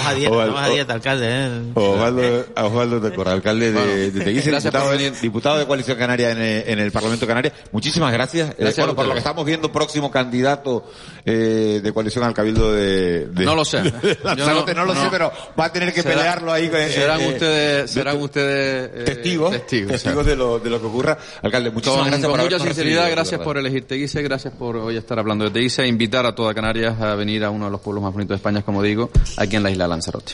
a 0.06 0.14
dieta, 0.14 0.40
estamos 0.40 0.62
a 0.62 0.68
dieta, 0.68 0.92
alcalde. 0.94 1.26
¿eh? 1.30 1.62
Osvaldo, 1.74 2.46
Osvaldo 2.56 3.00
de 3.00 3.14
Corral, 3.14 3.34
alcalde 3.34 3.70
Bueno, 3.72 3.86
de, 3.86 4.10
de 4.10 4.24
Teguise, 4.24 4.50
diputado, 4.50 4.92
diputado 5.20 5.58
de 5.58 5.66
Coalición 5.66 5.98
Canaria 5.98 6.30
en, 6.30 6.38
eh, 6.40 6.64
en 6.68 6.78
el 6.78 6.90
Parlamento 6.90 7.26
Canaria. 7.26 7.52
Muchísimas 7.72 8.12
gracias. 8.12 8.50
Eh, 8.50 8.54
Gracias 8.58 8.78
a 8.78 8.82
bueno, 8.82 8.96
por 8.96 9.06
lo 9.06 9.12
que 9.12 9.18
estamos 9.18 9.44
viendo, 9.44 9.70
próximo 9.72 10.10
candidato 10.10 10.90
eh, 11.24 11.80
de 11.82 11.92
Coalición 11.92 12.24
al 12.24 12.34
Cabildo 12.34 12.72
de, 12.72 13.26
de- 13.26 13.44
No 13.44 13.54
lo 13.54 13.64
sé. 13.64 13.82
de 13.82 14.18
Lanzarote, 14.22 14.72
Yo 14.72 14.78
no, 14.80 14.86
no- 14.86 14.94
lo 14.94 14.94
sé, 14.98 15.04
no. 15.04 15.10
pero 15.10 15.32
va 15.58 15.66
a 15.66 15.72
tener 15.72 15.92
que 15.92 16.02
Será- 16.02 16.14
pelearlo 16.16 16.52
ahí. 16.52 16.70
eh, 16.72 16.88
serán 16.92 17.20
eh, 17.20 17.28
ustedes, 17.28 17.82
de- 17.82 17.88
serán 17.88 18.16
ustedes 18.20 18.90
eh, 18.94 19.02
testigos, 19.04 19.50
testigos, 19.50 19.92
testigos 19.92 20.26
de 20.26 20.36
lo, 20.36 20.58
de 20.58 20.70
lo 20.70 20.80
que 20.80 20.86
ocurra. 20.86 21.18
Alcalde, 21.42 21.70
muchísimas 21.70 21.98
Con, 22.00 22.08
gracias 22.08 22.26
con 22.28 22.36
por 22.38 22.44
mucha 22.44 22.58
sinceridad, 22.58 23.02
recibido, 23.02 23.16
gracias 23.16 23.40
por 23.42 23.58
elegir 23.58 23.86
Teguise, 23.86 24.22
gracias 24.22 24.54
por 24.54 24.76
hoy 24.76 24.96
estar 24.96 25.18
hablando 25.18 25.44
de 25.44 25.50
Teguise, 25.50 25.86
invitar 25.90 26.26
a 26.26 26.34
toda 26.34 26.54
Canarias 26.54 27.00
a 27.00 27.14
venir 27.14 27.44
a 27.44 27.50
uno 27.50 27.66
de 27.66 27.70
los 27.70 27.80
pueblos 27.80 28.02
más 28.02 28.12
bonitos 28.12 28.30
de 28.30 28.36
España, 28.36 28.62
como 28.62 28.82
digo, 28.82 29.10
aquí 29.36 29.56
en 29.56 29.62
la 29.62 29.70
isla 29.70 29.84
de 29.84 29.90
Lanzarote. 29.90 30.32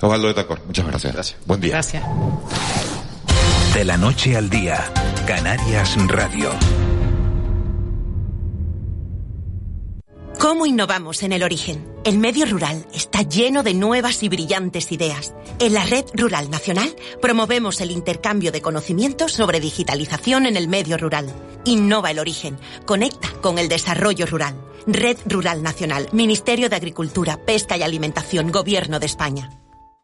Osvaldo 0.00 0.28
de 0.28 0.34
Tacor, 0.34 0.60
muchas 0.66 0.86
gracias. 0.86 1.12
Gracias. 1.12 1.38
Buen 1.46 1.60
día. 1.60 1.72
Gracias. 1.72 2.04
De 3.74 3.84
la 3.84 3.96
noche 3.96 4.36
al 4.36 4.48
día, 4.48 4.78
Canarias 5.26 5.96
Radio. 6.06 6.50
¿Cómo 10.38 10.66
innovamos 10.66 11.22
en 11.22 11.32
el 11.32 11.42
origen? 11.42 11.86
El 12.04 12.18
medio 12.18 12.44
rural 12.46 12.86
está 12.92 13.22
lleno 13.22 13.62
de 13.62 13.72
nuevas 13.72 14.22
y 14.22 14.28
brillantes 14.28 14.92
ideas. 14.92 15.34
En 15.58 15.72
la 15.72 15.84
Red 15.84 16.04
Rural 16.14 16.50
Nacional 16.50 16.94
promovemos 17.22 17.80
el 17.80 17.90
intercambio 17.90 18.52
de 18.52 18.60
conocimientos 18.60 19.32
sobre 19.32 19.60
digitalización 19.60 20.46
en 20.46 20.56
el 20.56 20.68
medio 20.68 20.98
rural. 20.98 21.32
Innova 21.64 22.10
el 22.10 22.18
origen, 22.18 22.58
conecta 22.84 23.28
con 23.40 23.58
el 23.58 23.68
desarrollo 23.68 24.26
rural. 24.26 24.60
Red 24.86 25.18
Rural 25.26 25.62
Nacional, 25.62 26.08
Ministerio 26.12 26.68
de 26.68 26.76
Agricultura, 26.76 27.38
Pesca 27.44 27.76
y 27.76 27.82
Alimentación, 27.82 28.52
Gobierno 28.52 29.00
de 29.00 29.06
España. 29.06 29.63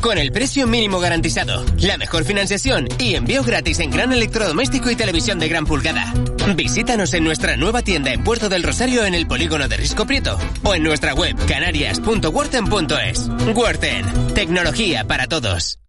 Con 0.00 0.18
el 0.18 0.30
precio 0.30 0.66
mínimo 0.66 1.00
garantizado, 1.00 1.64
la 1.78 1.98
mejor 1.98 2.24
financiación 2.24 2.88
y 2.98 3.14
envío 3.14 3.42
gratis 3.42 3.80
en 3.80 3.90
gran 3.90 4.12
electrodoméstico 4.12 4.90
y 4.90 4.96
televisión 4.96 5.38
de 5.38 5.48
gran 5.48 5.66
pulgada. 5.66 6.12
Visítanos 6.54 7.12
en 7.14 7.24
nuestra 7.24 7.56
nueva 7.56 7.82
tienda 7.82 8.12
en 8.12 8.22
Puerto 8.22 8.48
del 8.48 8.62
Rosario 8.62 9.04
en 9.04 9.14
el 9.14 9.26
polígono 9.26 9.68
de 9.68 9.76
Risco 9.76 10.06
Prieto 10.06 10.38
o 10.62 10.74
en 10.74 10.82
nuestra 10.82 11.14
web 11.14 11.34
canarias.worten.es. 11.46 13.28
Worten, 13.54 14.34
tecnología 14.34 15.04
para 15.04 15.26
todos. 15.26 15.80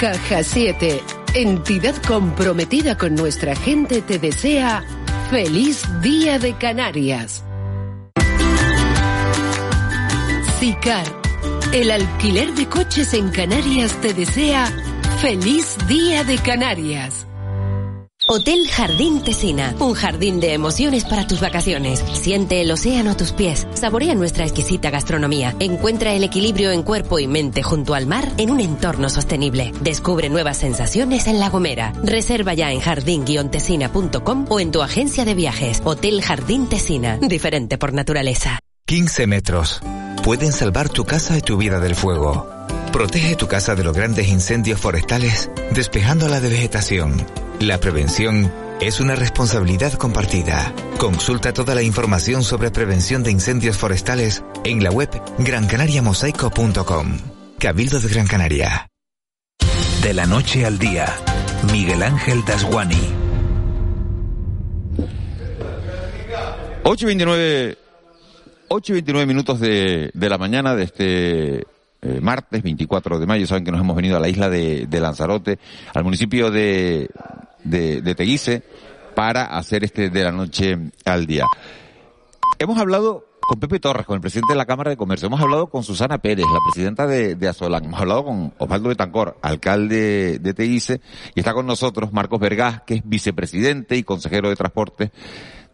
Caja 0.00 0.42
7, 0.42 1.00
entidad 1.34 1.94
comprometida 2.02 2.96
con 2.96 3.14
nuestra 3.14 3.54
gente, 3.54 4.02
te 4.02 4.18
desea 4.18 4.84
feliz 5.30 5.84
día 6.00 6.38
de 6.38 6.56
Canarias. 6.58 7.44
SICAR, 10.58 11.21
el 11.72 11.90
alquiler 11.90 12.54
de 12.54 12.68
coches 12.68 13.14
en 13.14 13.30
Canarias 13.30 13.98
te 14.02 14.12
desea 14.12 14.70
feliz 15.20 15.76
día 15.88 16.22
de 16.22 16.36
Canarias. 16.36 17.26
Hotel 18.28 18.68
Jardín 18.70 19.22
Tesina, 19.24 19.74
un 19.80 19.94
jardín 19.94 20.38
de 20.38 20.52
emociones 20.52 21.04
para 21.04 21.26
tus 21.26 21.40
vacaciones. 21.40 22.04
Siente 22.12 22.60
el 22.60 22.70
océano 22.70 23.12
a 23.12 23.16
tus 23.16 23.32
pies, 23.32 23.66
saborea 23.74 24.14
nuestra 24.14 24.44
exquisita 24.44 24.90
gastronomía, 24.90 25.56
encuentra 25.58 26.12
el 26.12 26.22
equilibrio 26.22 26.70
en 26.70 26.82
cuerpo 26.82 27.18
y 27.18 27.26
mente 27.26 27.62
junto 27.62 27.94
al 27.94 28.06
mar 28.06 28.28
en 28.36 28.50
un 28.50 28.60
entorno 28.60 29.08
sostenible. 29.08 29.72
Descubre 29.80 30.28
nuevas 30.28 30.58
sensaciones 30.58 31.26
en 31.26 31.40
La 31.40 31.48
Gomera. 31.48 31.94
Reserva 32.04 32.54
ya 32.54 32.70
en 32.70 32.80
jardín-tesina.com 32.80 34.46
o 34.48 34.60
en 34.60 34.70
tu 34.70 34.82
agencia 34.82 35.24
de 35.24 35.34
viajes. 35.34 35.80
Hotel 35.84 36.22
Jardín 36.22 36.68
Tesina, 36.68 37.16
diferente 37.16 37.76
por 37.76 37.92
naturaleza. 37.92 38.60
15 38.86 39.26
metros. 39.26 39.80
Pueden 40.22 40.52
salvar 40.52 40.88
tu 40.88 41.04
casa 41.04 41.36
y 41.36 41.40
tu 41.40 41.56
vida 41.56 41.80
del 41.80 41.96
fuego. 41.96 42.46
Protege 42.92 43.34
tu 43.34 43.48
casa 43.48 43.74
de 43.74 43.82
los 43.82 43.96
grandes 43.96 44.28
incendios 44.28 44.80
forestales 44.80 45.50
despejándola 45.74 46.40
de 46.40 46.48
vegetación. 46.48 47.26
La 47.58 47.78
prevención 47.80 48.52
es 48.80 49.00
una 49.00 49.16
responsabilidad 49.16 49.94
compartida. 49.94 50.72
Consulta 50.98 51.52
toda 51.52 51.74
la 51.74 51.82
información 51.82 52.44
sobre 52.44 52.70
prevención 52.70 53.24
de 53.24 53.32
incendios 53.32 53.76
forestales 53.76 54.44
en 54.62 54.84
la 54.84 54.90
web 54.92 55.10
grancanariamosaico.com. 55.38 57.18
Cabildo 57.58 57.98
de 57.98 58.08
Gran 58.08 58.28
Canaria. 58.28 58.86
De 60.02 60.14
la 60.14 60.26
noche 60.26 60.64
al 60.64 60.78
día, 60.78 61.12
Miguel 61.72 62.00
Ángel 62.04 62.44
Dasguani. 62.44 63.22
8 66.84 67.04
y 67.04 67.06
29, 67.06 67.78
8 68.74 68.92
y 68.92 68.94
29 68.94 69.26
minutos 69.26 69.60
de, 69.60 70.10
de 70.14 70.28
la 70.30 70.38
mañana 70.38 70.74
de 70.74 70.84
este 70.84 71.66
eh, 72.00 72.20
martes 72.22 72.62
24 72.62 73.18
de 73.18 73.26
mayo. 73.26 73.46
Saben 73.46 73.64
que 73.64 73.70
nos 73.70 73.82
hemos 73.82 73.94
venido 73.94 74.16
a 74.16 74.20
la 74.20 74.30
isla 74.30 74.48
de, 74.48 74.86
de 74.86 75.00
Lanzarote, 75.00 75.58
al 75.92 76.04
municipio 76.04 76.50
de, 76.50 77.10
de, 77.64 78.00
de 78.00 78.14
Teguise, 78.14 78.62
para 79.14 79.44
hacer 79.44 79.84
este 79.84 80.08
de 80.08 80.24
la 80.24 80.32
noche 80.32 80.78
al 81.04 81.26
día. 81.26 81.44
Hemos 82.58 82.78
hablado 82.78 83.26
con 83.40 83.60
Pepe 83.60 83.78
Torres, 83.78 84.06
con 84.06 84.14
el 84.14 84.22
presidente 84.22 84.54
de 84.54 84.56
la 84.56 84.64
Cámara 84.64 84.88
de 84.88 84.96
Comercio. 84.96 85.26
Hemos 85.26 85.42
hablado 85.42 85.66
con 85.66 85.84
Susana 85.84 86.16
Pérez, 86.16 86.46
la 86.50 86.60
presidenta 86.64 87.06
de, 87.06 87.34
de 87.34 87.48
Azolan. 87.48 87.84
Hemos 87.84 88.00
hablado 88.00 88.24
con 88.24 88.54
Osvaldo 88.56 88.88
Betancor, 88.88 89.36
alcalde 89.42 90.38
de 90.38 90.54
Teguise. 90.54 91.02
Y 91.34 91.40
está 91.40 91.52
con 91.52 91.66
nosotros 91.66 92.10
Marcos 92.14 92.40
Vergás, 92.40 92.80
que 92.86 92.94
es 92.94 93.02
vicepresidente 93.04 93.96
y 93.96 94.02
consejero 94.02 94.48
de 94.48 94.56
Transporte 94.56 95.12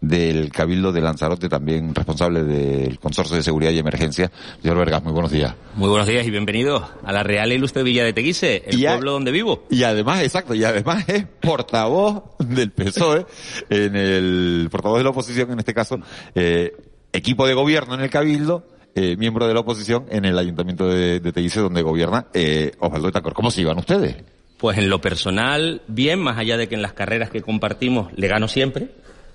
del 0.01 0.51
Cabildo 0.53 0.93
de 0.93 1.01
Lanzarote, 1.01 1.49
también 1.49 1.95
responsable 1.95 2.45
del 2.45 2.99
Consorcio 3.01 3.37
de 3.37 3.43
Seguridad 3.43 3.73
y 3.73 3.79
Emergencia. 3.79 4.31
Señor 4.63 4.79
Vergás, 4.79 5.03
muy 5.03 5.13
buenos 5.13 5.33
días. 5.33 5.55
Muy 5.75 5.89
buenos 5.89 6.07
días 6.07 6.27
y 6.27 6.31
bienvenido 6.31 6.89
a 7.05 7.13
la 7.13 7.23
Real 7.23 7.51
e 7.51 7.57
Ilustre 7.57 7.83
Villa 7.83 8.05
de 8.05 8.13
Teguise, 8.13 8.63
el 8.67 8.79
Y 8.79 8.87
a- 8.87 8.93
pueblo 8.93 9.13
donde 9.13 9.33
vivo. 9.33 9.65
Y 9.71 9.83
además, 9.83 10.23
exacto, 10.23 10.55
y 10.55 10.63
además 10.65 11.05
es 11.09 11.25
portavoz 11.41 12.23
del 12.39 12.71
PSOE, 12.71 13.27
en 13.71 13.97
el, 13.97 14.69
portavoz 14.71 14.99
de 14.99 15.05
la 15.05 15.11
oposición 15.11 15.51
en 15.53 15.59
este 15.59 15.75
caso, 15.75 15.99
eh, 16.35 16.73
equipo 17.13 17.47
de 17.47 17.55
gobierno 17.55 17.95
en 17.95 18.01
el 18.01 18.11
Cabildo, 18.11 18.67
eh, 18.95 19.17
miembro 19.17 19.47
de 19.47 19.55
la 19.55 19.61
oposición 19.61 20.07
en 20.11 20.25
el 20.25 20.39
Ayuntamiento 20.39 20.89
de, 20.89 21.21
de 21.21 21.33
Teguise 21.33 21.61
donde 21.61 21.83
gobierna 21.83 22.27
eh, 22.35 22.73
Osvaldo 22.79 23.09
Itacor. 23.09 23.33
¿Cómo 23.35 23.51
se 23.51 23.61
iban 23.63 23.79
ustedes? 23.79 24.17
Pues 24.59 24.77
en 24.79 24.89
lo 24.91 25.01
personal, 25.01 25.83
bien, 25.87 26.19
más 26.21 26.37
allá 26.39 26.57
de 26.57 26.69
que 26.69 26.75
en 26.75 26.83
las 26.83 26.93
carreras 26.93 27.31
que 27.31 27.43
compartimos 27.43 28.13
le 28.17 28.27
gano 28.29 28.49
siempre. 28.49 28.89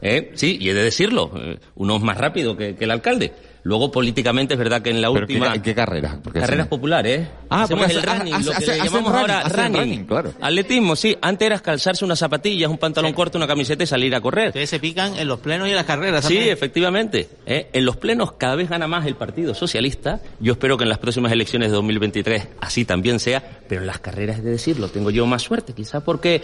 ¿Eh? 0.04 0.32
Sí, 0.36 0.58
y 0.62 0.70
he 0.70 0.74
de 0.74 0.84
decirlo, 0.84 1.32
eh, 1.36 1.58
uno 1.76 1.96
es 1.98 2.02
más 2.04 2.18
rápido 2.18 2.56
que, 2.56 2.76
que 2.76 2.84
el 2.84 2.92
alcalde. 2.92 3.32
Luego, 3.66 3.89
políticamente, 3.94 4.56
es 4.56 4.58
verdad 4.60 4.82
que 4.82 4.89
en 4.89 5.02
la 5.02 5.08
Pero 5.10 5.22
última... 5.22 5.52
¿qué, 5.52 5.56
¿En 5.56 5.62
qué 5.62 5.74
carrera? 5.74 6.20
Porque 6.22 6.42
Carreras 6.42 6.66
así- 6.66 6.70
populares. 6.70 7.26
Ah, 7.50 7.63
Hacemos 7.63 7.86
porque 7.86 7.98
el 7.98 8.00
hace- 8.10 8.18
running, 8.20 8.34
hace- 8.34 8.44
lo 8.46 8.52
que 8.52 8.58
hace- 8.58 8.72
le 8.72 8.78
llamamos 8.84 9.12
running, 9.13 9.32
ahora 9.32 9.44
running. 9.50 9.80
running, 9.80 10.06
claro. 10.06 10.34
Atletismo, 10.42 10.96
sí. 10.98 11.18
Antes 11.22 11.46
era 11.46 11.60
calzarse 11.60 12.04
unas 12.04 12.20
zapatillas, 12.20 12.70
un 12.70 12.78
pantalón 12.78 13.13
corto, 13.13 13.38
una 13.38 13.48
camiseta 13.48 13.82
y 13.86 13.88
salir 13.88 14.13
a 14.16 14.20
correr. 14.20 14.48
Ustedes 14.50 14.70
se 14.70 14.82
pican 14.82 15.16
en 15.16 15.30
los 15.30 15.39
plenos 15.39 15.70
y 15.70 15.70
en 15.72 15.78
las 15.78 15.86
carreras 15.86 16.26
Sí, 16.26 16.34
también. 16.34 16.54
efectivamente. 16.54 17.30
¿eh? 17.46 17.70
En 17.72 17.86
los 17.86 17.96
plenos 17.96 18.34
cada 18.34 18.56
vez 18.56 18.70
gana 18.70 18.86
más 18.89 19.06
el 19.06 19.16
Partido 19.16 19.56
Socialista. 19.56 20.20
Yo 20.42 20.52
espero 20.52 20.76
que 20.76 20.84
en 20.84 20.89
las 20.89 20.98
próximas 21.00 21.32
elecciones 21.32 21.70
de 21.70 21.76
2023 21.76 22.46
así 22.60 22.84
también 22.84 23.22
sea. 23.22 23.42
Pero 23.70 23.80
en 23.80 23.88
las 23.88 24.00
carreras, 24.00 24.39
es 24.39 24.44
de 24.44 24.52
decirlo, 24.52 24.89
tengo 24.89 25.10
yo 25.10 25.26
más 25.26 25.42
suerte, 25.42 25.72
quizás 25.72 26.04
porque 26.04 26.42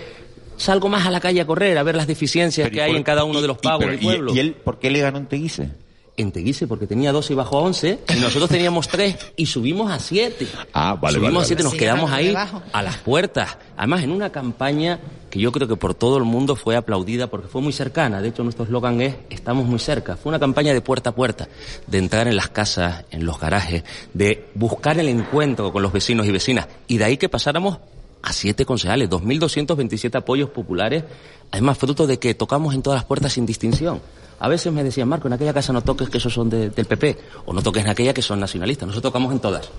salgo 0.60 0.88
más 0.90 1.08
a 1.08 1.10
la 1.12 1.20
calle 1.20 1.42
a 1.42 1.48
correr, 1.48 1.78
a 1.78 1.84
ver 1.84 1.96
las 1.96 2.06
deficiencias 2.06 2.66
Pero, 2.68 2.74
¿y 2.74 2.78
que 2.78 2.82
hay 2.84 2.92
por- 2.92 2.98
en 2.98 3.04
cada 3.04 3.24
uno 3.24 3.40
y- 3.40 3.42
de 3.42 3.48
los 3.48 3.58
pagos 3.58 3.86
del 3.88 3.96
y- 3.96 4.04
pueblo. 4.04 4.34
¿Y 4.36 4.40
él 4.40 4.54
por 4.54 4.78
qué 4.78 4.92
le 4.92 5.00
ganó 5.02 5.18
en 5.18 5.26
Teguise? 5.26 5.72
En 6.18 6.34
Teguise, 6.34 6.68
porque 6.68 6.86
tenía 6.86 7.14
12 7.14 7.32
y 7.32 7.36
bajó 7.38 7.60
a 7.60 7.62
11, 7.62 8.00
y 8.14 8.20
nosotros 8.20 8.50
teníamos 8.50 8.90
3 8.90 9.16
y 9.38 9.46
subimos 9.46 9.90
a 9.90 10.00
7. 10.00 10.46
Ah, 10.74 10.98
vale, 11.02 11.16
Subimos 11.16 11.34
vale, 11.36 11.44
a 11.44 11.48
7, 11.48 11.64
vale. 11.64 11.72
nos 11.74 11.80
quedamos 11.80 12.12
ahí 12.12 12.36
a 12.74 12.82
las 12.84 12.98
puertas. 12.98 13.58
Además, 13.78 14.04
en 14.04 14.12
una 14.12 14.30
campaña 14.30 15.00
que 15.30 15.40
yo 15.40 15.54
creo 15.54 15.66
que 15.70 15.78
por 15.78 15.94
todo 15.94 16.18
el 16.18 16.26
mundo 16.26 16.58
fue 16.58 16.76
aplaudida 16.76 17.28
porque 17.28 17.48
fue 17.48 17.62
muy 17.62 17.72
cercana. 17.72 18.22
De 18.22 18.28
hecho, 18.28 18.44
nuestro 18.44 18.66
eslogan 18.66 19.00
es 19.00 19.16
Estamos 19.30 19.66
muy 19.66 19.80
cerca. 19.80 20.18
Fue 20.18 20.30
una 20.32 20.40
campaña 20.40 20.74
de 20.74 20.82
puerta 20.82 21.12
a 21.12 21.16
puerta, 21.16 21.48
de 21.88 21.98
entrar 22.00 22.28
en 22.28 22.36
las 22.36 22.50
casas, 22.50 23.06
en 23.12 23.26
los 23.26 23.40
garajes, 23.40 23.86
de 24.14 24.50
buscar 24.56 25.00
el 25.00 25.08
encuentro 25.08 25.72
con 25.72 25.82
los 25.82 25.94
vecinos 25.94 26.26
y 26.28 26.32
vecinas. 26.32 26.68
Y 26.90 26.98
de 26.98 27.06
ahí 27.06 27.16
que 27.16 27.30
pasáramos 27.30 27.78
a 28.22 28.34
siete 28.34 28.66
concejales, 28.66 29.10
2.227 29.10 30.16
apoyos 30.16 30.50
populares, 30.50 31.04
además 31.52 31.78
fruto 31.78 32.06
de 32.08 32.20
que 32.20 32.34
tocamos 32.34 32.74
en 32.76 32.82
todas 32.82 32.98
las 32.98 33.06
puertas 33.06 33.34
sin 33.34 33.46
distinción. 33.46 34.02
A 34.40 34.48
veces 34.48 34.72
me 34.72 34.84
decían, 34.84 35.08
Marco, 35.10 35.28
en 35.28 35.34
aquella 35.34 35.54
casa 35.54 35.74
no 35.74 35.82
toques 35.82 36.10
que 36.10 36.18
esos 36.18 36.34
son 36.34 36.50
de- 36.50 36.70
del 36.70 36.86
PP, 36.86 37.18
o 37.46 37.54
no 37.54 37.62
toques 37.62 37.84
en 37.84 37.90
aquella 37.90 38.14
que 38.14 38.22
son 38.22 38.40
nacionalistas. 38.40 38.88
Nosotros 38.88 39.12
tocamos 39.12 39.34
en 39.34 39.40
todas. 39.40 39.70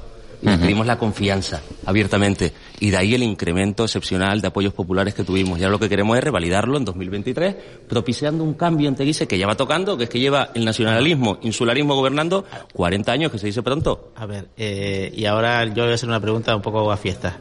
Y 0.42 0.46
pedimos 0.56 0.86
la 0.86 0.98
confianza, 0.98 1.60
abiertamente. 1.84 2.54
Y 2.78 2.88
de 2.88 2.96
ahí 2.96 3.14
el 3.14 3.22
incremento 3.22 3.84
excepcional 3.84 4.40
de 4.40 4.48
apoyos 4.48 4.72
populares 4.72 5.12
que 5.12 5.22
tuvimos. 5.22 5.58
Y 5.58 5.64
ahora 5.64 5.72
lo 5.72 5.78
que 5.78 5.90
queremos 5.90 6.16
es 6.16 6.24
revalidarlo 6.24 6.78
en 6.78 6.86
2023, 6.86 7.54
propiciando 7.86 8.42
un 8.42 8.54
cambio 8.54 8.88
en 8.88 8.94
Teguise 8.96 9.28
que 9.28 9.36
ya 9.36 9.46
va 9.46 9.54
tocando, 9.54 9.98
que 9.98 10.04
es 10.04 10.10
que 10.10 10.18
lleva 10.18 10.50
el 10.54 10.64
nacionalismo, 10.64 11.38
insularismo 11.42 11.94
gobernando 11.94 12.46
40 12.72 13.12
años, 13.12 13.30
que 13.32 13.38
se 13.38 13.48
dice 13.48 13.62
pronto. 13.62 14.12
A 14.16 14.24
ver, 14.24 14.48
eh, 14.56 15.12
y 15.14 15.26
ahora 15.26 15.66
yo 15.66 15.82
voy 15.82 15.92
a 15.92 15.94
hacer 15.94 16.08
una 16.08 16.20
pregunta 16.20 16.56
un 16.56 16.62
poco 16.62 16.90
a 16.90 16.96
fiesta. 16.96 17.36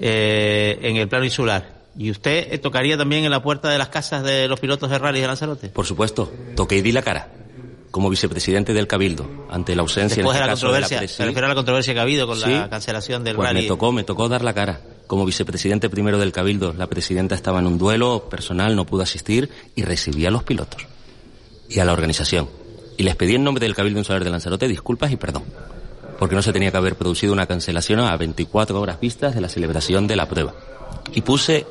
Eh, 0.00 0.78
en 0.82 0.96
el 0.96 1.08
plano 1.08 1.24
insular, 1.24 1.82
¿y 1.96 2.10
usted 2.10 2.60
tocaría 2.60 2.96
también 2.98 3.24
en 3.24 3.30
la 3.30 3.42
puerta 3.42 3.68
de 3.70 3.78
las 3.78 3.88
casas 3.88 4.22
de 4.24 4.48
los 4.48 4.58
pilotos 4.60 4.90
de 4.90 4.98
rally 4.98 5.20
de 5.20 5.26
Lanzarote? 5.26 5.68
Por 5.68 5.86
supuesto, 5.86 6.32
toqué 6.56 6.76
y 6.78 6.82
di 6.82 6.92
la 6.92 7.02
cara, 7.02 7.28
como 7.90 8.10
vicepresidente 8.10 8.72
del 8.74 8.86
Cabildo, 8.88 9.46
ante 9.50 9.76
la 9.76 9.82
ausencia 9.82 10.16
Después 10.16 10.36
en 10.36 10.42
de 10.42 10.46
la 10.48 10.52
este 10.52 10.60
caso 10.66 10.72
de 10.72 10.80
la 10.80 10.86
controversia, 10.88 11.00
presi- 11.08 11.16
se 11.16 11.24
refiere 11.24 11.46
a 11.46 11.48
la 11.48 11.54
controversia 11.54 11.94
que 11.94 11.98
ha 12.00 12.02
habido 12.02 12.26
con 12.26 12.38
Sí. 12.38 12.50
la 12.50 12.68
cancelación 12.68 13.22
del 13.24 13.36
Pues 13.36 13.48
rally. 13.48 13.62
me 13.62 13.68
tocó, 13.68 13.92
me 13.92 14.02
tocó 14.04 14.28
dar 14.28 14.42
la 14.42 14.52
cara. 14.52 14.80
Como 15.06 15.24
vicepresidente 15.26 15.88
primero 15.90 16.18
del 16.18 16.32
Cabildo, 16.32 16.72
la 16.72 16.86
presidenta 16.88 17.34
estaba 17.34 17.60
en 17.60 17.66
un 17.66 17.78
duelo 17.78 18.28
personal, 18.28 18.74
no 18.74 18.86
pudo 18.86 19.02
asistir 19.02 19.50
y 19.76 19.82
recibí 19.82 20.26
a 20.26 20.30
los 20.30 20.42
pilotos 20.42 20.84
y 21.68 21.78
a 21.78 21.84
la 21.84 21.92
organización. 21.92 22.48
Y 22.96 23.02
les 23.04 23.14
pedí 23.14 23.34
en 23.34 23.44
nombre 23.44 23.64
del 23.64 23.74
Cabildo 23.74 23.98
Insular 23.98 24.24
de 24.24 24.30
Lanzarote 24.30 24.66
disculpas 24.66 25.12
y 25.12 25.16
perdón. 25.16 25.44
Porque 26.18 26.34
no 26.34 26.42
se 26.42 26.52
tenía 26.52 26.70
que 26.70 26.76
haber 26.76 26.96
producido 26.96 27.32
una 27.32 27.46
cancelación 27.46 28.00
a 28.00 28.16
24 28.16 28.80
horas 28.80 29.00
vistas 29.00 29.34
de 29.34 29.40
la 29.40 29.48
celebración 29.48 30.06
de 30.06 30.16
la 30.16 30.28
prueba. 30.28 30.54
Y 31.12 31.22
puse 31.22 31.66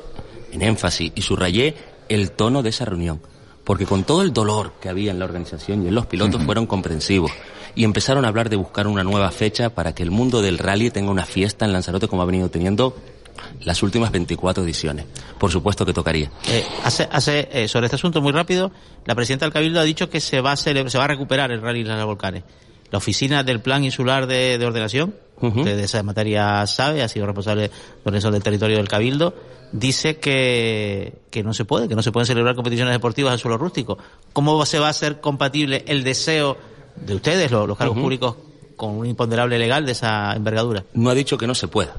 en 0.52 0.62
énfasis 0.62 1.12
y 1.14 1.22
subrayé 1.22 1.74
el 2.08 2.32
tono 2.32 2.62
de 2.62 2.70
esa 2.70 2.84
reunión. 2.84 3.20
Porque 3.64 3.86
con 3.86 4.04
todo 4.04 4.22
el 4.22 4.32
dolor 4.32 4.74
que 4.80 4.88
había 4.88 5.10
en 5.10 5.18
la 5.18 5.24
organización 5.24 5.84
y 5.84 5.88
en 5.88 5.94
los 5.94 6.06
pilotos 6.06 6.42
fueron 6.42 6.66
comprensivos. 6.66 7.32
Y 7.74 7.84
empezaron 7.84 8.24
a 8.24 8.28
hablar 8.28 8.50
de 8.50 8.56
buscar 8.56 8.86
una 8.86 9.02
nueva 9.02 9.30
fecha 9.30 9.70
para 9.70 9.94
que 9.94 10.02
el 10.02 10.10
mundo 10.10 10.42
del 10.42 10.58
rally 10.58 10.90
tenga 10.90 11.10
una 11.10 11.24
fiesta 11.24 11.64
en 11.64 11.72
Lanzarote 11.72 12.06
como 12.06 12.22
ha 12.22 12.26
venido 12.26 12.50
teniendo 12.50 12.94
las 13.62 13.82
últimas 13.82 14.10
24 14.12 14.62
ediciones. 14.64 15.06
Por 15.38 15.50
supuesto 15.50 15.84
que 15.86 15.92
tocaría. 15.92 16.30
Eh, 16.48 16.64
hace, 16.84 17.08
hace, 17.10 17.48
eh, 17.52 17.68
sobre 17.68 17.86
este 17.86 17.96
asunto 17.96 18.20
muy 18.20 18.32
rápido, 18.32 18.70
la 19.06 19.14
presidenta 19.14 19.46
del 19.46 19.52
Cabildo 19.52 19.80
ha 19.80 19.84
dicho 19.84 20.10
que 20.10 20.20
se 20.20 20.40
va 20.40 20.52
a, 20.52 20.56
se 20.56 20.72
va 20.72 21.04
a 21.04 21.08
recuperar 21.08 21.50
el 21.50 21.60
rally 21.60 21.82
de 21.82 21.94
los 21.94 22.04
volcanes. 22.04 22.44
La 22.94 22.98
oficina 22.98 23.42
del 23.42 23.60
Plan 23.60 23.82
Insular 23.82 24.28
de, 24.28 24.56
de 24.56 24.66
Ordenación, 24.66 25.16
usted 25.40 25.76
de 25.76 25.82
esa 25.82 26.00
materia 26.04 26.64
sabe, 26.68 27.02
ha 27.02 27.08
sido 27.08 27.26
responsable 27.26 27.62
de 27.62 27.70
ordenación 28.04 28.32
del 28.34 28.42
territorio 28.44 28.76
del 28.76 28.86
Cabildo, 28.86 29.34
dice 29.72 30.20
que, 30.20 31.14
que 31.28 31.42
no 31.42 31.54
se 31.54 31.64
puede, 31.64 31.88
que 31.88 31.96
no 31.96 32.04
se 32.04 32.12
pueden 32.12 32.28
celebrar 32.28 32.54
competiciones 32.54 32.94
deportivas 32.94 33.32
en 33.32 33.40
suelo 33.40 33.58
rústico. 33.58 33.98
¿Cómo 34.32 34.64
se 34.64 34.78
va 34.78 34.86
a 34.86 34.90
hacer 34.90 35.20
compatible 35.20 35.84
el 35.88 36.04
deseo 36.04 36.56
de 36.94 37.16
ustedes, 37.16 37.50
los, 37.50 37.66
los 37.66 37.76
cargos 37.76 37.98
públicos, 37.98 38.36
con 38.76 38.90
un 38.90 39.06
imponderable 39.06 39.58
legal 39.58 39.84
de 39.84 39.90
esa 39.90 40.32
envergadura? 40.36 40.84
No 40.92 41.10
ha 41.10 41.14
dicho 41.14 41.36
que 41.36 41.48
no 41.48 41.56
se 41.56 41.66
pueda. 41.66 41.96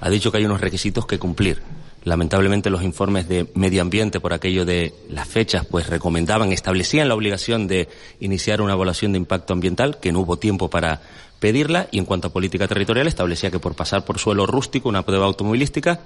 Ha 0.00 0.10
dicho 0.10 0.32
que 0.32 0.38
hay 0.38 0.44
unos 0.44 0.60
requisitos 0.60 1.06
que 1.06 1.20
cumplir. 1.20 1.62
Lamentablemente 2.04 2.68
los 2.68 2.82
informes 2.82 3.28
de 3.28 3.46
medio 3.54 3.80
ambiente 3.80 4.18
por 4.18 4.32
aquello 4.32 4.64
de 4.64 4.92
las 5.08 5.28
fechas 5.28 5.64
pues 5.64 5.88
recomendaban, 5.88 6.52
establecían 6.52 7.08
la 7.08 7.14
obligación 7.14 7.68
de 7.68 7.88
iniciar 8.18 8.60
una 8.60 8.72
evaluación 8.72 9.12
de 9.12 9.18
impacto 9.18 9.52
ambiental, 9.52 9.98
que 10.00 10.10
no 10.10 10.20
hubo 10.20 10.36
tiempo 10.36 10.68
para 10.68 11.00
pedirla, 11.38 11.88
y 11.92 11.98
en 11.98 12.04
cuanto 12.04 12.28
a 12.28 12.32
política 12.32 12.66
territorial 12.66 13.06
establecía 13.06 13.50
que 13.50 13.60
por 13.60 13.74
pasar 13.74 14.04
por 14.04 14.18
suelo 14.18 14.46
rústico, 14.46 14.88
una 14.88 15.02
prueba 15.02 15.26
automovilística, 15.26 16.00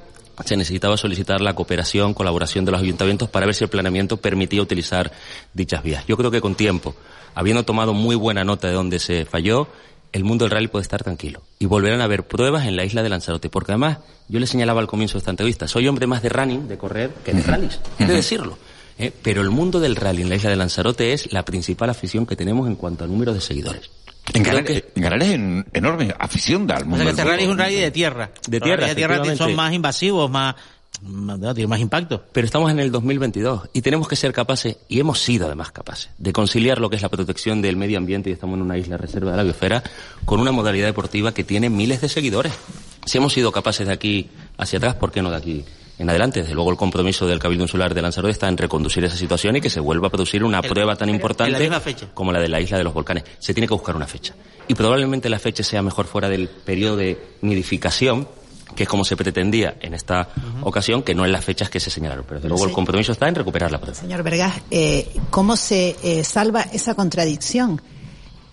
se 0.44 0.56
necesitaba 0.56 0.98
solicitar 0.98 1.40
la 1.40 1.54
cooperación, 1.54 2.12
colaboración 2.12 2.66
de 2.66 2.72
los 2.72 2.82
ayuntamientos 2.82 3.30
para 3.30 3.46
ver 3.46 3.54
si 3.54 3.64
el 3.64 3.70
planeamiento 3.70 4.18
permitía 4.18 4.60
utilizar 4.60 5.12
dichas 5.54 5.82
vías. 5.82 6.06
Yo 6.06 6.16
creo 6.16 6.30
que 6.30 6.42
con 6.42 6.54
tiempo, 6.54 6.94
habiendo 7.34 7.64
tomado 7.64 7.94
muy 7.94 8.16
buena 8.16 8.44
nota 8.44 8.68
de 8.68 8.74
dónde 8.74 8.98
se 8.98 9.24
falló, 9.24 9.68
el 10.12 10.24
mundo 10.24 10.44
del 10.44 10.52
rally 10.52 10.68
puede 10.68 10.82
estar 10.82 11.02
tranquilo 11.02 11.42
y 11.58 11.66
volverán 11.66 12.00
a 12.00 12.04
haber 12.04 12.24
pruebas 12.26 12.66
en 12.66 12.76
la 12.76 12.84
isla 12.84 13.02
de 13.02 13.08
Lanzarote, 13.08 13.48
porque 13.50 13.72
además 13.72 13.98
yo 14.28 14.40
le 14.40 14.46
señalaba 14.46 14.80
al 14.80 14.86
comienzo 14.86 15.14
de 15.14 15.18
esta 15.18 15.30
entrevista, 15.30 15.68
soy 15.68 15.88
hombre 15.88 16.06
más 16.06 16.22
de 16.22 16.28
running, 16.28 16.68
de 16.68 16.78
correr, 16.78 17.10
que 17.24 17.32
de 17.32 17.42
rallies, 17.42 17.80
he 17.98 18.06
de 18.06 18.14
decirlo. 18.14 18.58
¿eh? 18.98 19.12
Pero 19.22 19.42
el 19.42 19.50
mundo 19.50 19.78
del 19.80 19.96
rally 19.96 20.22
en 20.22 20.28
la 20.28 20.36
isla 20.36 20.50
de 20.50 20.56
Lanzarote 20.56 21.12
es 21.12 21.32
la 21.32 21.44
principal 21.44 21.90
afición 21.90 22.26
que 22.26 22.36
tenemos 22.36 22.66
en 22.66 22.76
cuanto 22.76 23.04
a 23.04 23.06
número 23.06 23.34
de 23.34 23.40
seguidores. 23.40 23.90
En 24.34 24.42
Canarias, 24.42 24.82
en 24.96 25.02
Canarias 25.04 25.28
hay 25.28 25.34
en- 25.36 25.66
enorme 25.72 26.12
afición 26.18 26.68
al 26.72 26.82
O 26.82 26.86
mundo 26.86 26.96
sea 26.96 27.04
que 27.04 27.10
este 27.10 27.24
rally 27.24 27.42
es 27.44 27.48
un 27.48 27.58
rally 27.58 27.76
de 27.76 27.90
tierra. 27.92 28.30
De 28.48 28.60
tierra, 28.60 28.86
de 28.88 28.94
tierra 28.96 29.36
son 29.36 29.54
más 29.54 29.72
invasivos, 29.72 30.28
más, 30.28 30.56
no, 31.02 31.38
tienen 31.54 31.68
más 31.70 31.80
impacto. 31.80 32.22
Pero 32.32 32.44
estamos 32.46 32.70
en 32.70 32.80
el 32.80 32.90
2022 32.90 33.68
y 33.72 33.82
tenemos 33.82 34.08
que 34.08 34.16
ser 34.16 34.32
capaces, 34.32 34.76
y 34.88 34.98
hemos 35.00 35.20
sido 35.20 35.46
además 35.46 35.70
capaces, 35.72 36.10
de 36.18 36.32
conciliar 36.32 36.80
lo 36.80 36.88
que 36.90 36.96
es 36.96 37.02
la 37.02 37.08
protección 37.08 37.60
del 37.62 37.76
medio 37.76 37.98
ambiente, 37.98 38.30
y 38.30 38.32
estamos 38.32 38.56
en 38.56 38.62
una 38.62 38.78
isla 38.78 38.96
reserva 38.96 39.30
de 39.32 39.36
la 39.36 39.42
biosfera, 39.42 39.82
con 40.24 40.40
una 40.40 40.52
modalidad 40.52 40.86
deportiva 40.86 41.32
que 41.32 41.44
tiene 41.44 41.68
miles 41.70 42.00
de 42.00 42.08
seguidores. 42.08 42.52
Si 43.04 43.18
hemos 43.18 43.32
sido 43.32 43.52
capaces 43.52 43.86
de 43.86 43.92
aquí 43.92 44.28
hacia 44.58 44.78
atrás, 44.78 44.94
¿por 44.96 45.12
qué 45.12 45.22
no 45.22 45.30
de 45.30 45.36
aquí 45.36 45.64
en 45.98 46.10
adelante? 46.10 46.40
Desde 46.42 46.54
luego 46.54 46.70
el 46.72 46.76
compromiso 46.76 47.26
del 47.26 47.38
Cabildo 47.38 47.64
Insular 47.64 47.94
de 47.94 48.02
Lanzarote 48.02 48.32
está 48.32 48.48
en 48.48 48.56
reconducir 48.56 49.04
esa 49.04 49.16
situación 49.16 49.54
y 49.56 49.60
que 49.60 49.70
se 49.70 49.78
vuelva 49.80 50.08
a 50.08 50.10
producir 50.10 50.42
una 50.42 50.58
El- 50.58 50.68
prueba 50.68 50.96
tan 50.96 51.08
la 51.08 51.14
importante 51.14 51.52
como 52.14 52.32
la 52.32 52.40
de 52.40 52.48
la 52.48 52.60
isla 52.60 52.78
de 52.78 52.84
los 52.84 52.92
volcanes. 52.92 53.22
Se 53.38 53.54
tiene 53.54 53.68
que 53.68 53.74
buscar 53.74 53.94
una 53.94 54.06
fecha. 54.08 54.34
Y 54.66 54.74
probablemente 54.74 55.28
la 55.30 55.38
fecha 55.38 55.62
sea 55.62 55.82
mejor 55.82 56.06
fuera 56.06 56.28
del 56.28 56.48
periodo 56.48 56.96
de 56.96 57.16
nidificación, 57.42 58.26
que 58.76 58.84
es 58.84 58.88
como 58.88 59.04
se 59.04 59.16
pretendía 59.16 59.76
en 59.80 59.94
esta 59.94 60.28
ocasión, 60.62 61.02
que 61.02 61.14
no 61.14 61.24
en 61.24 61.32
las 61.32 61.44
fechas 61.44 61.68
que 61.68 61.80
se 61.80 61.90
señalaron. 61.90 62.24
Pero 62.24 62.36
desde 62.36 62.48
luego 62.48 62.66
el 62.66 62.72
compromiso 62.72 63.10
está 63.10 63.28
en 63.28 63.34
recuperar 63.34 63.72
la 63.72 63.78
prueba. 63.80 63.98
Señor 63.98 64.22
Vergas, 64.22 64.54
eh, 64.70 65.08
¿cómo 65.30 65.56
se 65.56 65.96
eh, 66.02 66.22
salva 66.22 66.62
esa 66.72 66.94
contradicción? 66.94 67.80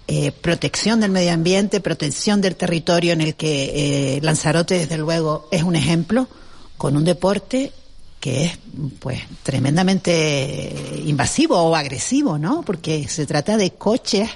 Eh, 0.07 0.31
protección 0.31 0.99
del 0.99 1.11
medio 1.11 1.31
ambiente, 1.31 1.79
protección 1.79 2.41
del 2.41 2.55
territorio 2.55 3.13
en 3.13 3.21
el 3.21 3.35
que 3.35 4.19
Lanzarote, 4.21 4.79
desde 4.79 4.97
luego, 4.97 5.47
es 5.51 5.63
un 5.63 5.75
ejemplo, 5.75 6.27
con 6.77 6.97
un 6.97 7.05
deporte 7.05 7.71
que 8.23 8.45
es 8.45 8.57
pues 8.99 9.19
tremendamente 9.43 10.73
invasivo 11.05 11.57
o 11.57 11.75
agresivo, 11.75 12.37
¿no? 12.37 12.61
Porque 12.61 13.05
se 13.09 13.25
trata 13.25 13.57
de 13.57 13.71
coches 13.71 14.29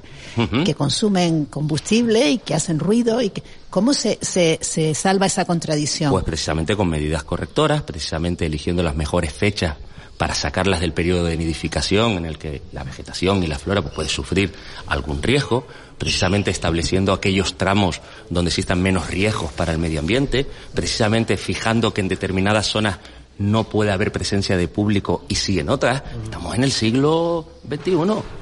que 0.65 0.75
consumen 0.75 1.45
combustible 1.45 2.29
y 2.31 2.39
que 2.39 2.53
hacen 2.53 2.79
ruido 2.79 3.21
y 3.21 3.29
que 3.29 3.41
¿cómo 3.69 3.93
se, 3.93 4.19
se, 4.21 4.59
se 4.61 4.93
salva 4.93 5.27
esa 5.27 5.45
contradicción? 5.45 6.11
Pues 6.11 6.25
precisamente 6.25 6.75
con 6.75 6.89
medidas 6.89 7.23
correctoras, 7.23 7.81
precisamente 7.83 8.45
eligiendo 8.45 8.83
las 8.83 8.97
mejores 8.97 9.31
fechas 9.31 9.77
para 10.17 10.35
sacarlas 10.35 10.81
del 10.81 10.91
periodo 10.91 11.23
de 11.23 11.37
nidificación 11.37 12.13
en 12.13 12.25
el 12.25 12.37
que 12.37 12.61
la 12.73 12.83
vegetación 12.83 13.41
y 13.41 13.47
la 13.47 13.57
flora 13.57 13.81
pues, 13.81 13.93
puede 13.93 14.09
sufrir 14.09 14.51
algún 14.87 15.23
riesgo, 15.23 15.65
precisamente 15.97 16.51
estableciendo 16.51 17.13
aquellos 17.13 17.57
tramos 17.57 18.01
donde 18.29 18.49
existan 18.49 18.81
menos 18.81 19.09
riesgos 19.09 19.53
para 19.53 19.71
el 19.71 19.77
medio 19.77 19.99
ambiente, 19.99 20.45
precisamente 20.73 21.37
fijando 21.37 21.93
que 21.93 22.01
en 22.01 22.07
determinadas 22.07 22.67
zonas 22.67 22.97
no 23.39 23.65
puede 23.65 23.91
haber 23.91 24.11
presencia 24.11 24.57
de 24.57 24.67
público 24.67 25.23
y 25.27 25.35
sí 25.35 25.59
en 25.59 25.69
otras. 25.69 26.03
Estamos 26.23 26.55
en 26.55 26.63
el 26.63 26.71
siglo 26.71 27.47
XXI. 27.67 27.97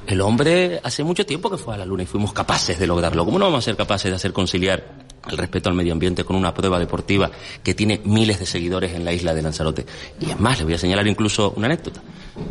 El 0.07 0.21
hombre 0.21 0.79
hace 0.83 1.03
mucho 1.03 1.25
tiempo 1.25 1.49
que 1.49 1.57
fue 1.57 1.73
a 1.73 1.77
la 1.77 1.85
luna 1.85 2.03
y 2.03 2.05
fuimos 2.05 2.33
capaces 2.33 2.79
de 2.79 2.87
lograrlo. 2.87 3.25
¿Cómo 3.25 3.39
no 3.39 3.45
vamos 3.45 3.59
a 3.59 3.65
ser 3.65 3.75
capaces 3.75 4.09
de 4.09 4.15
hacer 4.15 4.33
conciliar 4.33 5.05
el 5.29 5.37
respeto 5.37 5.69
al 5.69 5.75
medio 5.75 5.91
ambiente 5.91 6.23
con 6.23 6.35
una 6.35 6.53
prueba 6.53 6.79
deportiva 6.79 7.31
que 7.63 7.73
tiene 7.73 7.99
miles 8.05 8.39
de 8.39 8.45
seguidores 8.45 8.93
en 8.93 9.03
la 9.03 9.13
isla 9.13 9.33
de 9.33 9.41
Lanzarote? 9.41 9.85
Y 10.21 10.29
es 10.29 10.39
más, 10.39 10.59
le 10.59 10.65
voy 10.65 10.75
a 10.75 10.77
señalar 10.77 11.07
incluso 11.07 11.53
una 11.55 11.67
anécdota. 11.67 12.01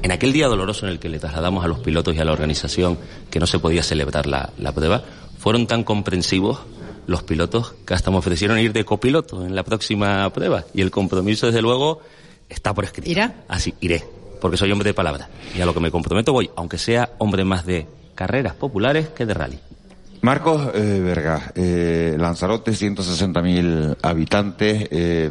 En 0.03 0.13
aquel 0.13 0.33
día 0.33 0.49
doloroso 0.49 0.87
en 0.87 0.93
el 0.93 0.99
que 0.99 1.09
le 1.09 1.19
trasladamos 1.19 1.65
a 1.65 1.69
los 1.69 1.81
pilotos 1.81 2.15
y 2.15 2.19
a 2.19 2.25
la 2.25 2.33
organización 2.33 2.99
que 3.31 3.41
no 3.41 3.47
se 3.47 3.59
podía 3.59 3.83
celebrar 3.83 4.27
la, 4.27 4.51
la 4.59 4.73
prueba, 4.73 5.05
fueron 5.39 5.67
tan 5.67 5.85
comprensivos 5.85 6.61
los 7.07 7.23
pilotos 7.23 7.75
que 7.87 7.95
hasta 7.95 8.11
me 8.11 8.17
ofrecieron 8.17 8.59
ir 8.59 8.73
de 8.73 8.85
copiloto 8.85 9.45
en 9.45 9.55
la 9.55 9.63
próxima 9.63 10.31
prueba. 10.31 10.65
Y 10.73 10.81
el 10.81 10.91
compromiso, 10.91 11.47
desde 11.47 11.61
luego, 11.61 12.01
está 12.49 12.73
por 12.75 12.85
escrito. 12.85 13.11
¿Irá? 13.11 13.45
Así, 13.49 13.75
iré, 13.81 14.05
porque 14.41 14.57
soy 14.57 14.71
hombre 14.73 14.91
de 14.91 14.95
palabra. 14.95 15.29
Y 15.57 15.61
a 15.61 15.67
lo 15.67 15.75
que 15.75 15.81
me 15.81 15.91
comprometo 15.91 16.33
voy, 16.33 16.51
aunque 16.57 16.79
sea 16.79 17.11
hombre 17.19 17.45
más 17.45 17.67
de 17.67 17.87
carreras 18.15 18.55
populares 18.55 19.09
que 19.09 19.27
de 19.27 19.35
rally. 19.35 19.59
Marcos 20.23 20.71
eh, 20.75 21.01
Vergas, 21.05 21.53
eh, 21.55 22.17
Lanzarote, 22.19 22.73
160.000 22.73 23.99
habitantes. 24.01 24.89
Eh, 24.91 25.31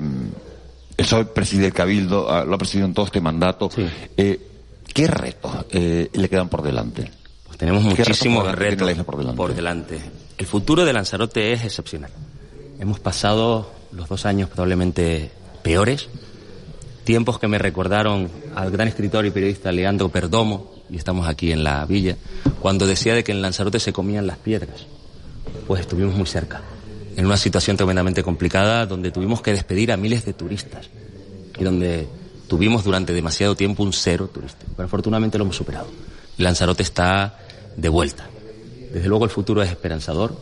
el 0.95 1.05
PSOE 1.05 1.25
preside 1.25 1.65
el 1.67 1.73
Cabildo, 1.73 2.29
ah, 2.29 2.45
lo 2.45 2.53
ha 2.53 2.57
presidido 2.59 2.87
en 2.87 2.93
todo 2.93 3.05
este 3.07 3.19
mandato. 3.19 3.69
Eh, 4.15 4.39
¿Qué 4.93 5.07
retos 5.07 5.65
eh, 5.71 6.09
le 6.13 6.29
quedan 6.29 6.49
por 6.49 6.61
delante? 6.61 7.09
Pues 7.47 7.57
tenemos 7.57 7.81
¿Qué 7.81 8.01
muchísimos 8.01 8.51
retos 8.55 8.91
isla 8.91 9.03
por 9.03 9.17
delante? 9.17 9.37
por 9.37 9.55
delante. 9.55 9.99
El 10.37 10.45
futuro 10.45 10.85
de 10.85 10.93
Lanzarote 10.93 11.53
es 11.53 11.63
excepcional. 11.63 12.11
Hemos 12.79 12.99
pasado 12.99 13.71
los 13.91 14.07
dos 14.07 14.25
años 14.27 14.49
probablemente 14.49 15.31
peores, 15.63 16.09
tiempos 17.03 17.39
que 17.39 17.47
me 17.47 17.57
recordaron 17.57 18.29
al 18.55 18.71
gran 18.71 18.87
escritor 18.87 19.25
y 19.25 19.31
periodista 19.31 19.71
Leandro 19.71 20.09
Perdomo, 20.09 20.71
y 20.89 20.97
estamos 20.97 21.27
aquí 21.27 21.51
en 21.51 21.63
la 21.63 21.85
villa, 21.85 22.17
cuando 22.59 22.87
decía 22.87 23.13
de 23.13 23.23
que 23.23 23.31
en 23.31 23.41
Lanzarote 23.41 23.79
se 23.79 23.93
comían 23.93 24.27
las 24.27 24.37
piedras. 24.37 24.85
Pues 25.67 25.81
estuvimos 25.81 26.15
muy 26.15 26.25
cerca, 26.25 26.61
en 27.15 27.25
una 27.25 27.37
situación 27.37 27.77
tremendamente 27.77 28.23
complicada 28.23 28.85
donde 28.85 29.11
tuvimos 29.11 29.41
que 29.41 29.51
despedir 29.51 29.91
a 29.91 29.97
miles 29.97 30.25
de 30.25 30.33
turistas 30.33 30.89
y 31.59 31.63
donde 31.63 32.07
tuvimos 32.47 32.83
durante 32.83 33.13
demasiado 33.13 33.55
tiempo 33.55 33.83
un 33.83 33.93
cero 33.93 34.29
turístico. 34.33 34.71
Pero 34.75 34.85
afortunadamente 34.87 35.37
lo 35.37 35.43
hemos 35.43 35.55
superado. 35.55 35.87
Lanzarote 36.37 36.83
está 36.83 37.39
de 37.75 37.89
vuelta. 37.89 38.27
Desde 38.91 39.07
luego 39.07 39.25
el 39.25 39.31
futuro 39.31 39.61
es 39.61 39.69
esperanzador. 39.69 40.37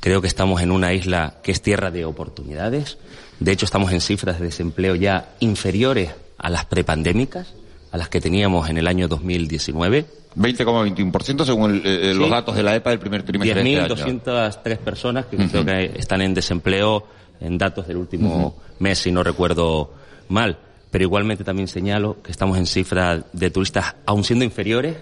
Creo 0.00 0.20
que 0.20 0.26
estamos 0.26 0.60
en 0.62 0.70
una 0.70 0.92
isla 0.92 1.36
que 1.42 1.52
es 1.52 1.62
tierra 1.62 1.90
de 1.90 2.04
oportunidades. 2.04 2.98
De 3.40 3.52
hecho, 3.52 3.64
estamos 3.66 3.92
en 3.92 4.00
cifras 4.00 4.38
de 4.40 4.46
desempleo 4.46 4.94
ya 4.94 5.34
inferiores 5.40 6.10
a 6.38 6.50
las 6.50 6.64
prepandémicas, 6.64 7.54
a 7.92 7.96
las 7.96 8.08
que 8.08 8.20
teníamos 8.20 8.68
en 8.68 8.78
el 8.78 8.86
año 8.86 9.08
2019. 9.08 10.06
20,21% 10.34 11.44
según 11.44 11.76
el- 11.76 11.86
eh, 11.86 12.14
los 12.14 12.26
Sí. 12.26 12.30
datos 12.30 12.54
de 12.56 12.62
la 12.62 12.74
EPA 12.76 12.90
del 12.90 12.98
primer 12.98 13.22
trimestre 13.22 13.62
de 13.62 13.70
este 13.70 13.80
año. 13.80 13.94
10.203 13.94 14.78
personas 14.78 15.26
que 15.26 15.36
creo 15.36 15.64
que 15.64 15.92
están 15.98 16.20
en 16.20 16.34
desempleo 16.34 17.06
en 17.40 17.56
datos 17.58 17.86
del 17.86 17.96
último 17.96 18.56
mes, 18.78 18.98
si 18.98 19.10
no 19.12 19.22
recuerdo 19.22 19.92
mal. 20.28 20.58
Pero 20.90 21.04
igualmente 21.04 21.44
también 21.44 21.68
señalo 21.68 22.22
que 22.22 22.30
estamos 22.30 22.56
en 22.58 22.66
cifras 22.66 23.22
de 23.32 23.50
turistas 23.50 23.94
aún 24.06 24.24
siendo 24.24 24.44
inferiores 24.44 24.96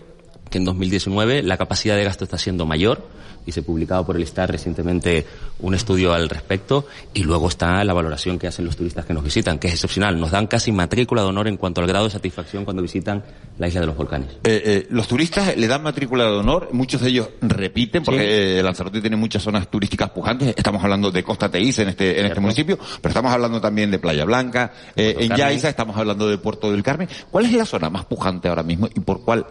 que 0.50 0.58
en 0.58 0.64
2019. 0.64 1.42
La 1.42 1.56
capacidad 1.56 1.96
de 1.96 2.04
gasto 2.04 2.24
está 2.24 2.38
siendo 2.38 2.66
mayor 2.66 3.06
y 3.46 3.52
se 3.52 3.62
publicado 3.62 4.04
por 4.04 4.16
el 4.16 4.22
ISTAR 4.22 4.50
recientemente 4.50 5.24
un 5.60 5.74
estudio 5.74 6.12
al 6.12 6.28
respecto. 6.28 6.86
Y 7.14 7.22
luego 7.22 7.48
está 7.48 7.82
la 7.84 7.94
valoración 7.94 8.38
que 8.38 8.48
hacen 8.48 8.64
los 8.64 8.76
turistas 8.76 9.06
que 9.06 9.14
nos 9.14 9.22
visitan, 9.22 9.58
que 9.58 9.68
es 9.68 9.74
excepcional. 9.74 10.18
Nos 10.18 10.32
dan 10.32 10.48
casi 10.48 10.72
matrícula 10.72 11.22
de 11.22 11.28
honor 11.28 11.46
en 11.46 11.56
cuanto 11.56 11.80
al 11.80 11.86
grado 11.86 12.06
de 12.06 12.10
satisfacción 12.10 12.64
cuando 12.64 12.82
visitan 12.82 13.22
la 13.58 13.68
isla 13.68 13.80
de 13.80 13.86
los 13.86 13.96
volcanes. 13.96 14.30
Eh, 14.44 14.62
eh, 14.64 14.86
los 14.90 15.06
turistas 15.06 15.56
le 15.56 15.66
dan 15.68 15.82
matrícula 15.82 16.24
de 16.24 16.36
honor, 16.36 16.70
muchos 16.72 17.00
de 17.00 17.08
ellos 17.08 17.28
repiten, 17.40 18.02
porque 18.02 18.58
eh, 18.58 18.62
Lanzarote 18.62 19.00
tiene 19.00 19.16
muchas 19.16 19.42
zonas 19.42 19.70
turísticas 19.70 20.10
pujantes. 20.10 20.52
Estamos 20.56 20.82
hablando 20.82 21.12
de 21.12 21.22
Costa 21.22 21.48
Teguise 21.48 21.82
en 21.82 21.90
este, 21.90 22.18
en 22.18 22.26
este 22.26 22.40
municipio, 22.40 22.76
pero 23.00 23.10
estamos 23.10 23.32
hablando 23.32 23.60
también 23.60 23.90
de 23.92 24.00
Playa 24.00 24.24
Blanca, 24.24 24.72
eh, 24.96 25.14
en 25.20 25.28
Carmen. 25.28 25.36
Yaiza 25.36 25.68
estamos 25.68 25.96
hablando 25.96 26.28
de 26.28 26.38
Puerto 26.38 26.72
del 26.72 26.82
Carmen. 26.82 27.08
¿Cuál 27.30 27.46
es 27.46 27.52
la 27.52 27.64
zona 27.64 27.90
más 27.90 28.04
pujante 28.06 28.48
ahora 28.48 28.64
mismo 28.64 28.88
y 28.92 29.00
por 29.00 29.24
cuál? 29.24 29.46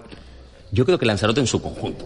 Yo 0.76 0.86
creo 0.86 1.00
que 1.00 1.06
Lanzarote 1.06 1.40
en 1.40 1.48
su 1.48 1.62
conjunto. 1.62 2.06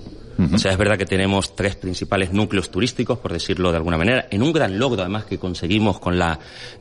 O 0.54 0.58
sea, 0.58 0.72
es 0.72 0.78
verdad 0.78 0.98
que 0.98 1.06
tenemos 1.06 1.54
tres 1.54 1.76
principales 1.76 2.32
núcleos 2.32 2.72
turísticos, 2.72 3.18
por 3.18 3.34
decirlo 3.34 3.72
de 3.72 3.78
alguna 3.78 3.98
manera, 3.98 4.28
en 4.32 4.42
un 4.42 4.54
gran 4.54 4.80
logro 4.80 5.02
además 5.02 5.26
que 5.26 5.38
conseguimos 5.38 6.00
con 6.00 6.18
la 6.18 6.40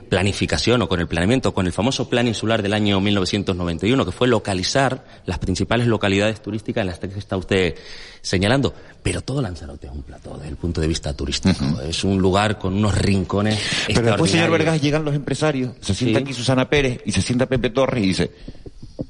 planificación 0.09 0.81
o 0.83 0.89
con 0.89 1.01
el 1.01 1.09
planeamiento, 1.09 1.53
con 1.53 1.67
el 1.67 1.73
famoso 1.73 2.09
plan 2.09 2.29
insular 2.29 2.63
del 2.63 2.73
año 2.73 3.01
1991, 3.01 4.05
que 4.05 4.13
fue 4.13 4.29
localizar 4.29 5.05
las 5.27 5.41
principales 5.41 5.89
localidades 5.89 6.41
turísticas 6.41 6.83
en 6.83 6.87
las 6.87 7.01
que 7.01 7.19
está 7.19 7.37
usted 7.37 7.75
señalando. 8.21 8.75
Pero 9.03 9.23
todo 9.23 9.43
Lanzarote 9.43 9.89
es 9.89 9.93
un 9.93 10.03
plató 10.03 10.37
desde 10.37 10.51
el 10.51 10.57
punto 10.57 10.81
de 10.81 10.87
vista 10.87 11.13
turístico. 11.15 11.81
Es 11.81 12.05
un 12.05 12.19
lugar 12.19 12.59
con 12.59 12.75
unos 12.75 12.97
rincones 12.97 13.59
Pero 13.89 14.03
después, 14.03 14.31
señor. 14.31 14.51
Vergas, 14.51 14.81
llegan 14.81 15.05
los 15.05 15.17
empresarios, 15.17 15.73
se 15.81 15.95
sienta 15.95 16.21
Sí. 16.21 16.25
aquí 16.27 16.33
Susana 16.35 16.69
Pérez 16.69 17.01
y 17.05 17.11
se 17.11 17.23
sienta 17.23 17.47
Pepe 17.47 17.71
Torres 17.71 18.05
y 18.05 18.07
dice, 18.07 18.31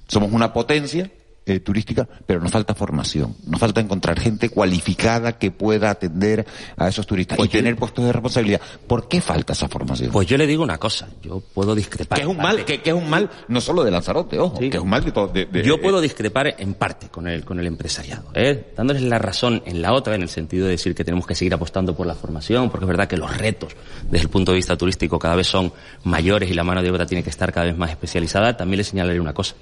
somos 0.07 0.33
una 0.33 0.55
potencia 0.55 1.11
eh, 1.49 1.61
turística, 1.61 2.09
pero 2.27 2.41
nos 2.41 2.51
falta 2.53 2.75
formación, 2.75 3.35
nos 3.47 3.59
falta 3.61 3.81
encontrar 3.81 4.19
gente 4.21 4.51
cualificada 4.51 5.39
que 5.39 5.51
pueda 5.51 5.91
atender 5.91 6.47
a 6.77 6.89
esos 6.89 7.07
turistas 7.07 7.39
y 7.39 7.49
tener 7.49 7.77
puestos 7.77 8.05
de 8.05 8.13
responsabilidad. 8.13 8.61
¿Por 8.87 9.09
qué 9.09 9.21
falta 9.21 9.53
esa 9.55 9.69
formación? 9.69 10.11
Pues 10.13 10.27
yo 10.29 10.37
le 10.37 10.47
digo 10.47 10.63
una 10.63 10.79
cosa, 10.79 11.09
yo 11.23 11.41
puedo 11.41 11.75
discrepar. 11.75 12.19
que 12.19 12.23
es 12.25 12.29
un 12.29 12.37
mal, 12.37 12.65
que, 12.65 12.81
que 12.83 12.91
es 12.91 12.97
un 12.97 13.09
mal 13.09 13.31
no 13.49 13.61
solo 13.61 13.85
de 13.85 13.91
Lanzarote, 13.91 14.39
ojo, 14.39 14.59
que 14.59 14.69
es 14.69 14.79
un 14.79 14.89
mal 14.89 15.05
de 15.05 15.13
todo. 15.13 15.29
de- 15.29 15.47
de- 15.47 15.63
Yo 15.63 15.81
puedo 15.81 16.01
discrepar 16.01 16.55
en 16.59 16.75
parte 16.75 17.09
con 17.09 17.27
el, 17.29 17.45
con 17.45 17.59
el 17.61 17.67
empresariado, 17.67 18.25
¿eh? 18.35 18.73
dándoles 18.77 19.03
la 19.03 19.19
razón 19.19 19.63
en 19.67 19.81
la 19.83 19.93
otra, 19.93 20.15
en 20.15 20.23
el 20.23 20.29
sentido 20.29 20.65
de 20.67 20.73
decir 20.73 20.95
que 20.95 21.05
tenemos 21.05 21.27
que 21.27 21.35
seguir 21.35 21.55
apostando 21.55 21.95
por 21.97 22.07
la 22.07 22.15
formación, 22.15 22.71
porque 22.71 22.85
es 22.85 22.89
verdad 22.89 23.09
que 23.09 23.17
los 23.17 23.37
retos 23.37 23.75
desde 24.11 24.25
el 24.25 24.31
punto 24.31 24.53
de 24.53 24.57
vista 24.57 24.77
turístico 24.77 25.19
cada 25.19 25.35
vez 25.37 25.47
son 25.47 25.73
mayores 26.05 26.51
y 26.51 26.55
la 26.55 26.65
mano 26.65 26.83
de 26.83 26.91
obra 26.91 27.07
tiene 27.07 27.23
que 27.23 27.31
estar 27.31 27.53
cada 27.53 27.67
vez 27.67 27.77
más 27.77 27.91
especializada. 27.91 28.57
También 28.57 28.79
les 28.79 28.89
señalaré 28.89 29.21
una 29.21 29.33
cosa. 29.33 29.55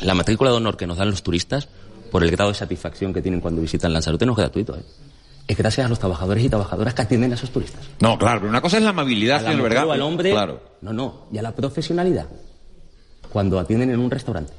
La 0.00 0.14
matrícula 0.14 0.50
de 0.50 0.56
honor 0.56 0.76
que 0.76 0.86
nos 0.86 0.96
dan 0.98 1.10
los 1.10 1.22
turistas, 1.22 1.68
por 2.10 2.24
el 2.24 2.30
grado 2.30 2.50
de 2.50 2.56
satisfacción 2.56 3.12
que 3.12 3.22
tienen 3.22 3.40
cuando 3.40 3.60
visitan 3.62 3.92
Lanzarote, 3.92 4.26
no 4.26 4.32
es 4.32 4.38
gratuito. 4.38 4.76
¿eh? 4.76 4.82
es 5.48 5.56
gracias 5.56 5.84
a 5.86 5.88
los 5.88 5.98
trabajadores 5.98 6.44
y 6.44 6.48
trabajadoras 6.48 6.94
que 6.94 7.02
atienden 7.02 7.32
a 7.32 7.34
esos 7.34 7.50
turistas. 7.50 7.82
No, 8.00 8.16
claro, 8.16 8.40
pero 8.40 8.50
una 8.50 8.60
cosa 8.60 8.78
es 8.78 8.84
la 8.84 8.90
amabilidad, 8.90 9.38
A 9.44 9.50
la 9.50 9.56
mujer 9.56 9.78
al 9.78 10.02
hombre, 10.02 10.30
Claro. 10.30 10.60
no, 10.82 10.92
no, 10.92 11.26
y 11.32 11.38
a 11.38 11.42
la 11.42 11.52
profesionalidad. 11.54 12.26
Cuando 13.28 13.58
atienden 13.58 13.90
en 13.90 13.98
un 14.00 14.10
restaurante. 14.10 14.52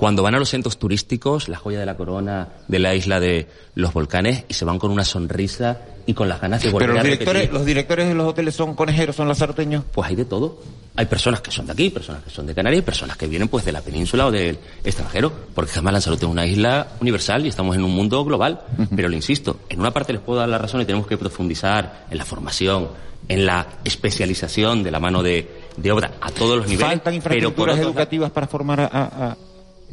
Cuando 0.00 0.22
van 0.22 0.34
a 0.34 0.38
los 0.38 0.48
centros 0.48 0.78
turísticos, 0.78 1.48
la 1.50 1.58
joya 1.58 1.78
de 1.78 1.84
la 1.86 1.94
corona 1.96 2.48
de 2.68 2.78
la 2.78 2.94
isla 2.94 3.20
de 3.20 3.46
los 3.74 3.92
volcanes, 3.92 4.44
y 4.48 4.54
se 4.54 4.64
van 4.64 4.78
con 4.78 4.90
una 4.90 5.04
sonrisa 5.04 5.78
y 6.06 6.14
con 6.14 6.26
las 6.28 6.40
ganas 6.40 6.62
de 6.62 6.70
volver 6.72 6.88
Pero 6.88 6.94
los 6.94 7.00
a 7.00 7.04
directores, 7.04 7.52
los 7.52 7.64
directores 7.66 8.08
de 8.08 8.14
los 8.14 8.26
hoteles 8.26 8.54
son 8.54 8.74
conejeros, 8.74 9.14
son 9.14 9.28
lazaroteños. 9.28 9.84
Pues 9.92 10.08
hay 10.08 10.16
de 10.16 10.24
todo. 10.24 10.58
Hay 10.96 11.04
personas 11.06 11.42
que 11.42 11.50
son 11.50 11.66
de 11.66 11.72
aquí, 11.72 11.90
personas 11.90 12.22
que 12.24 12.30
son 12.30 12.46
de 12.46 12.54
Canarias 12.54 12.82
personas 12.82 13.16
que 13.18 13.26
vienen 13.28 13.48
pues 13.48 13.64
de 13.64 13.72
la 13.72 13.80
península 13.82 14.26
o 14.26 14.30
del 14.30 14.58
extranjero, 14.82 15.30
porque 15.54 15.70
jamás 15.70 15.92
Lanzarote 15.92 16.24
es 16.24 16.30
una 16.30 16.46
isla 16.46 16.88
universal 17.00 17.44
y 17.44 17.48
estamos 17.50 17.76
en 17.76 17.84
un 17.84 17.92
mundo 17.94 18.24
global. 18.24 18.62
Pero 18.96 19.08
le 19.08 19.16
insisto, 19.16 19.60
en 19.68 19.80
una 19.80 19.92
parte 19.92 20.12
les 20.14 20.22
puedo 20.22 20.40
dar 20.40 20.48
la 20.48 20.56
razón 20.58 20.80
y 20.80 20.86
tenemos 20.86 21.06
que 21.06 21.18
profundizar 21.18 22.06
en 22.10 22.16
la 22.18 22.24
formación, 22.24 22.88
en 23.28 23.44
la 23.46 23.66
especialización 23.84 24.82
de 24.82 24.90
la 24.90 24.98
mano 24.98 25.22
de, 25.22 25.46
de 25.76 25.92
obra 25.92 26.12
a 26.20 26.30
todos 26.30 26.56
los 26.56 26.66
niveles. 26.66 26.88
Faltan 26.88 27.02
pero 27.04 27.12
por 27.12 27.16
infraestructuras 27.34 27.76
otro 27.76 27.88
educativas 27.90 28.30
para 28.30 28.46
formar 28.46 28.80
a- 28.80 28.86
a- 28.92 29.36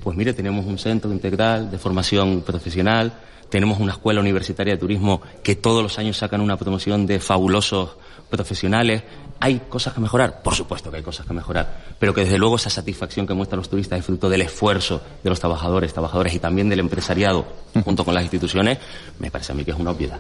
pues 0.01 0.17
mire, 0.17 0.33
tenemos 0.33 0.65
un 0.65 0.77
centro 0.77 1.11
integral 1.11 1.69
de 1.71 1.77
formación 1.77 2.41
profesional, 2.41 3.13
tenemos 3.49 3.79
una 3.79 3.93
escuela 3.93 4.19
universitaria 4.19 4.73
de 4.73 4.79
turismo 4.79 5.21
que 5.43 5.55
todos 5.55 5.81
los 5.81 5.97
años 5.99 6.17
sacan 6.17 6.41
una 6.41 6.57
promoción 6.57 7.05
de 7.05 7.19
fabulosos 7.19 7.91
profesionales. 8.29 9.03
¿Hay 9.39 9.61
cosas 9.69 9.93
que 9.93 10.01
mejorar? 10.01 10.41
Por 10.41 10.55
supuesto 10.55 10.89
que 10.89 10.97
hay 10.97 11.03
cosas 11.03 11.25
que 11.25 11.33
mejorar, 11.33 11.95
pero 11.99 12.13
que 12.13 12.21
desde 12.21 12.37
luego 12.37 12.55
esa 12.55 12.69
satisfacción 12.69 13.27
que 13.27 13.33
muestran 13.33 13.57
los 13.59 13.69
turistas 13.69 13.99
es 13.99 14.05
fruto 14.05 14.29
del 14.29 14.41
esfuerzo 14.41 15.01
de 15.23 15.29
los 15.29 15.39
trabajadores, 15.39 15.93
trabajadores 15.93 16.33
y 16.33 16.39
también 16.39 16.69
del 16.69 16.79
empresariado 16.79 17.45
junto 17.83 18.03
con 18.03 18.13
las 18.13 18.23
instituciones, 18.23 18.79
me 19.19 19.31
parece 19.31 19.51
a 19.51 19.55
mí 19.55 19.63
que 19.63 19.71
es 19.71 19.77
una 19.77 19.91
obviedad. 19.91 20.19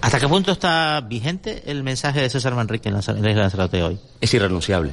¿Hasta 0.00 0.20
qué 0.20 0.28
punto 0.28 0.52
está 0.52 1.00
vigente 1.00 1.62
el 1.66 1.82
mensaje 1.82 2.20
de 2.20 2.28
César 2.28 2.54
Manrique 2.54 2.90
en 2.90 2.94
la, 2.96 3.00
en 3.06 3.22
la 3.22 3.46
isla 3.46 3.68
de 3.68 3.82
hoy? 3.82 3.98
Es 4.20 4.34
irrenunciable. 4.34 4.92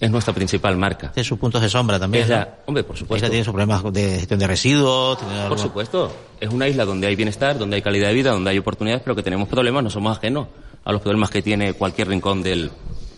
Es 0.00 0.10
nuestra 0.10 0.32
principal 0.32 0.76
marca. 0.78 1.12
Tiene 1.12 1.28
sus 1.28 1.38
puntos 1.38 1.60
de 1.60 1.68
sombra 1.68 2.00
también. 2.00 2.24
Es 2.32 2.46
hombre, 2.66 2.82
por 2.84 2.96
supuesto. 2.96 3.16
isla 3.26 3.28
tiene 3.28 3.44
sus 3.44 3.52
problemas 3.52 3.82
de 3.92 4.18
gestión 4.20 4.40
de 4.40 4.46
residuos. 4.46 5.18
tiene 5.18 5.34
Por 5.34 5.42
algo- 5.44 5.58
supuesto. 5.58 6.12
Es 6.40 6.48
una 6.48 6.66
isla 6.68 6.86
donde 6.86 7.06
hay 7.06 7.16
bienestar, 7.16 7.58
donde 7.58 7.76
hay 7.76 7.82
calidad 7.82 8.08
de 8.08 8.14
vida, 8.14 8.30
donde 8.32 8.48
hay 8.50 8.58
oportunidades, 8.58 9.02
pero 9.04 9.14
que 9.14 9.22
tenemos 9.22 9.46
problemas, 9.48 9.84
no 9.84 9.90
somos 9.90 10.16
ajenos 10.16 10.48
a 10.84 10.92
los 10.92 11.02
problemas 11.02 11.28
que 11.28 11.42
tiene 11.42 11.74
cualquier 11.74 12.08
rincón 12.08 12.42
del 12.42 12.70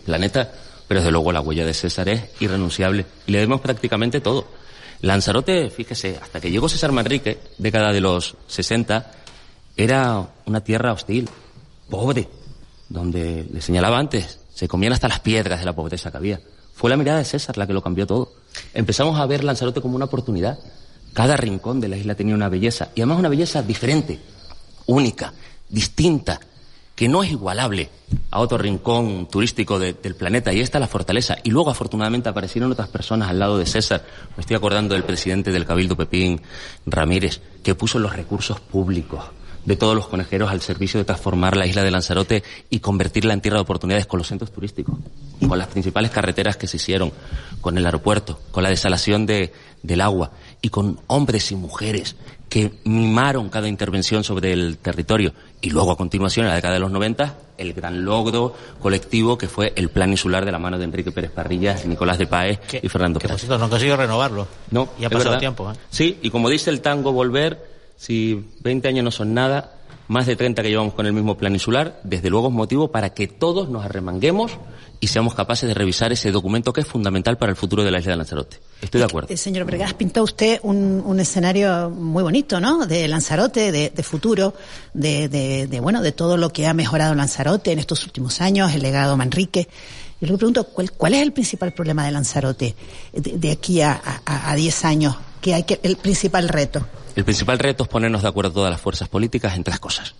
planeta. 0.05 0.51
Pero 0.87 0.99
desde 0.99 1.11
luego 1.11 1.31
la 1.31 1.39
huella 1.39 1.65
de 1.65 1.73
César 1.73 2.09
es 2.09 2.29
irrenunciable 2.41 3.05
y 3.25 3.31
le 3.31 3.37
debemos 3.39 3.61
prácticamente 3.61 4.19
todo. 4.19 4.45
Lanzarote, 5.01 5.69
fíjese, 5.69 6.19
hasta 6.21 6.41
que 6.41 6.51
llegó 6.51 6.67
César 6.67 6.91
Manrique, 6.91 7.39
década 7.57 7.93
de 7.93 8.01
los 8.01 8.35
60, 8.47 9.09
era 9.77 10.27
una 10.45 10.61
tierra 10.61 10.91
hostil, 10.91 11.29
pobre, 11.89 12.27
donde 12.89 13.45
le 13.51 13.61
señalaba 13.61 13.97
antes, 13.99 14.39
se 14.53 14.67
comían 14.67 14.93
hasta 14.93 15.07
las 15.07 15.21
piedras 15.21 15.59
de 15.59 15.65
la 15.65 15.73
pobreza 15.73 16.11
que 16.11 16.17
había. 16.17 16.39
Fue 16.83 16.89
la 16.89 16.97
mirada 16.97 17.19
de 17.19 17.23
César 17.23 17.57
la 17.57 17.65
que 17.65 17.71
lo 17.71 17.81
cambió 17.81 18.05
todo. 18.05 18.33
Empezamos 18.73 19.17
a 19.17 19.25
ver 19.25 19.45
Lanzarote 19.45 19.79
como 19.79 19.95
una 19.95 20.03
oportunidad. 20.03 20.59
Cada 21.13 21.37
rincón 21.37 21.79
de 21.79 21.87
la 21.87 21.95
isla 21.95 22.13
tenía 22.13 22.35
una 22.35 22.49
belleza, 22.49 22.89
y 22.93 22.99
además 22.99 23.19
una 23.19 23.29
belleza 23.29 23.63
diferente, 23.63 24.19
única, 24.85 25.31
distinta, 25.69 26.41
que 26.93 27.07
no 27.07 27.23
es 27.23 27.31
igualable 27.31 27.89
a 28.31 28.41
otro 28.41 28.57
rincón 28.57 29.29
turístico 29.31 29.79
de- 29.79 29.93
del 29.93 30.15
planeta, 30.15 30.51
y 30.51 30.59
esta 30.59 30.77
la 30.77 30.89
fortaleza. 30.89 31.37
Y 31.45 31.51
luego, 31.51 31.69
afortunadamente, 31.69 32.27
aparecieron 32.27 32.69
otras 32.73 32.89
personas 32.89 33.29
al 33.29 33.39
lado 33.39 33.57
de 33.57 33.65
César. 33.65 34.03
Me 34.35 34.41
estoy 34.41 34.57
acordando 34.57 34.93
del 34.93 35.05
presidente 35.05 35.53
del 35.53 35.65
Cabildo, 35.65 35.95
Pepín 35.95 36.41
Ramírez, 36.85 37.39
que 37.63 37.75
puso 37.75 37.97
los 37.97 38.13
recursos 38.13 38.59
públicos 38.59 39.23
de 39.65 39.75
todos 39.75 39.95
los 39.95 40.07
conejeros 40.07 40.51
al 40.51 40.61
servicio 40.61 40.99
de 40.99 41.05
transformar 41.05 41.55
la 41.55 41.65
isla 41.65 41.83
de 41.83 41.91
Lanzarote 41.91 42.43
y 42.69 42.79
convertirla 42.79 43.33
en 43.33 43.41
tierra 43.41 43.57
de 43.57 43.61
oportunidades 43.63 44.05
con 44.05 44.17
los 44.17 44.27
centros 44.27 44.51
turísticos, 44.51 44.95
con 45.47 45.57
las 45.57 45.67
principales 45.67 46.11
carreteras 46.11 46.57
que 46.57 46.67
se 46.67 46.77
hicieron, 46.77 47.11
con 47.61 47.77
el 47.77 47.85
aeropuerto, 47.85 48.39
con 48.51 48.63
la 48.63 48.69
desalación 48.69 49.25
de, 49.25 49.53
del 49.81 50.01
agua 50.01 50.31
y 50.61 50.69
con 50.69 50.99
hombres 51.07 51.51
y 51.51 51.55
mujeres 51.55 52.15
que 52.49 52.71
mimaron 52.83 53.49
cada 53.49 53.67
intervención 53.67 54.23
sobre 54.23 54.53
el 54.53 54.77
territorio. 54.77 55.33
Y 55.59 55.71
luego, 55.71 55.91
a 55.91 55.97
continuación, 55.97 56.45
en 56.45 56.49
la 56.49 56.55
década 56.55 56.75
de 56.75 56.79
los 56.81 56.91
90, 56.91 57.35
el 57.57 57.73
gran 57.73 58.05
logro 58.05 58.53
colectivo 58.79 59.37
que 59.37 59.47
fue 59.47 59.73
el 59.75 59.89
plan 59.89 60.11
insular 60.11 60.45
de 60.45 60.51
la 60.51 60.59
mano 60.59 60.77
de 60.77 60.83
Enrique 60.83 61.11
Pérez 61.11 61.31
Parrilla, 61.31 61.75
Nicolás 61.85 62.17
de 62.19 62.27
Paez 62.27 62.59
y 62.81 62.89
Fernando 62.89 63.19
Que 63.19 63.27
por 63.27 63.37
Pérez. 63.37 63.47
cierto 63.47 63.89
no 63.89 63.97
renovarlo. 63.97 64.47
No, 64.69 64.89
Y 64.99 65.05
ha 65.05 65.09
pasado 65.09 65.31
verdad. 65.31 65.39
tiempo. 65.39 65.71
¿eh? 65.71 65.75
Sí, 65.89 66.19
y 66.21 66.29
como 66.29 66.47
dice 66.49 66.69
el 66.69 66.81
tango 66.81 67.11
Volver, 67.11 67.72
si 67.95 68.45
20 68.61 68.87
años 68.87 69.03
no 69.03 69.11
son 69.11 69.33
nada, 69.33 69.73
más 70.07 70.25
de 70.25 70.35
30 70.35 70.61
que 70.61 70.69
llevamos 70.69 70.93
con 70.93 71.05
el 71.05 71.13
mismo 71.13 71.37
plan 71.37 71.53
insular, 71.53 71.99
desde 72.03 72.29
luego 72.29 72.47
es 72.47 72.53
motivo 72.53 72.91
para 72.91 73.13
que 73.13 73.27
todos 73.27 73.69
nos 73.69 73.85
arremanguemos 73.85 74.51
y 74.99 75.07
seamos 75.07 75.35
capaces 75.35 75.67
de 75.67 75.73
revisar 75.73 76.11
ese 76.11 76.31
documento 76.31 76.71
que 76.71 76.81
es 76.81 76.87
fundamental 76.87 77.37
para 77.37 77.51
el 77.51 77.55
futuro 77.55 77.83
de 77.83 77.91
la 77.91 77.99
isla 77.99 78.11
de 78.11 78.17
Lanzarote. 78.17 78.59
Estoy 78.81 78.99
de 78.99 79.05
acuerdo. 79.05 79.33
Eh, 79.33 79.37
señor 79.37 79.65
Vergas, 79.65 79.93
pintó 79.93 80.23
usted 80.23 80.59
un, 80.63 81.01
un 81.05 81.19
escenario 81.19 81.89
muy 81.89 82.23
bonito, 82.23 82.59
¿no? 82.59 82.85
De 82.85 83.07
Lanzarote, 83.07 83.71
de, 83.71 83.89
de 83.89 84.03
futuro, 84.03 84.53
de, 84.93 85.27
de, 85.29 85.67
de, 85.67 85.79
bueno, 85.79 86.01
de 86.01 86.11
todo 86.11 86.37
lo 86.37 86.51
que 86.51 86.67
ha 86.67 86.73
mejorado 86.73 87.15
Lanzarote 87.15 87.71
en 87.71 87.79
estos 87.79 88.05
últimos 88.05 88.39
años, 88.39 88.73
el 88.73 88.81
legado 88.81 89.17
Manrique. 89.17 89.67
Yo 90.21 90.27
le 90.27 90.37
pregunto, 90.37 90.63
¿cuál, 90.65 90.91
cuál 90.91 91.15
es 91.15 91.21
el 91.21 91.33
principal 91.33 91.73
problema 91.73 92.05
de 92.05 92.11
Lanzarote 92.11 92.75
de, 93.11 93.51
aquí 93.51 93.81
a 93.81 93.99
10 94.55 94.85
años? 94.85 95.17
¿Qué 95.41 95.53
hay 95.53 95.63
que, 95.63 95.81
el 95.83 95.97
principal 95.97 96.47
reto? 96.47 96.85
El 97.15 97.25
principal 97.25 97.59
reto 97.59 97.83
es 97.83 97.89
ponernos 97.89 98.23
de 98.23 98.27
acuerdo 98.27 98.51
todas 98.51 98.71
las 98.71 98.81
fuerzas 98.81 99.07
políticas 99.07 99.55
en 99.55 99.63
tres 99.63 99.79
cosas, 99.79 100.15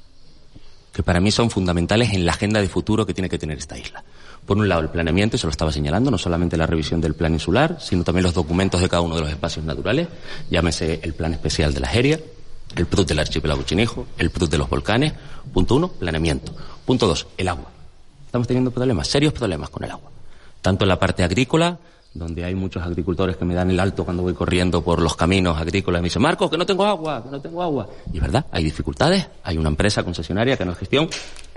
que 0.91 1.01
para 1.01 1.19
mí 1.19 1.31
son 1.31 1.49
fundamentales 1.49 2.13
en 2.13 2.25
la 2.25 2.33
agenda 2.33 2.61
de 2.61 2.69
futuro 2.69 3.05
que 3.05 3.13
tiene 3.13 3.29
que 3.29 3.39
tener 3.39 3.57
esta 3.57 3.77
isla. 3.77 4.03
Por 4.45 4.57
un 4.57 4.69
lado, 4.69 4.81
el 4.81 4.89
planeamiento, 4.89 5.35
y 5.35 5.39
se 5.39 5.47
lo 5.47 5.51
estaba 5.51 5.71
señalando, 5.71 6.11
no 6.11 6.17
solamente 6.17 6.55
la 6.55 6.67
revisión 6.67 7.01
del 7.01 7.15
plan 7.15 7.33
insular, 7.33 7.77
sino 7.79 8.03
también 8.03 8.23
los 8.23 8.33
documentos 8.33 8.79
de 8.79 8.89
cada 8.89 9.01
uno 9.01 9.15
de 9.15 9.21
los 9.21 9.29
espacios 9.29 9.65
naturales, 9.65 10.07
llámese 10.51 10.99
el 11.01 11.13
plan 11.13 11.33
especial 11.33 11.73
de 11.73 11.79
la 11.79 11.87
Jeria, 11.87 12.19
el 12.75 12.85
PRUT 12.85 13.07
del 13.07 13.19
archipiélago 13.19 13.63
Chinijo, 13.63 14.07
el 14.17 14.29
PRUT 14.29 14.51
de 14.51 14.57
los 14.57 14.69
volcanes. 14.69 15.13
Punto 15.51 15.75
uno, 15.75 15.87
planeamiento. 15.89 16.53
Punto 16.85 17.07
dos, 17.07 17.27
el 17.37 17.47
agua. 17.47 17.69
Estamos 18.25 18.47
teniendo 18.47 18.71
problemas, 18.71 19.07
serios 19.07 19.33
problemas 19.33 19.69
con 19.69 19.83
el 19.83 19.91
agua. 19.91 20.11
Tanto 20.61 20.85
en 20.85 20.89
la 20.89 20.99
parte 20.99 21.23
agrícola, 21.23 21.79
donde 22.13 22.45
hay 22.45 22.53
muchos 22.53 22.83
agricultores 22.83 23.37
que 23.37 23.45
me 23.45 23.55
dan 23.55 23.71
el 23.71 23.79
alto 23.79 24.05
cuando 24.05 24.21
voy 24.21 24.33
corriendo 24.33 24.83
por 24.83 25.01
los 25.01 25.15
caminos 25.15 25.57
agrícolas 25.59 25.99
y 25.99 26.03
me 26.03 26.07
dicen, 26.07 26.21
Marco, 26.21 26.49
que 26.49 26.57
no 26.57 26.65
tengo 26.65 26.85
agua, 26.85 27.23
que 27.23 27.29
no 27.29 27.41
tengo 27.41 27.63
agua. 27.63 27.89
Y 28.11 28.17
es 28.17 28.21
verdad, 28.21 28.45
hay 28.51 28.63
dificultades, 28.63 29.27
hay 29.43 29.57
una 29.57 29.69
empresa 29.69 30.03
concesionaria, 30.03 30.55
Canal 30.55 30.75
Gestión, 30.75 31.09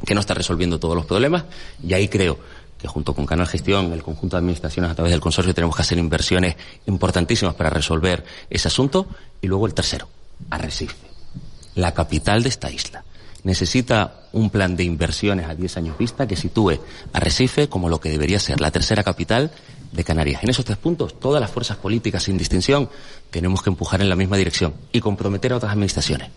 que 0.05 0.15
no 0.15 0.21
está 0.21 0.33
resolviendo 0.35 0.79
todos 0.79 0.97
los 0.97 1.05
problemas, 1.05 1.45
y 1.87 1.93
ahí 1.93 2.09
creo 2.09 2.39
que 2.79 2.89
junto 2.89 3.15
con 3.15 3.27
Canal 3.27 3.47
Gestión, 3.47 3.93
el 3.93 4.03
conjunto 4.03 4.37
de 4.37 4.41
administraciones 4.41 4.91
a 4.91 4.95
través 4.95 5.11
del 5.11 5.21
consorcio, 5.21 5.55
tenemos 5.55 5.77
que 5.77 5.83
hacer 5.83 5.99
inversiones 5.99 6.57
importantísimas 6.87 7.55
para 7.55 7.71
resolver 7.71 8.25
ese 8.51 8.69
asunto. 8.69 9.07
Y 9.41 9.47
luego 9.47 9.67
el 9.67 9.75
tercero, 9.75 10.09
Arrecife, 10.51 11.07
la 11.75 11.95
capital 11.95 12.43
de 12.43 12.51
esta 12.51 12.71
isla. 12.71 13.03
Necesita 13.45 14.27
un 14.33 14.51
plan 14.51 14.77
de 14.77 14.85
inversiones 14.85 15.49
a 15.49 15.55
10 15.55 15.77
años 15.77 15.99
vista 15.99 16.27
que 16.27 16.37
sitúe 16.37 16.81
a 17.13 17.21
Recife 17.21 17.69
como 17.69 17.89
lo 17.89 18.01
que 18.01 18.11
debería 18.11 18.41
ser 18.41 18.61
la 18.61 18.73
tercera 18.73 19.05
capital 19.05 19.53
de 19.93 20.05
Canarias. 20.05 20.43
En 20.43 20.51
esos 20.51 20.65
tres 20.65 20.79
puntos, 20.79 21.19
todas 21.19 21.41
las 21.41 21.51
fuerzas 21.51 21.77
políticas 21.77 22.25
sin 22.25 22.39
distinción 22.39 22.89
tenemos 23.31 23.63
que 23.63 23.71
empujar 23.71 24.01
en 24.01 24.09
la 24.09 24.17
misma 24.17 24.37
dirección 24.37 24.75
y 24.93 25.01
comprometer 25.01 25.53
a 25.53 25.57
otras 25.57 25.73
administraciones. 25.73 26.31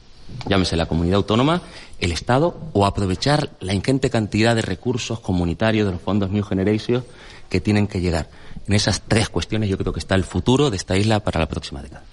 Llámese 0.48 0.76
la 0.76 0.86
comunidad 0.86 1.18
autónoma, 1.18 1.62
el 2.00 2.12
Estado 2.12 2.58
o 2.74 2.86
aprovechar 2.86 3.50
la 3.60 3.74
ingente 3.74 4.10
cantidad 4.10 4.56
de 4.56 4.62
recursos 4.62 5.20
comunitarios 5.20 5.86
de 5.86 5.94
los 5.94 6.02
fondos 6.02 6.30
New 6.30 6.44
Generation 6.44 7.04
que 7.50 7.60
tienen 7.60 7.88
que 7.88 8.00
llegar. 8.00 8.30
En 8.68 8.74
esas 8.74 9.02
tres 9.02 9.30
cuestiones 9.30 9.70
yo 9.70 9.78
creo 9.78 9.92
que 9.92 10.00
está 10.00 10.16
el 10.16 10.24
futuro 10.24 10.70
de 10.70 10.78
esta 10.78 10.96
isla 10.98 11.20
para 11.22 11.40
la 11.40 11.48
próxima 11.48 11.82
década. 11.82 12.04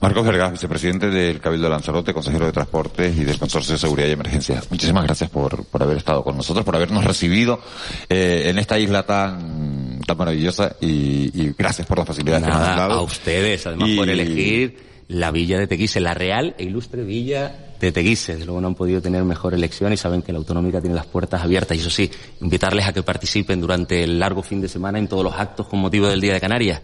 Marcos 0.00 0.24
Vergas, 0.26 0.52
vicepresidente 0.52 1.10
del 1.10 1.40
Cabildo 1.40 1.64
de 1.66 1.70
Lanzarote, 1.70 2.14
consejero 2.14 2.46
de 2.46 2.52
Transportes 2.52 3.16
y 3.18 3.24
del 3.24 3.38
Consorcio 3.38 3.72
de 3.74 3.78
Seguridad 3.78 4.08
y 4.08 4.12
Emergencia. 4.12 4.62
Muchísimas 4.70 5.04
gracias 5.04 5.28
por, 5.28 5.64
por 5.66 5.82
haber 5.82 5.98
estado 5.98 6.24
con 6.24 6.36
nosotros, 6.38 6.64
por 6.64 6.74
habernos 6.74 7.04
recibido 7.04 7.60
eh, 8.08 8.44
en 8.46 8.58
esta 8.58 8.78
isla 8.78 9.02
tan, 9.02 10.00
tan 10.06 10.16
maravillosa 10.16 10.74
y, 10.80 11.30
y 11.38 11.54
gracias 11.56 11.86
por 11.86 11.98
las 11.98 12.06
facilidades 12.06 12.44
que 12.44 12.50
nos 12.50 12.60
han 12.60 12.76
dado. 12.78 12.92
a 12.94 13.02
ustedes, 13.02 13.66
además 13.66 13.88
Y- 13.90 13.96
por 13.98 14.08
elegir 14.08 14.90
la 15.08 15.30
villa 15.32 15.58
de 15.58 15.66
Teguise, 15.66 16.00
la 16.00 16.14
real 16.14 16.54
e 16.56 16.64
ilustre 16.64 17.02
villa 17.02 17.72
de 17.78 17.92
Teguise. 17.92 18.32
Desde 18.34 18.46
luego 18.46 18.60
no 18.62 18.68
han 18.68 18.74
podido 18.76 19.02
tener 19.02 19.22
mejor 19.24 19.52
elección 19.54 19.92
y 19.92 19.96
saben 19.98 20.22
que 20.22 20.32
la 20.32 20.38
autonómica 20.38 20.80
tiene 20.80 20.94
las 20.96 21.06
puertas 21.06 21.42
abiertas. 21.42 21.76
Y 21.76 21.80
eso 21.80 21.90
sí, 21.90 22.08
invitarles 22.40 22.86
a 22.86 22.92
que 22.94 23.02
participen 23.02 23.60
durante 23.60 24.02
el 24.04 24.18
largo 24.18 24.42
fin 24.42 24.60
de 24.62 24.68
semana 24.68 24.98
en 24.98 25.08
todos 25.08 25.24
los 25.24 25.34
actos 25.34 25.66
con 25.66 25.80
motivo 25.80 26.06
del 26.06 26.20
Día 26.20 26.32
de 26.34 26.40
Canarias, 26.40 26.80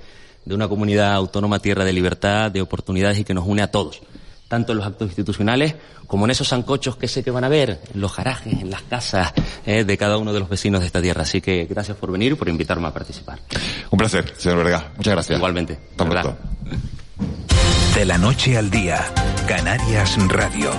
de 0.46 0.54
una 0.54 0.68
comunidad 0.68 1.12
autónoma 1.12 1.58
tierra 1.58 1.84
de 1.84 1.92
libertad, 1.92 2.50
de 2.50 2.62
oportunidades 2.62 3.18
y 3.18 3.24
que 3.24 3.34
nos 3.34 3.46
une 3.46 3.62
a 3.62 3.70
todos. 3.70 4.00
Tanto 4.48 4.72
en 4.72 4.78
los 4.78 4.86
actos 4.86 5.08
institucionales 5.08 5.74
como 6.06 6.24
en 6.24 6.30
esos 6.30 6.48
sancochos 6.48 6.96
que 6.96 7.08
sé 7.08 7.24
que 7.24 7.32
van 7.32 7.42
a 7.42 7.48
ver, 7.48 7.80
en 7.92 8.00
los 8.00 8.16
garajes, 8.16 8.52
en 8.52 8.70
las 8.70 8.82
casas 8.82 9.32
eh, 9.66 9.82
de 9.82 9.98
cada 9.98 10.18
uno 10.18 10.32
de 10.32 10.38
los 10.38 10.48
vecinos 10.48 10.80
de 10.80 10.86
esta 10.86 11.02
tierra. 11.02 11.22
Así 11.22 11.40
que 11.40 11.66
gracias 11.66 11.96
por 11.96 12.12
venir 12.12 12.32
y 12.32 12.34
por 12.36 12.48
invitarme 12.48 12.86
a 12.86 12.92
participar. 12.92 13.40
Un 13.90 13.98
placer, 13.98 14.32
señor 14.36 14.58
Vergas. 14.58 14.84
Muchas 14.96 15.14
gracias. 15.14 15.36
Igualmente. 15.36 15.78
De 17.96 18.04
la 18.04 18.18
noche 18.18 18.56
al 18.56 18.70
día, 18.70 19.04
Canarias 19.48 20.16
Radio. 20.28 20.70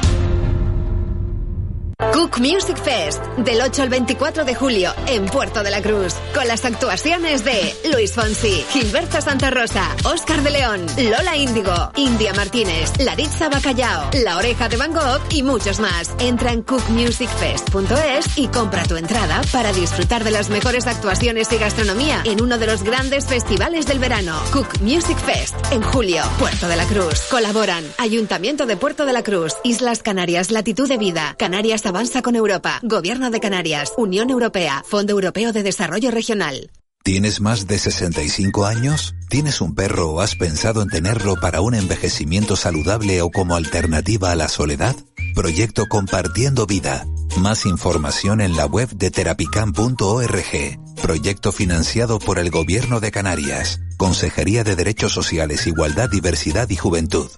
Cook 1.97 2.37
Music 2.37 2.77
Fest, 2.77 3.23
del 3.37 3.59
8 3.59 3.81
al 3.81 3.89
24 3.89 4.45
de 4.45 4.53
julio, 4.53 4.93
en 5.07 5.25
Puerto 5.25 5.63
de 5.63 5.71
la 5.71 5.81
Cruz, 5.81 6.13
con 6.35 6.47
las 6.47 6.63
actuaciones 6.63 7.43
de 7.43 7.75
Luis 7.91 8.13
Fonsi, 8.13 8.63
Gilberto 8.69 9.19
Santa 9.19 9.49
Rosa, 9.49 9.95
Oscar 10.03 10.43
de 10.43 10.51
León, 10.51 10.85
Lola 10.95 11.35
Índigo, 11.35 11.73
India 11.95 12.33
Martínez, 12.35 12.93
Laritza 12.99 13.49
Bacallao, 13.49 14.11
La 14.23 14.37
Oreja 14.37 14.69
de 14.69 14.77
Van 14.77 14.93
Gogh 14.93 15.21
y 15.31 15.41
muchos 15.41 15.79
más. 15.79 16.13
Entra 16.19 16.51
en 16.51 16.61
cookmusicfest.es 16.61 18.37
y 18.37 18.47
compra 18.49 18.83
tu 18.83 18.95
entrada 18.95 19.41
para 19.51 19.73
disfrutar 19.73 20.23
de 20.23 20.29
las 20.29 20.51
mejores 20.51 20.85
actuaciones 20.85 21.51
y 21.51 21.57
gastronomía 21.57 22.21
en 22.25 22.43
uno 22.43 22.59
de 22.59 22.67
los 22.67 22.83
grandes 22.83 23.25
festivales 23.25 23.87
del 23.87 23.97
verano. 23.97 24.39
Cook 24.53 24.81
Music 24.81 25.17
Fest, 25.17 25.55
en 25.71 25.81
julio, 25.81 26.21
Puerto 26.37 26.67
de 26.67 26.75
la 26.75 26.85
Cruz. 26.85 27.21
Colaboran 27.31 27.83
Ayuntamiento 27.97 28.67
de 28.67 28.77
Puerto 28.77 29.07
de 29.07 29.13
la 29.13 29.23
Cruz, 29.23 29.55
Islas 29.63 30.03
Canarias, 30.03 30.51
Latitud 30.51 30.87
de 30.87 30.97
Vida, 30.97 31.33
Canarias 31.39 31.86
Avanza 31.87 32.21
con 32.21 32.35
Europa, 32.35 32.79
Gobierno 32.83 33.31
de 33.31 33.39
Canarias, 33.39 33.93
Unión 33.95 34.29
Europea, 34.29 34.83
Fondo 34.85 35.13
Europeo 35.13 35.53
de 35.53 35.63
Desarrollo 35.63 36.11
Regional. 36.11 36.69
¿Tienes 37.01 37.39
más 37.39 37.67
de 37.67 37.79
65 37.79 38.65
años? 38.65 39.15
¿Tienes 39.29 39.61
un 39.61 39.73
perro 39.73 40.09
o 40.09 40.19
has 40.19 40.35
pensado 40.35 40.81
en 40.81 40.89
tenerlo 40.89 41.37
para 41.37 41.61
un 41.61 41.73
envejecimiento 41.73 42.57
saludable 42.57 43.21
o 43.21 43.29
como 43.29 43.55
alternativa 43.55 44.31
a 44.31 44.35
la 44.35 44.49
soledad? 44.49 44.97
Proyecto 45.33 45.85
Compartiendo 45.87 46.65
Vida. 46.65 47.05
Más 47.37 47.65
información 47.65 48.41
en 48.41 48.57
la 48.57 48.65
web 48.65 48.89
de 48.89 49.09
terapicam.org. 49.09 50.79
Proyecto 51.01 51.51
financiado 51.53 52.19
por 52.19 52.39
el 52.39 52.49
Gobierno 52.49 52.99
de 52.99 53.11
Canarias. 53.11 53.79
Consejería 53.95 54.65
de 54.65 54.75
Derechos 54.75 55.13
Sociales, 55.13 55.65
Igualdad, 55.65 56.09
Diversidad 56.09 56.69
y 56.69 56.75
Juventud. 56.75 57.29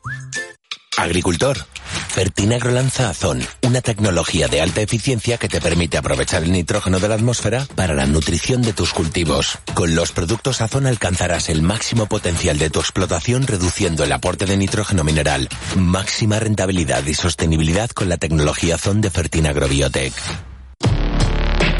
Agricultor. 1.00 1.66
Fertinagro 2.10 2.72
lanza 2.72 3.10
Azón, 3.10 3.42
una 3.62 3.82
tecnología 3.82 4.48
de 4.48 4.62
alta 4.62 4.82
eficiencia 4.82 5.38
que 5.38 5.48
te 5.48 5.62
permite 5.62 5.98
aprovechar 5.98 6.44
el 6.44 6.52
nitrógeno 6.52 7.00
de 7.00 7.08
la 7.08 7.16
atmósfera 7.16 7.66
para 7.76 7.94
la 7.94 8.06
nutrición 8.06 8.62
de 8.62 8.74
tus 8.74 8.92
cultivos. 8.92 9.58
Con 9.74 9.96
los 9.96 10.12
productos 10.12 10.60
Azón 10.62 10.88
alcanzarás 10.88 11.50
el 11.50 11.62
máximo 11.62 12.08
potencial 12.08 12.58
de 12.58 12.70
tu 12.70 12.80
explotación 12.80 13.48
reduciendo 13.48 14.04
el 14.04 14.12
aporte 14.12 14.46
de 14.46 14.58
nitrógeno 14.58 15.04
mineral. 15.06 15.48
Máxima 15.78 16.40
rentabilidad 16.40 17.06
y 17.06 17.14
sostenibilidad 17.14 17.90
con 17.92 18.10
la 18.10 18.18
tecnología 18.18 18.76
Azón 18.76 19.00
de 19.00 19.10
Fertinagro 19.10 19.68
Biotech. 19.70 20.14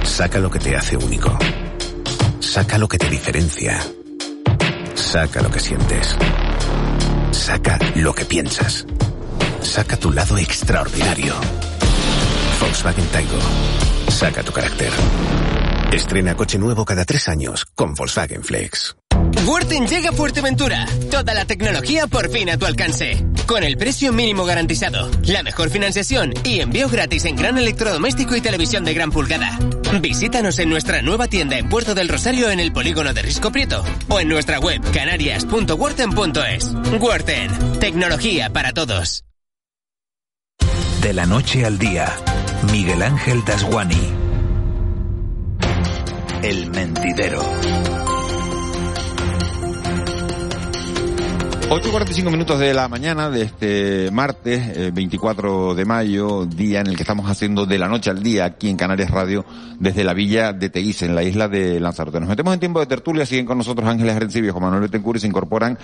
Saca 0.04 0.40
lo 0.40 0.50
que 0.50 0.60
te 0.60 0.76
hace 0.78 0.96
único. 0.96 1.38
Saca 2.40 2.78
lo 2.78 2.88
que 2.88 2.98
te 2.98 3.10
diferencia. 3.10 3.86
Saca 4.96 5.42
lo 5.42 5.52
que 5.52 5.60
sientes. 5.60 6.16
Saca 7.32 7.78
lo 7.96 8.14
que 8.14 8.26
piensas. 8.26 8.86
Saca 9.62 9.98
tu 9.98 10.12
lado 10.12 10.38
extraordinario. 10.38 11.34
Volkswagen 12.60 13.06
Taigo. 13.08 13.40
Saca 14.10 14.44
tu 14.44 14.52
carácter. 14.52 14.92
Estrena 15.92 16.36
coche 16.36 16.58
nuevo 16.58 16.86
cada 16.86 17.06
tres 17.06 17.28
años 17.28 17.66
con 17.76 17.94
Volkswagen 17.94 18.44
Flex. 18.44 18.96
Worten 19.46 19.88
llega 19.88 20.10
a 20.10 20.14
Fuerteventura. 20.14 20.86
Toda 21.12 21.34
la 21.34 21.46
tecnología 21.46 22.08
por 22.08 22.30
fin 22.30 22.50
a 22.50 22.58
tu 22.58 22.66
alcance. 22.66 23.26
Con 23.48 23.64
el 23.64 23.78
precio 23.78 24.14
mínimo 24.14 24.46
garantizado, 24.46 25.10
la 25.24 25.44
mejor 25.44 25.70
financiación 25.70 26.34
y 26.44 26.60
envío 26.60 26.88
gratis 26.88 27.26
en 27.26 27.36
gran 27.36 27.58
electrodoméstico 27.58 28.36
y 28.36 28.42
televisión 28.42 28.86
de 28.86 28.94
gran 28.94 29.12
pulgada. 29.12 29.58
Visítanos 30.02 30.60
en 30.60 30.70
nuestra 30.70 31.02
nueva 31.02 31.28
tienda 31.28 31.58
en 31.58 31.68
Puerto 31.68 31.96
del 31.96 32.10
Rosario 32.10 32.52
en 32.52 32.60
el 32.60 32.72
polígono 32.72 33.14
de 33.14 33.24
Risco 33.24 33.52
Prieto 33.52 33.84
o 34.08 34.20
en 34.20 34.30
nuestra 34.30 34.60
web 34.60 34.82
canarias.worten.es. 34.92 36.74
Worten, 37.00 37.80
tecnología 37.80 38.50
para 38.52 38.74
todos. 38.74 39.24
De 41.02 41.14
la 41.14 41.26
noche 41.26 41.66
al 41.66 41.80
día, 41.80 42.14
Miguel 42.72 43.02
Ángel 43.02 43.44
Dasguani. 43.46 44.14
El 46.44 46.70
mentidero. 46.72 47.42
8 51.72 51.88
y 51.88 51.92
45 51.92 52.32
minutos 52.32 52.58
de 52.58 52.74
la 52.74 52.88
mañana 52.88 53.30
de 53.30 53.44
este 53.44 54.10
martes, 54.12 54.76
eh, 54.76 54.92
24 54.92 55.76
de 55.76 55.86
mayo, 55.86 56.48
día 56.48 56.82
en 56.82 56.88
el 56.88 56.96
que 56.96 57.04
estamos 57.04 57.30
haciendo 57.30 57.68
de 57.68 57.78
la 57.78 57.88
noche 57.88 58.10
al 58.10 58.24
día 58.24 58.46
aquí 58.46 58.70
en 58.70 58.76
Canarias 58.76 59.12
Radio 59.12 59.46
desde 59.78 60.04
la 60.04 60.16
villa 60.16 60.52
de 60.52 60.72
Teguise, 60.72 61.06
en 61.06 61.14
la 61.14 61.22
isla 61.22 61.48
de 61.48 61.80
Lanzarote. 61.80 62.20
Nos 62.20 62.28
metemos 62.28 62.56
en 62.56 62.60
tiempo 62.60 62.80
de 62.80 62.88
tertulia, 62.88 63.24
siguen 63.24 63.46
con 63.46 63.60
nosotros 63.60 63.88
Ángeles 63.88 64.16
Arencibio, 64.16 64.52
Juan 64.52 64.64
Manuel 64.64 64.82
Betancourt 64.82 65.18
y 65.18 65.20
se 65.20 65.28
incorporan 65.28 65.78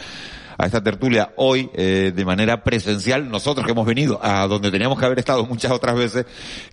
a 0.57 0.65
esta 0.65 0.81
tertulia 0.81 1.33
hoy 1.35 1.69
eh, 1.75 2.11
de 2.15 2.25
manera 2.25 2.63
presencial, 2.63 3.29
nosotros 3.29 3.63
que 3.63 3.73
hemos 3.73 3.85
venido 3.85 4.19
a 4.23 4.47
donde 4.47 4.71
teníamos 4.71 4.99
que 4.99 5.05
haber 5.05 5.19
estado 5.19 5.45
muchas 5.45 5.71
otras 5.71 5.95
veces, 5.95 6.25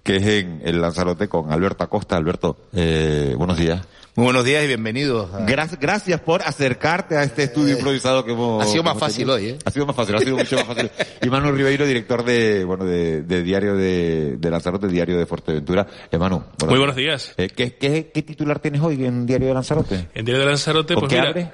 que 0.02 0.16
es 0.16 0.26
en 0.26 0.62
el 0.64 0.80
Lanzarote 0.80 1.28
con 1.28 1.52
Alberto 1.52 1.84
Acosta. 1.84 2.16
Alberto, 2.16 2.56
eh, 2.72 3.34
buenos 3.36 3.58
días. 3.58 3.82
Muy 4.14 4.24
buenos 4.24 4.44
días 4.44 4.62
y 4.62 4.66
bienvenidos. 4.66 5.32
a- 5.32 5.46
Gracias, 5.46 5.80
gracias 5.80 6.20
por 6.20 6.42
acercarte 6.42 7.16
a 7.16 7.22
este 7.22 7.44
estudio 7.44 7.76
improvisado 7.76 8.26
que 8.26 8.32
hemos... 8.32 8.62
Ha 8.62 8.66
sido 8.66 8.82
más 8.82 8.98
fácil 8.98 9.26
tenido. 9.26 9.34
hoy, 9.36 9.46
¿eh? 9.48 9.58
Ha 9.64 9.70
sido 9.70 9.86
más 9.86 9.96
fácil, 9.96 10.14
ha 10.16 10.18
sido 10.18 10.36
mucho 10.36 10.56
más 10.56 10.66
fácil. 10.66 10.90
Y 11.22 11.30
Manu 11.30 11.50
Ribeiro, 11.50 11.86
director 11.86 12.22
de, 12.22 12.62
bueno, 12.64 12.84
de, 12.84 13.22
de 13.22 13.42
Diario 13.42 13.74
de, 13.74 14.36
de 14.36 14.50
Lanzarote, 14.50 14.88
Diario 14.88 15.16
de 15.18 15.24
Fuerteventura. 15.24 15.86
Eh, 16.10 16.18
Manu, 16.18 16.44
Muy 16.66 16.76
buenos 16.78 16.94
días. 16.94 17.32
Eh, 17.38 17.48
¿qué, 17.48 17.76
qué, 17.76 18.10
qué 18.12 18.22
titular 18.22 18.58
tienes 18.58 18.82
hoy 18.82 19.02
en 19.02 19.24
Diario 19.24 19.48
de 19.48 19.54
Lanzarote? 19.54 20.08
En 20.14 20.24
Diario 20.26 20.40
de 20.40 20.46
Lanzarote, 20.50 20.92
¿Con 20.92 21.04
pues 21.04 21.10
qué 21.10 21.18
mira, 21.18 21.30
abre? 21.30 21.50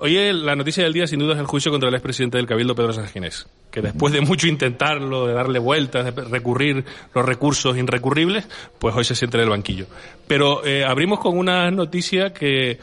Hoy 0.00 0.16
el- 0.16 0.44
la 0.44 0.56
noticia 0.56 0.82
del 0.84 0.92
día 0.92 1.06
sin 1.06 1.18
duda 1.20 1.34
es 1.34 1.40
el 1.40 1.46
juicio 1.46 1.70
contra 1.70 1.88
el 1.88 1.94
expresidente 1.94 2.36
del 2.36 2.46
Cabildo, 2.46 2.74
Pedro 2.74 2.92
Sánchez, 2.92 3.46
que 3.70 3.80
después 3.80 4.12
de 4.12 4.20
mucho 4.20 4.48
intentarlo, 4.48 5.26
de 5.26 5.34
darle 5.34 5.58
vueltas, 5.58 6.04
de 6.04 6.22
recurrir 6.24 6.84
los 7.14 7.24
recursos 7.24 7.76
irrecurribles, 7.76 8.48
pues 8.78 8.94
hoy 8.96 9.04
se 9.04 9.14
siente 9.14 9.36
en 9.36 9.44
el 9.44 9.50
banquillo. 9.50 9.86
Pero 10.26 10.64
eh, 10.64 10.84
abrimos 10.84 11.20
con 11.20 11.38
una 11.38 11.70
noticia 11.70 12.32
que 12.32 12.78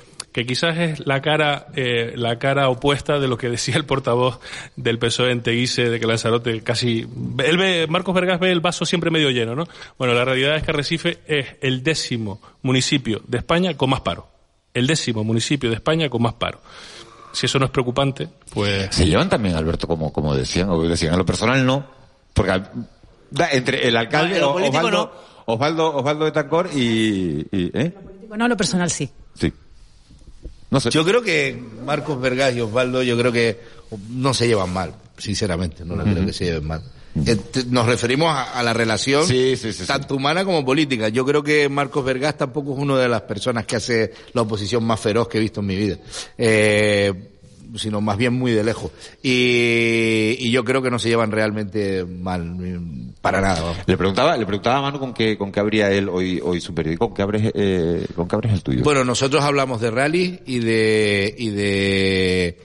quizás 0.46 0.78
es 0.78 1.08
la 1.08 1.20
cara 1.20 1.66
eh, 1.76 2.14
la 2.16 2.38
cara 2.38 2.70
opuesta 2.70 3.18
de 3.18 3.28
lo 3.28 3.40
que 3.40 3.50
decía 3.50 3.76
el 3.76 3.86
portavoz 3.86 4.40
del 4.76 5.00
PSOE 5.00 5.32
en 5.32 5.42
Teguise 5.42 5.90
de 5.90 6.00
que 6.00 6.06
Lanzarote 6.06 6.62
casi 6.62 7.08
él 7.44 7.58
ve 7.58 7.88
Marcos 7.90 8.14
Vergas 8.14 8.40
ve 8.40 8.52
el 8.52 8.60
vaso 8.60 8.86
siempre 8.86 9.10
medio 9.10 9.32
lleno 9.32 9.56
no 9.56 9.64
bueno 9.98 10.14
la 10.14 10.24
realidad 10.26 10.56
es 10.56 10.62
que 10.62 10.70
Arrecife 10.70 11.18
es 11.26 11.48
el 11.62 11.82
décimo 11.82 12.40
municipio 12.62 13.20
de 13.28 13.40
España 13.40 13.76
con 13.76 13.90
más 13.90 14.02
paro. 14.02 14.28
El 14.76 14.86
décimo 14.86 15.24
municipio 15.24 15.70
de 15.72 15.76
España 15.78 16.08
con 16.08 16.22
más 16.22 16.34
paro 16.36 16.62
si 17.32 17.46
eso 17.46 17.60
no 17.60 17.66
es 17.66 17.72
preocupante 17.72 18.28
pues 18.54 18.94
Se 18.96 19.06
llevan 19.06 19.30
también, 19.30 19.56
Alberto, 19.56 19.88
como, 19.88 20.12
como 20.12 20.36
decían, 20.36 20.70
o 20.70 20.82
decían, 20.84 21.14
en 21.14 21.20
lo 21.20 21.26
personal 21.26 21.66
no, 21.66 21.86
porque 22.34 22.62
da- 23.32 23.50
entre 23.52 23.88
el 23.88 23.96
alcalde, 23.98 24.30
No, 24.32 24.36
en 24.36 24.42
lo 24.42 24.50
o- 24.50 24.54
político 24.54 24.78
Osvaldo, 24.80 25.14
Osvaldo, 25.46 25.96
Osvaldo 25.96 26.26
de 26.26 26.32
Tancor 26.32 26.70
y, 26.74 27.48
y- 27.52 27.72
¿eh? 27.74 27.94
No, 28.38 28.48
lo 28.48 28.58
personal 28.58 28.90
sí. 28.92 29.10
Sí. 29.36 29.52
No 30.70 30.80
sé. 30.82 30.90
Yo 30.90 31.06
creo 31.06 31.22
que 31.22 31.58
Marcos 31.86 32.20
Vergas 32.20 32.54
y 32.56 32.60
Osvaldo, 32.62 33.02
yo 33.04 33.18
creo 33.18 33.32
que 33.32 33.62
no 34.10 34.34
se 34.34 34.48
llevan 34.48 34.74
mal, 34.74 34.94
sinceramente, 35.18 35.86
no 35.86 35.96
creo 36.04 36.26
que 36.26 36.34
se 36.34 36.46
lleven 36.46 36.68
mal. 36.68 36.82
Eh, 37.26 37.38
Nos 37.70 37.86
referimos 37.86 38.30
a, 38.30 38.60
a 38.60 38.64
la 38.64 38.74
relación 38.74 39.26
tanto 39.86 40.16
humana 40.16 40.46
como 40.46 40.64
política. 40.66 41.10
Yo 41.10 41.26
creo 41.26 41.44
que 41.44 41.70
Marcos 41.70 42.04
Vergas 42.06 42.38
tampoco 42.38 42.74
es 42.74 42.80
una 42.80 42.98
de 42.98 43.08
las 43.08 43.22
personas 43.22 43.66
que 43.66 43.76
hace 43.78 44.14
la 44.34 44.42
oposición 44.42 44.84
más 44.84 45.00
feroz 45.00 45.28
que 45.28 45.38
he 45.38 45.42
visto 45.42 45.62
en 45.62 45.66
mi 45.66 45.76
vida. 45.76 45.98
Eh, 46.38 47.14
sino 47.76 48.02
más 48.02 48.18
bien 48.18 48.34
muy 48.34 48.52
de 48.52 48.64
lejos. 48.64 48.92
Y, 49.22 50.36
y 50.40 50.52
yo 50.52 50.64
creo 50.64 50.82
que 50.82 50.90
no 50.90 51.00
se 51.00 51.10
llevan 51.10 51.32
realmente 51.32 52.06
mal, 52.06 52.56
para 53.22 53.42
nada. 53.42 53.62
vamos. 53.62 53.78
Le 53.86 53.98
preguntaba, 53.98 54.38
le 54.38 54.46
preguntaba 54.46 54.78
a 54.78 54.82
Manu 54.84 55.00
con 55.00 55.14
qué, 55.14 55.38
con 55.38 55.52
qué 55.52 55.60
abría 55.60 55.92
él 55.92 56.10
hoy, 56.10 56.40
hoy 56.44 56.62
su 56.62 56.74
periódico, 56.74 57.08
con 57.08 57.16
qué 57.16 57.22
abres, 57.22 57.52
eh, 57.54 58.06
con 58.16 58.28
qué 58.28 58.36
abres 58.36 58.54
el 58.54 58.64
tuyo. 58.64 58.84
Bueno, 58.84 59.04
nosotros 59.04 59.44
hablamos 59.44 59.82
de 59.82 59.92
rally 59.92 60.40
y 60.46 60.60
de 60.60 61.36
y 61.38 61.50
de 61.50 62.58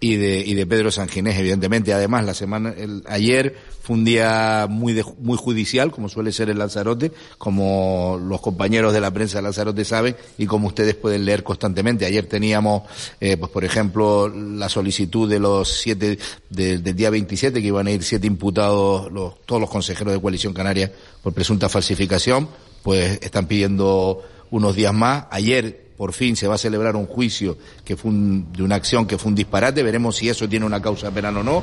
y 0.00 0.14
de 0.16 0.40
y 0.46 0.54
de 0.54 0.64
Pedro 0.66 0.90
Sanginés, 0.92 1.36
evidentemente. 1.38 1.92
Además, 1.92 2.24
la 2.24 2.34
semana 2.34 2.72
el, 2.76 3.02
ayer 3.08 3.56
fue 3.82 3.96
un 3.96 4.04
día 4.04 4.66
muy 4.70 4.92
de- 4.92 5.04
muy 5.18 5.36
judicial, 5.36 5.90
como 5.90 6.08
suele 6.08 6.30
ser 6.30 6.50
el 6.50 6.58
Lanzarote, 6.58 7.10
como 7.38 8.20
los 8.22 8.40
compañeros 8.40 8.92
de 8.92 9.00
la 9.00 9.10
prensa 9.10 9.38
de 9.38 9.42
Lanzarote 9.42 9.84
saben 9.84 10.14
y 10.36 10.46
como 10.46 10.68
ustedes 10.68 10.94
pueden 10.94 11.24
leer 11.24 11.42
constantemente. 11.42 12.04
Ayer 12.06 12.26
teníamos, 12.26 12.82
eh, 13.20 13.36
pues 13.36 13.50
por 13.50 13.64
ejemplo, 13.64 14.28
la 14.28 14.68
solicitud 14.68 15.28
de 15.28 15.40
los 15.40 15.68
siete 15.68 16.18
de- 16.50 16.78
del 16.78 16.94
día 16.94 17.10
27 17.10 17.60
que 17.60 17.66
iban 17.66 17.86
a 17.86 17.90
ir 17.90 18.04
siete 18.04 18.26
imputados, 18.28 19.10
los, 19.10 19.44
todos 19.46 19.60
los 19.60 19.70
consejeros 19.70 20.12
de 20.14 20.20
Coalición 20.20 20.52
Canaria 20.52 20.92
por 21.22 21.32
presunta 21.32 21.68
falsificación, 21.68 22.48
pues 22.84 23.18
están 23.22 23.46
pidiendo 23.46 24.22
unos 24.50 24.76
días 24.76 24.94
más. 24.94 25.24
Ayer 25.30 25.87
por 25.98 26.14
fin 26.14 26.34
se 26.36 26.46
va 26.48 26.54
a 26.54 26.58
celebrar 26.58 26.96
un 26.96 27.04
juicio 27.06 27.58
que 27.84 27.96
fue 27.96 28.10
un- 28.12 28.50
de 28.52 28.62
una 28.62 28.76
acción 28.76 29.04
que 29.06 29.18
fue 29.18 29.28
un 29.28 29.34
disparate, 29.34 29.82
veremos 29.82 30.16
si 30.16 30.30
eso 30.30 30.48
tiene 30.48 30.64
una 30.64 30.80
causa 30.80 31.10
penal 31.10 31.36
o 31.36 31.42
no, 31.42 31.62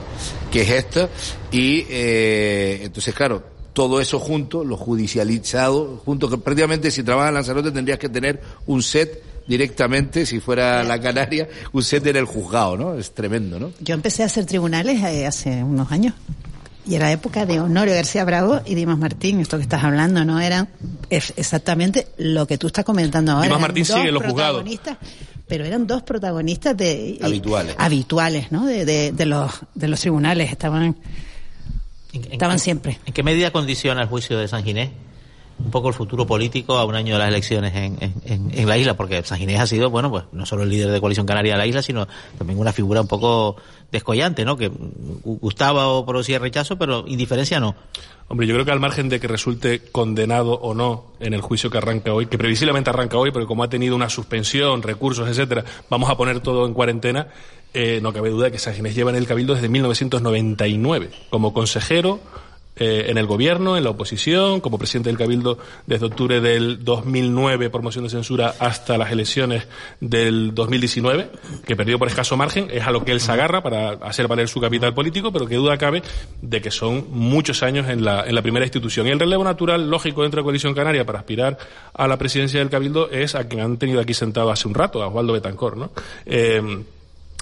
que 0.51 0.61
es 0.61 0.69
esta, 0.69 1.09
y 1.51 1.85
eh, 1.89 2.81
entonces 2.83 3.15
claro, 3.15 3.41
todo 3.73 3.99
eso 3.99 4.19
junto, 4.19 4.63
lo 4.63 4.77
judicializado, 4.77 6.01
junto 6.05 6.29
que 6.29 6.37
prácticamente 6.37 6.91
si 6.91 7.03
trabajas 7.03 7.29
en 7.29 7.33
Lanzarote 7.35 7.71
tendrías 7.71 7.97
que 7.99 8.09
tener 8.09 8.41
un 8.67 8.83
set 8.83 9.23
directamente, 9.47 10.25
si 10.25 10.39
fuera 10.39 10.83
la 10.83 10.99
Canaria, 10.99 11.47
un 11.71 11.83
set 11.83 12.05
en 12.07 12.15
el 12.15 12.25
juzgado, 12.25 12.77
¿no? 12.77 12.95
Es 12.95 13.11
tremendo, 13.13 13.59
¿no? 13.59 13.71
Yo 13.79 13.93
empecé 13.93 14.23
a 14.23 14.25
hacer 14.27 14.45
tribunales 14.45 15.01
eh, 15.03 15.25
hace 15.27 15.63
unos 15.63 15.91
años. 15.91 16.13
Y 16.87 16.95
era 16.95 17.11
época 17.11 17.45
de 17.45 17.59
Honorio 17.59 17.93
García 17.93 18.23
Bravo 18.25 18.61
y 18.65 18.75
Dimas 18.75 18.97
Martín, 18.97 19.39
esto 19.39 19.57
que 19.57 19.63
estás 19.63 19.83
hablando, 19.83 20.23
¿no? 20.23 20.39
Era 20.39 20.67
exactamente 21.09 22.07
lo 22.17 22.45
que 22.47 22.57
tú 22.57 22.67
estás 22.67 22.85
comentando 22.85 23.31
ahora. 23.31 23.45
Dimas 23.45 23.61
Martín 23.61 23.85
sigue 23.85 24.07
en 24.09 24.13
los 24.13 24.23
juzgados. 24.23 24.63
Pero 25.47 25.63
eran 25.63 25.85
dos 25.85 26.01
protagonistas 26.01 26.75
de 26.75 27.19
Habituales. 27.21 27.75
habituales, 27.77 28.51
¿no? 28.51 28.65
De, 28.65 28.83
de, 28.83 29.11
de 29.11 29.25
los 29.25 29.51
de 29.75 29.87
los 29.87 29.99
tribunales 29.99 30.51
estaban 30.51 30.95
estaban 32.31 32.57
siempre. 32.57 32.99
¿En 33.05 33.13
qué 33.13 33.21
medida 33.21 33.51
condiciona 33.51 34.01
el 34.01 34.07
juicio 34.07 34.39
de 34.39 34.47
San 34.47 34.63
Ginés 34.63 34.89
un 35.57 35.71
poco 35.71 35.87
el 35.87 35.93
futuro 35.93 36.27
político 36.27 36.77
a 36.77 36.85
un 36.85 36.95
año 36.95 37.13
de 37.13 37.19
las 37.19 37.29
elecciones 37.29 37.73
en, 37.75 37.97
en- 38.25 38.67
la 38.67 38.77
isla? 38.77 38.95
Porque 38.95 39.23
San 39.23 39.37
Ginés 39.39 39.59
ha 39.59 39.67
sido, 39.67 39.89
bueno, 39.89 40.09
pues 40.09 40.25
no 40.31 40.45
solo 40.45 40.63
el 40.63 40.69
líder 40.69 40.91
de 40.91 40.99
Coalición 40.99 41.25
Canaria 41.25 41.53
de 41.53 41.57
la 41.59 41.67
isla, 41.67 41.81
sino 41.81 42.07
también 42.37 42.59
una 42.59 42.73
figura 42.73 43.01
un 43.01 43.07
poco 43.07 43.55
descollante, 43.91 44.43
¿no? 44.43 44.57
Que 44.57 44.69
gu- 44.71 45.39
gustaba 45.39 45.87
o 45.87 46.05
producía 46.05 46.39
rechazo, 46.39 46.77
pero 46.77 47.05
indiferencia 47.07 47.59
no. 47.59 47.75
Hombre, 48.27 48.47
yo 48.47 48.55
creo 48.55 48.65
que 48.65 48.71
al 48.71 48.79
margen 48.79 49.07
de 49.07 49.19
que 49.19 49.27
resulte 49.27 49.81
condenado 49.91 50.53
o 50.53 50.73
no 50.73 51.05
en 51.19 51.33
el 51.35 51.41
juicio 51.41 51.69
que 51.69 51.77
arranca 51.77 52.11
hoy, 52.11 52.25
que 52.25 52.37
previsiblemente 52.39 52.89
arranca 52.89 53.17
hoy, 53.17 53.31
pero 53.31 53.45
como 53.45 53.63
ha 53.63 53.69
tenido 53.69 53.95
una 53.95 54.09
suspensión, 54.09 54.81
recursos, 54.81 55.29
etcétera, 55.29 55.63
vamos 55.89 56.09
a 56.09 56.17
poner 56.17 56.39
todo 56.41 56.65
en 56.65 56.73
cuarentena, 56.73 57.27
eh, 57.73 57.99
no 58.01 58.11
cabe 58.13 58.29
duda 58.31 58.49
que 58.49 58.57
San 58.57 58.73
Ginés 58.73 58.95
lleva 58.95 59.11
en 59.11 59.17
el 59.17 59.27
Cabildo 59.27 59.53
desde 59.53 59.69
1999 59.69 61.11
como 61.29 61.53
consejero 61.53 62.19
eh, 62.77 63.05
en 63.07 63.17
el 63.17 63.25
gobierno, 63.25 63.77
en 63.77 63.83
la 63.83 63.91
oposición, 63.91 64.59
como 64.59 64.77
presidente 64.77 65.09
del 65.09 65.17
Cabildo 65.17 65.57
desde 65.85 66.05
octubre 66.07 66.41
del 66.41 66.83
2009 66.83 67.69
por 67.69 67.81
moción 67.81 68.03
de 68.03 68.09
censura 68.09 68.53
hasta 68.59 68.97
las 68.97 69.11
elecciones 69.11 69.67
del 70.01 70.53
2019, 70.53 71.29
que 71.65 71.75
perdió 71.75 71.97
por 71.97 72.07
escaso 72.07 72.35
margen, 72.35 72.67
es 72.71 72.85
a 72.85 72.91
lo 72.91 73.05
que 73.05 73.13
él 73.13 73.21
se 73.21 73.31
agarra 73.31 73.63
para 73.63 73.91
hacer 73.91 74.27
valer 74.27 74.49
su 74.49 74.59
capital 74.59 74.93
político, 74.93 75.31
pero 75.31 75.47
que 75.47 75.55
duda 75.55 75.77
cabe 75.77 76.03
de 76.41 76.61
que 76.61 76.71
son 76.71 77.05
muchos 77.11 77.63
años 77.63 77.87
en 77.89 78.03
la, 78.03 78.25
en 78.27 78.35
la 78.35 78.41
primera 78.41 78.65
institución. 78.65 79.07
Y 79.07 79.11
el 79.11 79.19
relevo 79.19 79.43
natural 79.43 79.89
lógico 79.89 80.23
dentro 80.23 80.41
de 80.41 80.43
Coalición 80.43 80.73
Canaria 80.73 81.05
para 81.05 81.19
aspirar 81.19 81.57
a 81.93 82.07
la 82.07 82.17
presidencia 82.17 82.59
del 82.59 82.69
Cabildo 82.69 83.09
es 83.09 83.35
a 83.35 83.47
quien 83.47 83.61
han 83.61 83.77
tenido 83.77 84.01
aquí 84.01 84.13
sentado 84.13 84.51
hace 84.51 84.67
un 84.67 84.73
rato, 84.73 85.01
a 85.01 85.07
Osvaldo 85.07 85.33
Betancor, 85.33 85.77
¿no? 85.77 85.91
Eh, 86.25 86.61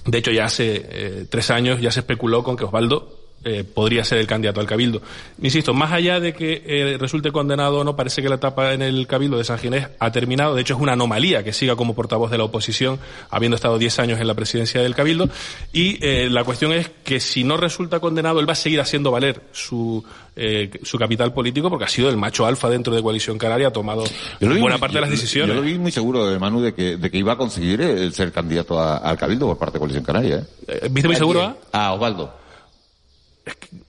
de 0.05 0.17
hecho, 0.17 0.31
ya 0.31 0.45
hace 0.45 0.85
eh, 0.89 1.25
tres 1.29 1.49
años 1.49 1.79
ya 1.79 1.91
se 1.91 2.01
especuló 2.01 2.43
con 2.43 2.57
que 2.57 2.65
Osvaldo 2.65 3.22
eh, 3.45 3.63
podría 3.63 4.03
ser 4.03 4.17
el 4.19 4.27
candidato 4.27 4.59
al 4.59 4.67
Cabildo. 4.67 5.01
Insisto, 5.41 5.73
más 5.73 5.91
allá 5.91 6.19
de 6.19 6.33
que 6.33 6.63
eh, 6.65 6.97
resulte 6.99 7.31
condenado 7.31 7.79
o 7.79 7.83
no, 7.83 7.95
parece 7.95 8.21
que 8.21 8.29
la 8.29 8.35
etapa 8.35 8.73
en 8.73 8.81
el 8.81 9.05
Cabildo 9.07 9.37
de 9.37 9.43
San 9.43 9.57
Ginés 9.59 9.87
ha 9.99 10.11
terminado. 10.11 10.55
De 10.55 10.61
hecho, 10.61 10.75
es 10.75 10.79
una 10.79 10.93
anomalía 10.93 11.43
que 11.43 11.53
siga 11.53 11.75
como 11.75 11.93
portavoz 11.95 12.31
de 12.31 12.37
la 12.37 12.45
oposición, 12.45 12.99
habiendo 13.29 13.55
estado 13.55 13.77
diez 13.77 13.99
años 13.99 14.19
en 14.21 14.27
la 14.27 14.33
presidencia 14.33 14.81
del 14.81 14.95
Cabildo. 14.95 15.29
Y 15.71 15.97
eh, 16.05 16.29
la 16.29 16.43
cuestión 16.43 16.71
es 16.73 16.89
que 17.03 17.19
si 17.19 17.43
no 17.43 17.57
resulta 17.57 17.99
condenado, 17.99 18.39
él 18.39 18.47
va 18.47 18.53
a 18.53 18.55
seguir 18.55 18.79
haciendo 18.79 19.11
valer 19.11 19.41
su, 19.51 20.03
eh, 20.35 20.69
su 20.83 20.97
capital 20.97 21.33
político 21.33 21.69
porque 21.69 21.85
ha 21.85 21.89
sido 21.89 22.09
el 22.09 22.17
macho 22.17 22.45
alfa 22.45 22.69
dentro 22.69 22.95
de 22.95 23.01
Coalición 23.01 23.37
Canaria, 23.37 23.67
ha 23.67 23.73
tomado 23.73 24.03
Yo 24.39 24.47
lo 24.47 24.55
vi 24.55 24.61
buena 24.61 24.75
muy- 24.77 24.81
parte 24.81 24.95
de 24.95 25.01
las 25.01 25.09
yo- 25.09 25.15
decisiones. 25.15 25.55
Yo 25.55 25.61
lo 25.61 25.67
vi 25.67 25.77
muy 25.77 25.91
seguro 25.91 26.27
de 26.27 26.39
Manu 26.39 26.61
de 26.61 26.73
que, 26.73 26.97
de 26.97 27.11
que 27.11 27.17
iba 27.17 27.33
a 27.33 27.37
conseguir 27.37 27.81
el 27.81 28.13
ser 28.13 28.31
candidato 28.31 28.79
a- 28.79 28.97
al 28.97 29.17
Cabildo 29.17 29.47
por 29.47 29.57
parte 29.57 29.73
de 29.73 29.79
Coalición 29.79 30.03
Canaria. 30.05 30.45
¿eh? 30.67 30.87
¿Viste 30.89 31.07
muy 31.07 31.15
seguro, 31.17 31.41
ah? 31.41 31.55
A 31.71 31.93
Osvaldo. 31.93 32.42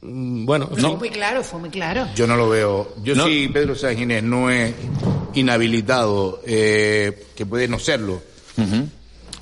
Mm, 0.02 0.44
Bueno, 0.44 0.68
Fue 0.68 0.96
muy 0.96 1.10
claro, 1.10 1.42
fue 1.42 1.60
muy 1.60 1.70
claro. 1.70 2.06
Yo 2.14 2.26
no 2.26 2.36
lo 2.36 2.48
veo. 2.48 2.94
Yo 3.02 3.14
sí, 3.26 3.48
Pedro 3.52 3.74
Sáenz 3.74 3.98
Ginés 4.00 4.22
no 4.22 4.50
es 4.50 4.74
inhabilitado, 5.34 6.40
eh, 6.46 7.26
que 7.34 7.46
puede 7.46 7.68
no 7.68 7.78
serlo. 7.78 8.22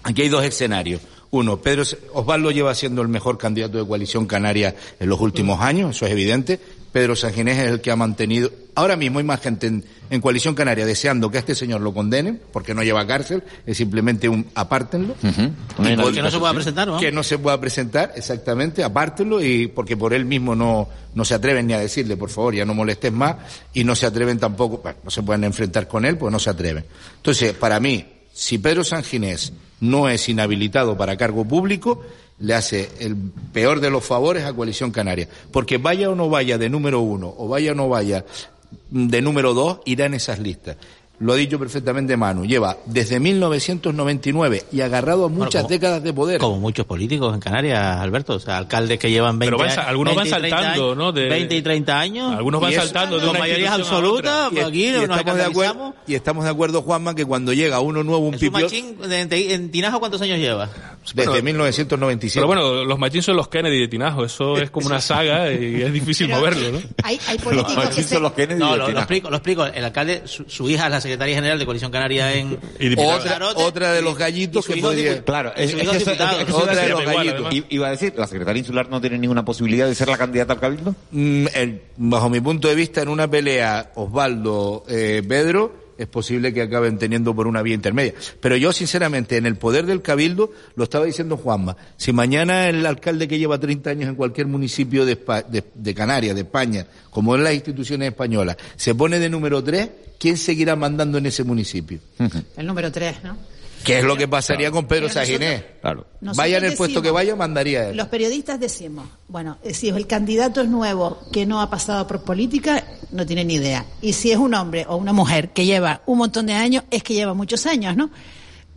Aquí 0.05 0.23
hay 0.23 0.29
dos 0.29 0.45
escenarios. 0.45 1.01
Uno, 1.31 1.57
Pedro 1.59 1.83
Osvaldo 2.13 2.51
lleva 2.51 2.75
siendo 2.75 3.01
el 3.01 3.09
mejor 3.09 3.39
candidato 3.39 3.79
de 3.79 3.87
coalición 3.87 4.27
canaria 4.27 4.75
en 5.01 5.09
los 5.09 5.19
últimos 5.21 5.61
años, 5.61 5.97
eso 5.97 6.05
es 6.07 6.13
evidente. 6.13 6.61
Pedro 6.93 7.17
Sanginés 7.17 7.59
es 7.59 7.69
el 7.73 7.81
que 7.81 7.91
ha 7.91 7.97
mantenido. 7.97 8.51
Ahora 8.75 8.97
mismo 8.97 9.19
hay 9.19 9.25
más 9.25 9.41
gente 9.41 9.67
en, 9.67 9.85
en 10.11 10.21
coalición 10.21 10.55
canaria 10.55 10.85
deseando 10.85 11.31
que 11.31 11.39
a 11.39 11.41
este 11.41 11.55
señor 11.55 11.81
lo 11.81 11.95
condenen, 11.95 12.41
porque 12.53 12.75
no 12.75 12.83
lleva 12.83 13.07
cárcel, 13.07 13.43
es 13.67 13.79
simplemente 13.79 14.29
un 14.29 14.47
apártenlo. 14.55 15.15
Que 15.79 16.23
no 16.23 16.31
se 16.31 16.39
pueda 16.39 16.53
presentar, 16.53 16.89
¿no? 16.89 17.01
Que 17.01 17.11
no 17.11 17.23
se 17.23 17.39
pueda 17.39 17.59
presentar, 17.59 18.13
exactamente, 18.15 18.85
apártenlo, 18.85 19.43
y 19.43 19.69
porque 19.69 19.97
por 19.97 20.13
él 20.13 20.27
mismo 20.27 20.55
no, 20.55 20.89
no 21.15 21.25
se 21.25 21.35
atreven 21.35 21.67
ni 21.67 21.73
a 21.73 21.79
decirle, 21.79 22.19
por 22.19 22.29
favor, 22.29 22.55
ya 22.55 22.67
no 22.67 22.75
molestes 22.75 23.11
más, 23.11 23.37
y 23.73 23.85
no 23.85 23.95
se 23.95 24.05
atreven 24.05 24.39
tampoco, 24.39 24.79
bueno, 24.83 24.99
no 25.03 25.11
se 25.11 25.23
pueden 25.23 25.45
enfrentar 25.45 25.89
con 25.89 26.05
él, 26.05 26.19
pues 26.19 26.31
no 26.31 26.39
se 26.39 26.51
atreven. 26.51 26.85
Entonces, 27.17 27.55
para 27.55 27.81
mí, 27.81 28.07
si 28.35 28.59
Pedro 28.59 28.85
Sanginés 28.85 29.55
no 29.81 30.09
es 30.09 30.29
inhabilitado 30.29 30.97
para 30.97 31.17
cargo 31.17 31.45
público, 31.45 32.05
le 32.43 32.55
hace 32.55 32.91
el 32.99 33.17
peor 33.53 33.81
de 33.81 33.91
los 33.91 34.05
favores 34.05 34.45
a 34.45 34.53
Coalición 34.53 34.91
Canaria. 34.91 35.29
Porque 35.51 35.79
vaya 35.79 36.11
o 36.11 36.15
no 36.15 36.29
vaya 36.29 36.59
de 36.59 36.69
número 36.69 37.01
uno, 37.01 37.33
o 37.39 37.49
vaya 37.49 37.73
o 37.73 37.75
no 37.75 37.89
vaya 37.89 38.25
de 38.91 39.23
número 39.23 39.55
dos, 39.55 39.79
irá 39.85 40.07
en 40.07 40.15
esas 40.15 40.39
listas. 40.39 40.77
Lo 41.23 41.33
ha 41.35 41.37
dicho 41.37 41.59
perfectamente 41.59 42.17
Manu. 42.17 42.45
Lleva 42.45 42.77
desde 42.87 43.21
1999 43.21 44.65
y 44.73 44.81
agarrado 44.81 45.27
a 45.27 45.29
muchas 45.29 45.63
como- 45.63 45.69
décadas 45.69 46.03
de 46.03 46.13
poder. 46.13 46.41
Como 46.41 46.59
muchos 46.59 46.85
políticos 46.87 47.33
en 47.35 47.41
Canarias, 47.41 47.99
Alberto. 48.01 48.35
O 48.35 48.41
sea, 48.41 48.59
alcaldes 48.59 48.99
que 48.99 49.11
llevan 49.11 49.39
20 49.39 49.57
Pero 49.57 49.59
van 49.59 49.71
años, 49.71 49.87
algunos 49.87 50.15
van 50.17 50.25
20 50.25 50.37
y 50.39 50.41
30 50.41 50.57
saltando, 50.59 50.85
años, 50.85 50.97
¿no? 50.97 51.13
De- 51.13 51.29
20 51.29 51.55
y 51.57 51.63
30 51.63 51.99
años. 52.01 52.35
Algunos 52.37 52.61
van 52.61 52.73
Y 52.73 52.75
saltando 52.75 53.19
de 53.21 53.29
una 53.29 53.39
mayorías 53.39 53.79
institución 53.79 53.95
a 53.95 53.99
absolutas. 53.99 54.47
otra. 54.47 54.51
pues 54.51 54.65
aquí 54.67 54.89
y, 54.89 54.91
nos 54.93 55.03
estamos 55.19 55.37
de 55.37 55.45
acuerdo, 55.45 55.95
y 56.07 56.15
estamos 56.15 56.45
de 56.45 56.51
acuerdo, 56.51 56.83
Juanma, 56.83 57.15
que 57.15 57.25
cuando 57.25 57.53
llega 57.53 57.79
uno 57.81 58.03
nuevo, 58.03 58.27
un 58.27 58.33
pipiolo, 58.35 58.67
Machín, 58.67 58.99
de- 58.99 59.21
en, 59.21 59.33
en 59.33 59.71
Tinajo, 59.71 60.01
¿cuántos 60.01 60.21
años 60.23 60.39
lleva? 60.39 60.69
desde 61.15 61.43
1997. 61.43 62.35
Pero 62.35 62.47
bueno, 62.47 62.85
los 62.85 62.97
machín 62.99 63.23
son 63.23 63.37
los 63.37 63.49
Kennedy 63.49 63.81
de 63.81 63.89
Tinajo, 63.89 64.25
eso 64.25 64.57
es 64.57 64.71
como 64.71 64.87
una 64.87 65.01
saga 65.01 65.53
y 65.53 65.83
es 65.83 65.93
difícil 65.93 66.29
moverlo, 66.29 66.71
¿no? 66.73 66.79
Hay, 67.03 67.19
hay 67.27 67.39
políticos 67.39 67.89
que 67.95 68.03
se... 68.05 68.21
No, 68.57 68.77
lo, 68.77 68.89
lo 68.89 68.99
explico, 68.99 69.29
lo 69.29 69.37
explico. 69.37 69.65
El 69.67 69.85
alcalde, 69.85 70.23
su, 70.27 70.45
su 70.49 70.71
hija 70.71 70.85
es 70.87 70.91
la 70.93 71.01
secretaria 71.13 71.35
general 71.35 71.59
de 71.59 71.65
Coalición 71.65 71.91
Canaria 71.93 72.35
en... 72.35 72.59
otra, 72.99 73.39
otra 73.57 73.93
de 73.93 74.03
los 74.03 74.17
gallitos 74.17 74.67
que 74.67 74.77
podría... 74.79 75.23
Claro, 75.25 75.53
y 75.57 75.63
es, 75.63 75.75
Otra 75.75 75.83
iba 75.85 75.91
a 75.91 75.95
de 75.95 76.77
decir, 76.77 76.91
los 76.91 77.05
gallitos. 77.05 77.55
Iba 77.69 77.87
a 77.87 77.91
decir, 77.91 78.15
¿la 78.17 78.27
secretaria 78.27 78.61
insular 78.61 78.89
no 78.89 79.01
tiene 79.01 79.19
ninguna 79.19 79.45
posibilidad 79.45 79.87
de 79.87 79.95
ser 79.95 80.09
la 80.09 80.17
candidata 80.19 80.55
al 80.55 80.61
Cabildo? 80.61 80.95
Mm, 81.11 81.47
el- 81.55 81.83
bajo 81.97 82.29
mi 82.31 82.41
punto 82.41 82.69
de 82.69 82.75
vista, 82.75 83.03
en 83.03 83.09
una 83.09 83.29
pelea 83.31 83.93
Osvaldo 83.95 84.85
eh, 84.89 85.23
Pedro, 85.29 85.82
es 86.03 86.09
posible 86.09 86.53
que 86.53 86.63
acaben 86.63 86.99
teniendo 86.99 87.35
por 87.35 87.47
una 87.47 87.63
vía 87.63 87.75
intermedia. 87.75 88.15
Pero 88.41 88.57
yo, 88.57 88.73
sinceramente, 88.73 89.37
en 89.37 89.47
el 89.47 89.57
poder 89.57 89.87
del 89.87 90.03
Cabildo, 90.03 90.53
lo 90.75 90.85
estaba 90.85 91.05
diciendo 91.05 91.37
Juanma, 91.37 91.77
si 91.97 92.13
mañana 92.13 92.69
el 92.69 92.85
alcalde 92.87 93.29
que 93.29 93.39
lleva 93.39 93.59
30 93.59 93.91
años 93.91 94.09
en 94.09 94.15
cualquier 94.15 94.47
municipio 94.47 95.05
de, 95.05 95.19
de, 95.75 95.95
Canarias, 95.95 96.35
de 96.35 96.43
España, 96.43 96.87
como 97.11 97.35
en 97.35 97.45
las 97.45 97.55
instituciones 97.55 98.09
españolas, 98.09 98.57
se 98.77 98.95
pone 98.95 99.19
de 99.19 99.29
número 99.29 99.63
3, 99.63 99.89
¿quién 100.19 100.37
seguirá 100.37 100.77
mandando 100.77 101.19
en 101.19 101.27
ese 101.27 101.45
municipio? 101.45 101.99
El 102.57 102.67
número 102.67 102.91
tres, 102.93 103.23
¿no? 103.23 103.37
¿Qué 103.85 103.99
es 103.99 104.05
lo 104.05 104.17
que 104.17 104.29
pasaría 104.29 104.71
con 104.71 104.87
Pedro 104.87 105.09
Saginés? 105.09 105.65
Claro. 105.81 106.07
Vaya 106.21 106.59
en 106.59 106.65
el 106.65 106.71
puesto 106.77 107.01
decimos- 107.01 107.03
que 107.03 107.11
vaya, 107.11 107.37
mandaría 107.37 107.89
él. 107.89 107.97
Los 107.97 108.09
periodistas 108.09 108.61
decimos, 108.61 109.07
bueno, 109.29 109.59
si 109.73 109.89
el 109.89 110.07
candidato 110.07 110.61
es 110.61 110.69
nuevo, 110.69 111.19
que 111.33 111.47
no 111.47 111.61
ha 111.61 111.69
pasado 111.71 112.07
por 112.07 112.23
política, 112.23 112.85
no 113.11 113.27
tiene 113.27 113.45
ni 113.45 113.55
idea. 113.55 113.85
Y 114.01 114.13
si 114.13 114.31
es 114.31 114.39
un 114.39 114.55
hombre 114.55 114.85
o 114.89 114.97
una 114.97 115.13
mujer 115.13 115.51
que 115.51 115.65
lleva 115.65 116.03
un 116.07 116.19
montón 116.19 116.47
de 116.47 116.55
años, 116.55 116.85
es 116.91 117.03
que 117.03 117.15
lleva 117.15 117.35
muchos 117.35 117.67
años, 117.67 117.97
¿no? 117.97 118.11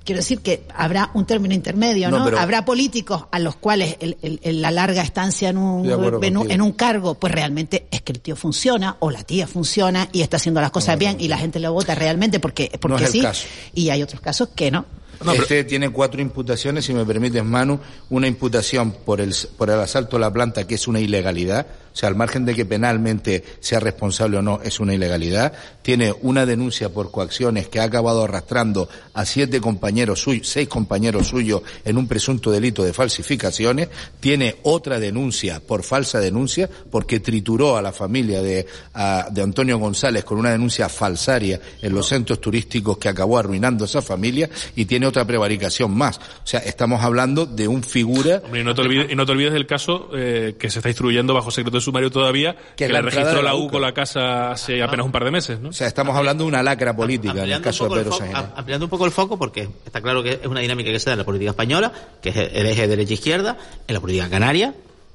Quiero 0.06 0.20
decir 0.20 0.40
que 0.40 0.64
habrá 0.76 1.10
un 1.16 1.26
término 1.26 1.54
intermedio, 1.56 2.10
No, 2.12 2.20
¿no? 2.20 2.26
pero- 2.26 2.40
Habrá 2.40 2.64
políticos 2.64 3.26
a 3.32 3.40
los 3.40 3.56
cuales 3.56 3.98
el- 4.00 4.18
el- 4.22 4.40
el- 4.44 4.62
la 4.62 4.70
larga 4.72 5.02
estancia 5.02 5.50
en 5.50 5.58
un, 5.58 5.84
en, 5.90 5.94
un, 6.00 6.12
contigo. 6.12 6.46
en 6.48 6.62
un 6.62 6.72
cargo, 6.74 7.16
pues 7.16 7.34
realmente 7.34 7.88
es 7.90 8.02
que 8.04 8.12
el 8.12 8.20
tío 8.22 8.36
funciona 8.36 8.98
o 9.00 9.10
la 9.10 9.24
tía 9.24 9.48
funciona 9.48 10.08
y 10.12 10.22
está 10.22 10.38
haciendo 10.38 10.62
las 10.62 10.70
cosas 10.72 10.98
bien 11.00 11.18
y 11.20 11.28
la 11.28 11.38
gente 11.40 11.60
lo 11.60 11.74
vota 11.74 11.96
realmente 11.96 12.40
porque, 12.40 12.72
porque 12.80 13.04
es 13.04 13.10
el 13.10 13.12
sí. 13.14 13.22
caso. 13.22 13.48
Y 13.74 13.90
hay 13.90 14.04
otros 14.04 14.22
casos 14.22 14.50
que 14.56 14.70
no. 14.70 14.86
este 15.34 15.64
tiene 15.64 15.90
cuatro 15.90 16.22
imputaciones, 16.22 16.86
si 16.86 16.94
me 16.94 17.04
permites, 17.06 17.44
Manu. 17.44 17.80
Una 18.12 18.28
imputación 18.28 18.92
por 18.92 19.22
el, 19.22 19.34
por 19.58 19.70
el 19.72 19.80
asalto 19.80 20.18
a 20.18 20.20
la 20.20 20.32
planta, 20.32 20.68
que 20.68 20.76
es 20.76 20.88
una 20.88 21.00
ilegalidad. 21.00 21.66
Sea, 21.96 22.10
al 22.10 22.16
margen 22.16 22.44
de 22.44 22.54
que 22.54 22.66
penalmente 22.66 23.44
sea 23.62 23.80
responsable 23.80 24.38
o 24.38 24.42
no, 24.42 24.60
es 24.62 24.82
una 24.82 24.94
ilegalidad. 24.94 25.54
Tiene 25.82 26.14
una 26.24 26.46
denuncia 26.46 26.90
por 26.90 27.10
coacciones 27.10 27.70
que 27.70 27.80
ha 27.80 27.84
acabado 27.84 28.24
arrastrando 28.26 28.90
a 29.14 29.24
siete 29.26 29.62
compañeros 29.62 30.22
suyos, 30.22 30.48
seis 30.50 30.68
compañeros 30.68 31.28
suyos 31.28 31.62
en 31.86 31.98
un 31.98 32.06
presunto 32.08 32.52
delito 32.52 32.84
de 32.84 32.92
falsificaciones. 32.92 33.88
Tiene 34.20 34.58
otra 34.64 35.00
denuncia 35.00 35.62
por 35.62 35.84
falsa 35.84 36.20
denuncia, 36.20 36.70
porque 36.92 37.22
trituró 37.22 37.78
a 37.78 37.82
la 37.82 37.94
familia 37.94 38.42
de, 38.42 38.66
a- 38.94 39.30
de 39.32 39.42
Antonio 39.42 39.78
González 39.80 40.26
con 40.26 40.38
una 40.38 40.52
denuncia 40.52 40.90
falsaria 40.90 41.62
en 41.82 41.94
los 41.94 42.08
centros 42.10 42.42
turísticos 42.42 42.98
que 42.98 43.08
acabó 43.08 43.38
arruinando 43.38 43.86
esa 43.86 44.02
familia. 44.02 44.50
Y 44.76 44.84
tiene 44.84 45.08
otra 45.08 45.24
prevaricación 45.26 45.96
más. 45.96 46.18
O 46.18 46.46
sea, 46.48 46.60
estamos 46.60 47.02
hablando 47.02 47.46
de 47.46 47.70
un 47.70 47.84
figura 47.84 48.42
y, 48.54 48.64
no 48.64 48.76
te 48.76 48.82
olvides, 48.82 49.12
y 49.12 49.16
no 49.16 49.26
te 49.26 49.32
olvides 49.32 49.54
del 49.54 49.66
caso 49.66 50.10
eh, 50.14 50.56
que 50.60 50.70
se 50.70 50.80
está 50.80 50.90
instruyendo 50.90 51.34
bajo 51.34 51.52
secreto 51.52 51.80
sumario 51.86 52.12
todavía, 52.12 52.56
que, 52.76 52.86
es 52.86 52.92
le 52.92 53.02
registró 53.02 53.42
la 53.42 53.50
la 53.52 53.56
UCA. 53.56 53.66
UCO 53.66 53.80
la 53.80 53.94
casa 53.94 54.52
hace 54.52 54.84
apenas 54.84 55.06
un 55.06 55.12
par 55.14 55.24
de 55.24 55.32
meses, 55.32 55.60
¿no? 55.60 55.70
O 55.70 55.74
sea, 55.74 55.88
estamos 55.88 56.16
hablando 56.18 56.44
de 56.44 56.50
una 56.50 56.62
lacra 56.64 56.96
política 56.96 57.32
en 57.44 57.50
el 57.50 57.54
ampliando 57.54 57.64
caso 57.64 57.84
un, 57.86 57.90
de 57.90 57.90
poco 57.90 58.00
el 58.00 58.04
Pedro 58.04 58.12
foco, 58.18 58.26
Sánchez. 58.26 58.52
am- 58.54 58.60
ampliando 58.60 58.86
un 58.86 58.90
poco 58.90 59.06
el 59.06 59.12
foco, 59.12 59.38
porque 59.40 59.70
está 59.86 60.02
claro 60.02 60.22
que 60.24 60.32
es 60.42 60.46
una 60.48 60.60
dinámica 60.60 60.92
que 60.92 61.00
se 61.00 61.06
da 61.10 61.14
en 61.14 61.20
la 61.20 61.26
política 61.26 61.52
española, 61.52 61.94
que 62.22 62.30
es 62.30 62.36
el 62.36 62.66
eje 62.66 62.88
derecha-izquierda, 62.88 63.58
en 63.88 63.94
la 63.94 64.00
política 64.02 64.30
canaria. 64.30 64.74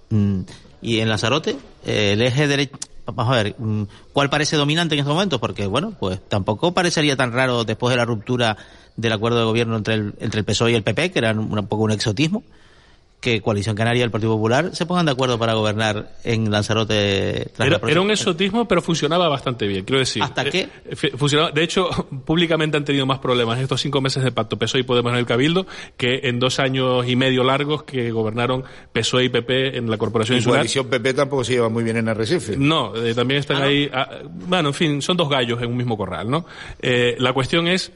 mm, 0.09 0.41
Y 0.83 1.01
en 1.01 1.09
Lanzarote, 1.11 1.57
el 1.85 2.23
eje 2.23 2.49
derecho, 2.49 2.79
vamos 3.05 3.37
a 3.37 3.43
ver, 3.43 3.55
mm, 3.59 3.83
¿cuál 4.15 4.31
parece 4.31 4.57
dominante 4.57 4.95
en 4.95 5.01
estos 5.01 5.13
momentos? 5.13 5.39
Porque, 5.41 5.67
bueno, 5.67 5.93
pues 6.01 6.21
tampoco 6.29 6.73
parecería 6.73 7.17
tan 7.17 7.33
raro 7.33 7.65
después 7.65 7.91
de 7.91 7.97
la 7.99 8.07
ruptura 8.07 8.57
del 8.97 9.13
acuerdo 9.13 9.39
de 9.41 9.45
gobierno 9.45 9.77
entre 9.77 9.95
el, 9.95 10.15
entre 10.21 10.41
el 10.41 10.45
PSOE 10.47 10.73
y 10.73 10.75
el 10.75 10.83
PP, 10.83 11.11
que 11.13 11.19
era 11.19 11.33
un, 11.33 11.59
un 11.59 11.67
poco 11.67 11.83
un 11.83 11.91
exotismo, 11.91 12.43
que 13.21 13.43
Coalición 13.43 13.77
Canaria 13.77 14.01
y 14.01 14.03
el 14.05 14.11
Partido 14.11 14.33
Popular 14.35 14.71
se 14.75 14.87
pongan 14.87 15.05
de 15.07 15.13
acuerdo 15.13 15.39
para 15.39 15.53
gobernar 15.55 16.13
en 16.25 16.51
Lanzarote. 16.51 17.51
tras 17.55 17.69
Era, 17.87 18.01
un 18.01 18.11
exotismo, 18.11 18.67
pero 18.67 18.81
funcionaba 18.83 19.29
bastante 19.29 19.67
bien, 19.67 19.85
quiero 19.85 19.99
decir. 20.01 20.23
¿Hasta 20.23 20.45
qué? 20.45 20.69
Eh, 20.87 20.97
fu- 20.97 21.17
funcionaba, 21.19 21.51
de 21.51 21.63
hecho, 21.63 21.89
públicamente 22.25 22.77
han 22.77 22.85
tenido 22.85 23.05
más 23.07 23.19
problemas 23.19 23.59
en 23.59 23.65
estos 23.65 23.81
cinco 23.81 24.01
meses 24.01 24.25
de 24.25 24.33
pacto 24.33 24.59
PSOE 24.59 24.81
y 24.81 24.85
Podemos 24.85 25.13
en 25.13 25.19
el 25.19 25.27
Cabildo 25.27 25.67
que 25.97 26.21
en 26.25 26.39
dos 26.41 26.59
años 26.59 27.07
y 27.09 27.15
medio 27.15 27.45
largos 27.45 27.83
que 27.85 28.11
gobernaron 28.11 28.65
PSOE 28.93 29.25
y 29.25 29.29
PP 29.29 29.77
en 29.79 29.91
la 29.91 29.99
Corporación 29.99 30.37
Y 30.37 30.39
Insular. 30.39 30.59
coalición 30.61 30.87
PP 30.89 31.15
tampoco 31.15 31.45
se 31.45 31.53
lleva 31.53 31.69
muy 31.69 31.85
bien 31.85 31.99
en 31.99 32.09
Arrecife. 32.09 32.57
No, 32.57 32.97
eh, 32.97 33.15
también 33.15 33.41
están 33.41 33.63
ahí. 33.63 33.89
ah, 33.93 34.09
bueno, 34.25 34.69
en 34.71 34.75
fin, 34.75 35.03
son 35.03 35.17
dos 35.17 35.29
gallos 35.29 35.61
en 35.63 35.69
un 35.71 35.77
mismo 35.77 35.97
corral, 35.97 36.31
¿no? 36.31 36.47
Eh, 36.81 37.17
la 37.19 37.33
cuestión 37.33 37.69
es 37.69 37.93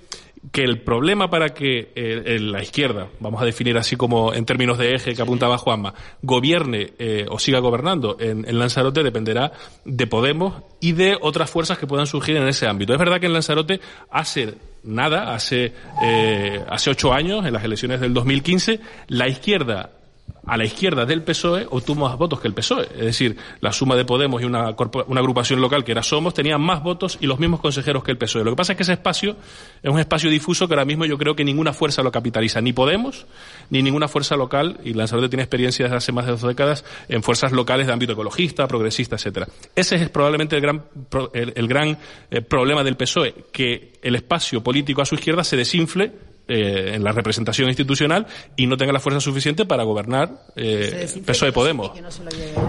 que 0.53 0.63
el 0.63 0.81
problema 0.81 1.31
para 1.31 1.51
que 1.51 1.93
eh, 1.95 2.39
la 2.41 2.63
izquierda, 2.63 3.09
vamos 3.21 3.41
a 3.41 3.45
definir 3.45 3.77
así 3.79 3.97
como 3.97 4.35
en 4.35 4.45
términos 4.45 4.79
de 4.79 4.95
eje 4.95 5.15
que 5.15 5.23
apuntaba 5.23 5.59
Juanma, 5.59 5.95
gobierne 6.23 6.93
eh, 6.99 7.27
o 7.29 7.39
siga 7.39 7.59
gobernando 7.61 8.17
en, 8.21 8.49
en 8.49 8.59
Lanzarote 8.59 9.03
dependerá 9.03 9.53
de 9.85 10.07
Podemos 10.07 10.63
y 10.81 10.93
de 10.93 11.17
otras 11.21 11.51
fuerzas 11.51 11.79
que 11.79 11.87
puedan 11.87 12.07
surgir 12.07 12.37
en 12.37 12.47
ese 12.47 12.67
ámbito. 12.67 12.93
Es 12.93 12.99
verdad 12.99 13.21
que 13.21 13.27
en 13.27 13.33
Lanzarote 13.33 13.81
hace 14.11 14.55
nada, 14.85 15.35
hace, 15.35 15.73
eh, 16.03 16.65
hace 16.69 16.91
ocho 16.91 17.13
años, 17.13 17.45
en 17.47 17.53
las 17.53 17.65
elecciones 17.65 18.01
del 18.01 18.15
2015, 18.15 18.81
la 19.09 19.29
izquierda 19.29 19.91
a 20.47 20.57
la 20.57 20.65
izquierda 20.65 21.07
del 21.07 21.23
PSOE 21.23 21.67
obtuvo 21.71 22.07
más 22.09 22.19
votos 22.19 22.41
que 22.41 22.49
el 22.49 22.55
PSOE. 22.55 22.85
Es 22.95 23.05
decir, 23.05 23.37
la 23.61 23.73
suma 23.73 23.97
de 23.97 24.05
Podemos 24.05 24.43
y 24.43 24.45
una, 24.45 24.75
una 25.07 25.21
agrupación 25.21 25.61
local 25.61 25.85
que 25.85 25.93
era 25.93 26.03
Somos 26.03 26.35
tenían 26.35 26.61
más 26.61 26.83
votos 26.83 27.19
y 27.21 27.27
los 27.27 27.39
mismos 27.39 27.61
consejeros 27.61 28.05
que 28.05 28.11
el 28.11 28.19
PSOE. 28.19 28.45
Lo 28.45 28.51
que 28.51 28.57
pasa 28.57 28.73
es 28.73 28.77
que 28.77 28.83
ese 28.83 28.93
espacio 28.93 29.37
es 29.83 29.91
un 29.91 29.99
espacio 29.99 30.31
difuso 30.31 30.69
que 30.69 30.75
ahora 30.75 30.85
mismo 30.85 31.05
yo 31.07 31.19
creo 31.19 31.35
que 31.35 31.45
ninguna 31.45 31.73
fuerza 31.73 32.03
lo 32.03 32.13
capitaliza, 32.13 32.61
ni 32.61 32.73
Podemos, 32.73 33.27
ni 33.71 33.83
ninguna 33.83 34.09
fuerza 34.09 34.37
local, 34.37 34.79
y 34.85 34.95
Lanzarote 34.95 35.29
tiene 35.29 35.43
experiencia 35.43 35.85
desde 35.85 35.97
hace 35.97 36.13
más 36.13 36.27
de 36.27 36.33
dos 36.33 36.43
décadas 36.43 36.85
en 37.09 37.23
fuerzas 37.23 37.53
locales 37.53 37.87
de 37.87 37.93
ámbito 37.93 38.13
ecologista, 38.13 38.67
progresista, 38.67 39.17
etcétera. 39.17 39.49
Ese 39.75 39.97
es 39.97 40.09
probablemente 40.11 40.57
el 40.57 40.63
gran, 40.63 40.85
el, 41.33 41.53
el 41.55 41.69
gran 41.69 41.99
eh, 42.31 42.43
problema 42.43 42.83
del 42.83 42.97
PSOE, 42.97 43.35
que 43.53 43.93
el 44.03 44.15
espacio 44.17 44.63
político 44.63 45.03
a 45.03 45.07
su 45.07 45.15
izquierda 45.15 45.45
se 45.45 45.57
desinfle 45.57 46.13
eh, 46.49 46.93
en 46.95 47.03
la 47.03 47.13
representación 47.13 47.69
institucional 47.69 48.27
y 48.57 48.67
no 48.67 48.77
tenga 48.77 48.93
la 48.93 49.01
fuerza 49.01 49.21
suficiente 49.21 49.65
para 49.65 49.83
gobernar 49.85 50.31
eh, 50.57 51.09
PSOE 51.25 51.53
Podemos. 51.53 51.91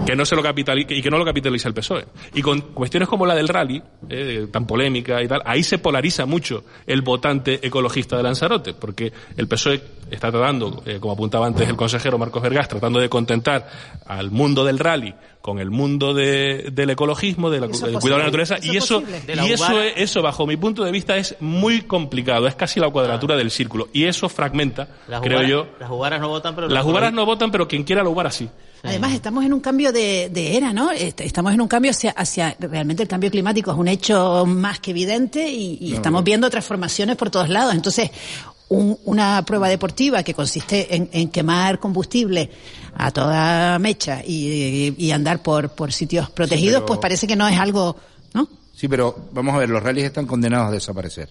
que 0.06 0.16
no 0.16 0.24
se 0.24 0.36
lo 0.36 0.42
capitalice 0.42 0.94
y 0.94 1.02
que 1.02 1.10
no 1.10 1.18
lo 1.18 1.24
capitaliza 1.24 1.68
el 1.68 1.74
PSOE. 1.74 2.06
Y 2.34 2.42
con 2.42 2.60
cuestiones 2.60 3.08
como 3.08 3.26
la 3.26 3.34
del 3.34 3.48
rally 3.48 3.82
eh, 4.08 4.46
tan 4.50 4.66
polémica 4.66 5.22
y 5.22 5.28
tal 5.28 5.42
ahí 5.44 5.62
se 5.62 5.78
polariza 5.78 6.26
mucho 6.26 6.64
el 6.86 7.02
votante 7.02 7.66
ecologista 7.66 8.16
de 8.16 8.22
Lanzarote 8.22 8.74
porque 8.74 9.12
el 9.36 9.48
PSOE 9.48 9.82
está 10.10 10.30
tratando 10.30 10.82
eh, 10.86 10.98
como 11.00 11.14
apuntaba 11.14 11.46
antes 11.46 11.68
el 11.68 11.76
consejero 11.76 12.18
Marcos 12.18 12.42
Vergas 12.42 12.68
tratando 12.68 13.00
de 13.00 13.08
contentar 13.08 13.68
al 14.06 14.30
mundo 14.30 14.64
del 14.64 14.78
rally 14.78 15.14
con 15.46 15.60
el 15.60 15.70
mundo 15.70 16.12
de- 16.12 16.70
del 16.72 16.90
ecologismo 16.90 17.48
del 17.50 17.70
cuidado 17.70 18.00
de 18.00 18.10
la 18.10 18.24
naturaleza 18.24 18.56
eso 18.56 18.66
y 18.72 18.76
es 18.76 18.84
eso 18.84 19.02
y 19.46 19.52
eso 19.52 19.80
es- 19.80 19.92
eso 19.96 20.20
bajo 20.22 20.44
mi 20.44 20.56
punto 20.56 20.82
de 20.84 20.90
vista 20.90 21.16
es 21.16 21.36
muy 21.40 21.82
complicado 21.82 22.48
es 22.48 22.56
casi 22.56 22.80
la 22.80 22.90
cuadratura 22.90 23.36
del 23.36 23.52
círculo 23.52 23.88
y 23.92 24.04
eso 24.04 24.28
fragmenta 24.28 24.88
Las 25.06 25.20
creo 25.20 25.38
jugaras- 25.38 25.48
yo 25.50 25.66
Las 25.78 25.88
jugaras 25.88 26.20
no 26.20 26.28
votan, 26.28 26.54
pero 26.56 26.68
las 26.68 26.82
jugaras 26.82 27.12
no 27.12 27.24
votan 27.24 27.50
pero 27.52 27.68
quien 27.68 27.84
quiera 27.84 28.02
la 28.02 28.08
ubara 28.10 28.30
sí 28.32 28.48
Además, 28.82 29.14
estamos 29.14 29.44
en 29.44 29.52
un 29.52 29.58
cambio 29.60 29.90
de, 29.90 30.28
de 30.28 30.56
era, 30.56 30.72
¿no? 30.72 30.92
Est- 30.92 31.20
Estamos 31.22 31.52
en 31.52 31.60
un 31.60 31.66
cambio 31.66 31.90
hacia, 31.90 32.10
hacia, 32.12 32.54
realmente 32.60 33.02
el 33.02 33.08
cambio 33.08 33.30
climático 33.32 33.72
es 33.72 33.76
un 33.76 33.88
hecho 33.88 34.44
más 34.46 34.78
que 34.78 34.92
evidente 34.92 35.48
y, 35.50 35.78
y 35.80 35.90
No, 35.90 35.96
estamos 35.96 36.20
no. 36.20 36.24
viendo 36.24 36.48
transformaciones 36.50 37.16
por 37.16 37.28
todos 37.30 37.48
lados. 37.48 37.74
Entonces, 37.74 38.10
un- 38.68 38.98
una 39.04 39.44
prueba 39.44 39.68
deportiva 39.68 40.22
que 40.22 40.34
consiste 40.34 40.94
en, 40.94 41.08
en 41.12 41.28
quemar 41.28 41.78
combustible 41.78 42.50
a 42.96 43.10
toda 43.10 43.78
mecha 43.78 44.22
y, 44.26 44.94
y 44.96 45.10
andar 45.12 45.42
por, 45.42 45.70
por 45.70 45.92
sitios 45.92 46.30
protegidos, 46.30 46.74
pero- 46.80 46.86
pues 46.86 46.98
parece 47.00 47.26
que 47.26 47.36
no 47.36 47.46
es 47.48 47.58
algo, 47.58 47.96
¿no? 48.34 48.48
Sí, 48.74 48.88
pero 48.88 49.16
vamos 49.32 49.54
a 49.54 49.58
ver, 49.58 49.68
los 49.70 49.82
rallies 49.82 50.06
están 50.06 50.26
condenados 50.26 50.68
a 50.68 50.72
desaparecer. 50.72 51.30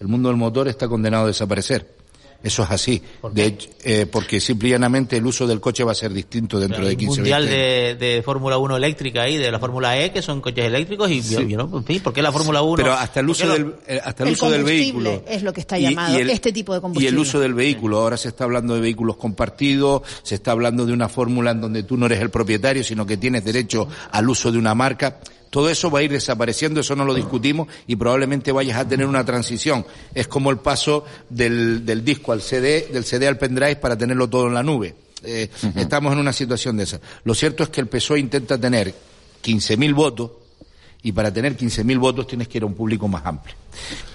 El 0.00 0.08
mundo 0.08 0.28
del 0.28 0.36
motor 0.36 0.66
está 0.68 0.88
condenado 0.88 1.24
a 1.24 1.28
desaparecer. 1.28 2.01
Eso 2.42 2.62
es 2.64 2.70
así. 2.70 3.02
De 3.32 3.44
hecho, 3.44 3.68
eh, 3.84 4.06
porque 4.10 4.40
simple 4.40 4.68
y 4.68 4.70
llanamente 4.72 5.16
el 5.16 5.24
uso 5.26 5.46
del 5.46 5.60
coche 5.60 5.84
va 5.84 5.92
a 5.92 5.94
ser 5.94 6.12
distinto 6.12 6.58
dentro 6.58 6.82
de 6.82 6.88
Hay 6.88 6.94
un 6.94 6.98
15 6.98 7.20
mundial 7.20 7.42
20 7.46 7.56
de, 7.56 7.94
de 8.16 8.22
Fórmula 8.22 8.58
1 8.58 8.76
eléctrica 8.76 9.22
ahí, 9.22 9.36
de 9.36 9.50
la 9.50 9.58
Fórmula 9.60 9.98
E, 10.00 10.10
que 10.12 10.22
son 10.22 10.40
coches 10.40 10.64
eléctricos, 10.64 11.10
y 11.10 11.20
yo, 11.22 11.40
Sí. 11.40 11.46
yo 11.48 11.56
no, 11.58 11.78
en 11.78 11.84
fin, 11.84 12.00
¿por 12.02 12.12
qué 12.12 12.20
la 12.22 12.32
Fórmula 12.32 12.62
1? 12.62 12.76
Pero 12.76 12.92
hasta 12.94 13.20
el 13.20 13.26
¿Por 13.26 13.30
uso 13.32 13.46
lo- 13.46 13.52
del, 13.52 13.74
eh, 13.86 14.00
hasta 14.04 14.22
el 14.24 14.28
El 14.30 14.34
uso 14.34 14.50
del 14.50 14.64
vehículo. 14.64 15.22
es 15.26 15.42
lo 15.42 15.52
que 15.52 15.60
está 15.60 15.78
Y- 15.78 15.82
llamado, 15.82 16.18
y 16.18 16.20
el- 16.20 16.30
este 16.30 16.52
tipo 16.52 16.72
de 16.72 16.78
Y 16.78 16.80
combustible. 16.82 17.08
el 17.10 17.18
uso 17.18 17.38
del 17.40 17.54
vehículo. 17.54 18.00
Ahora 18.00 18.16
se 18.16 18.28
está 18.28 18.44
hablando 18.44 18.74
de 18.74 18.80
vehículos 18.80 19.16
compartidos, 19.16 20.02
se 20.22 20.34
está 20.34 20.50
hablando 20.52 20.84
de 20.84 20.92
una 20.92 21.08
fórmula 21.08 21.52
en 21.52 21.60
donde 21.60 21.82
tú 21.84 21.96
no 21.96 22.06
eres 22.06 22.20
el 22.20 22.30
propietario, 22.30 22.82
sino 22.82 23.06
que 23.06 23.16
tienes 23.16 23.44
derecho 23.44 23.86
al 24.10 24.28
uso 24.28 24.50
de 24.50 24.58
una 24.58 24.74
marca. 24.74 25.18
Todo 25.52 25.68
eso 25.68 25.90
va 25.90 25.98
a 25.98 26.02
ir 26.02 26.10
desapareciendo, 26.10 26.80
eso 26.80 26.96
no 26.96 27.04
lo 27.04 27.12
discutimos 27.12 27.68
y 27.86 27.94
probablemente 27.94 28.52
vayas 28.52 28.78
a 28.78 28.88
tener 28.88 29.06
una 29.06 29.22
transición. 29.22 29.84
Es 30.14 30.26
como 30.26 30.50
el 30.50 30.56
paso 30.56 31.04
del, 31.28 31.84
del 31.84 32.02
disco 32.02 32.32
al 32.32 32.40
CD, 32.40 32.88
del 32.90 33.04
CD 33.04 33.28
al 33.28 33.36
pendrive 33.36 33.76
para 33.76 33.94
tenerlo 33.94 34.30
todo 34.30 34.46
en 34.46 34.54
la 34.54 34.62
nube. 34.62 34.94
Eh, 35.22 35.50
Estamos 35.76 36.14
en 36.14 36.20
una 36.20 36.32
situación 36.32 36.78
de 36.78 36.84
esa. 36.84 37.00
Lo 37.24 37.34
cierto 37.34 37.64
es 37.64 37.68
que 37.68 37.82
el 37.82 37.86
PSOE 37.86 38.18
intenta 38.18 38.56
tener 38.56 38.94
15.000 39.44 39.94
votos 39.94 40.30
y 41.02 41.12
para 41.12 41.30
tener 41.30 41.54
15.000 41.54 41.98
votos 41.98 42.26
tienes 42.26 42.48
que 42.48 42.56
ir 42.56 42.62
a 42.62 42.66
un 42.66 42.74
público 42.74 43.06
más 43.06 43.26
amplio. 43.26 43.54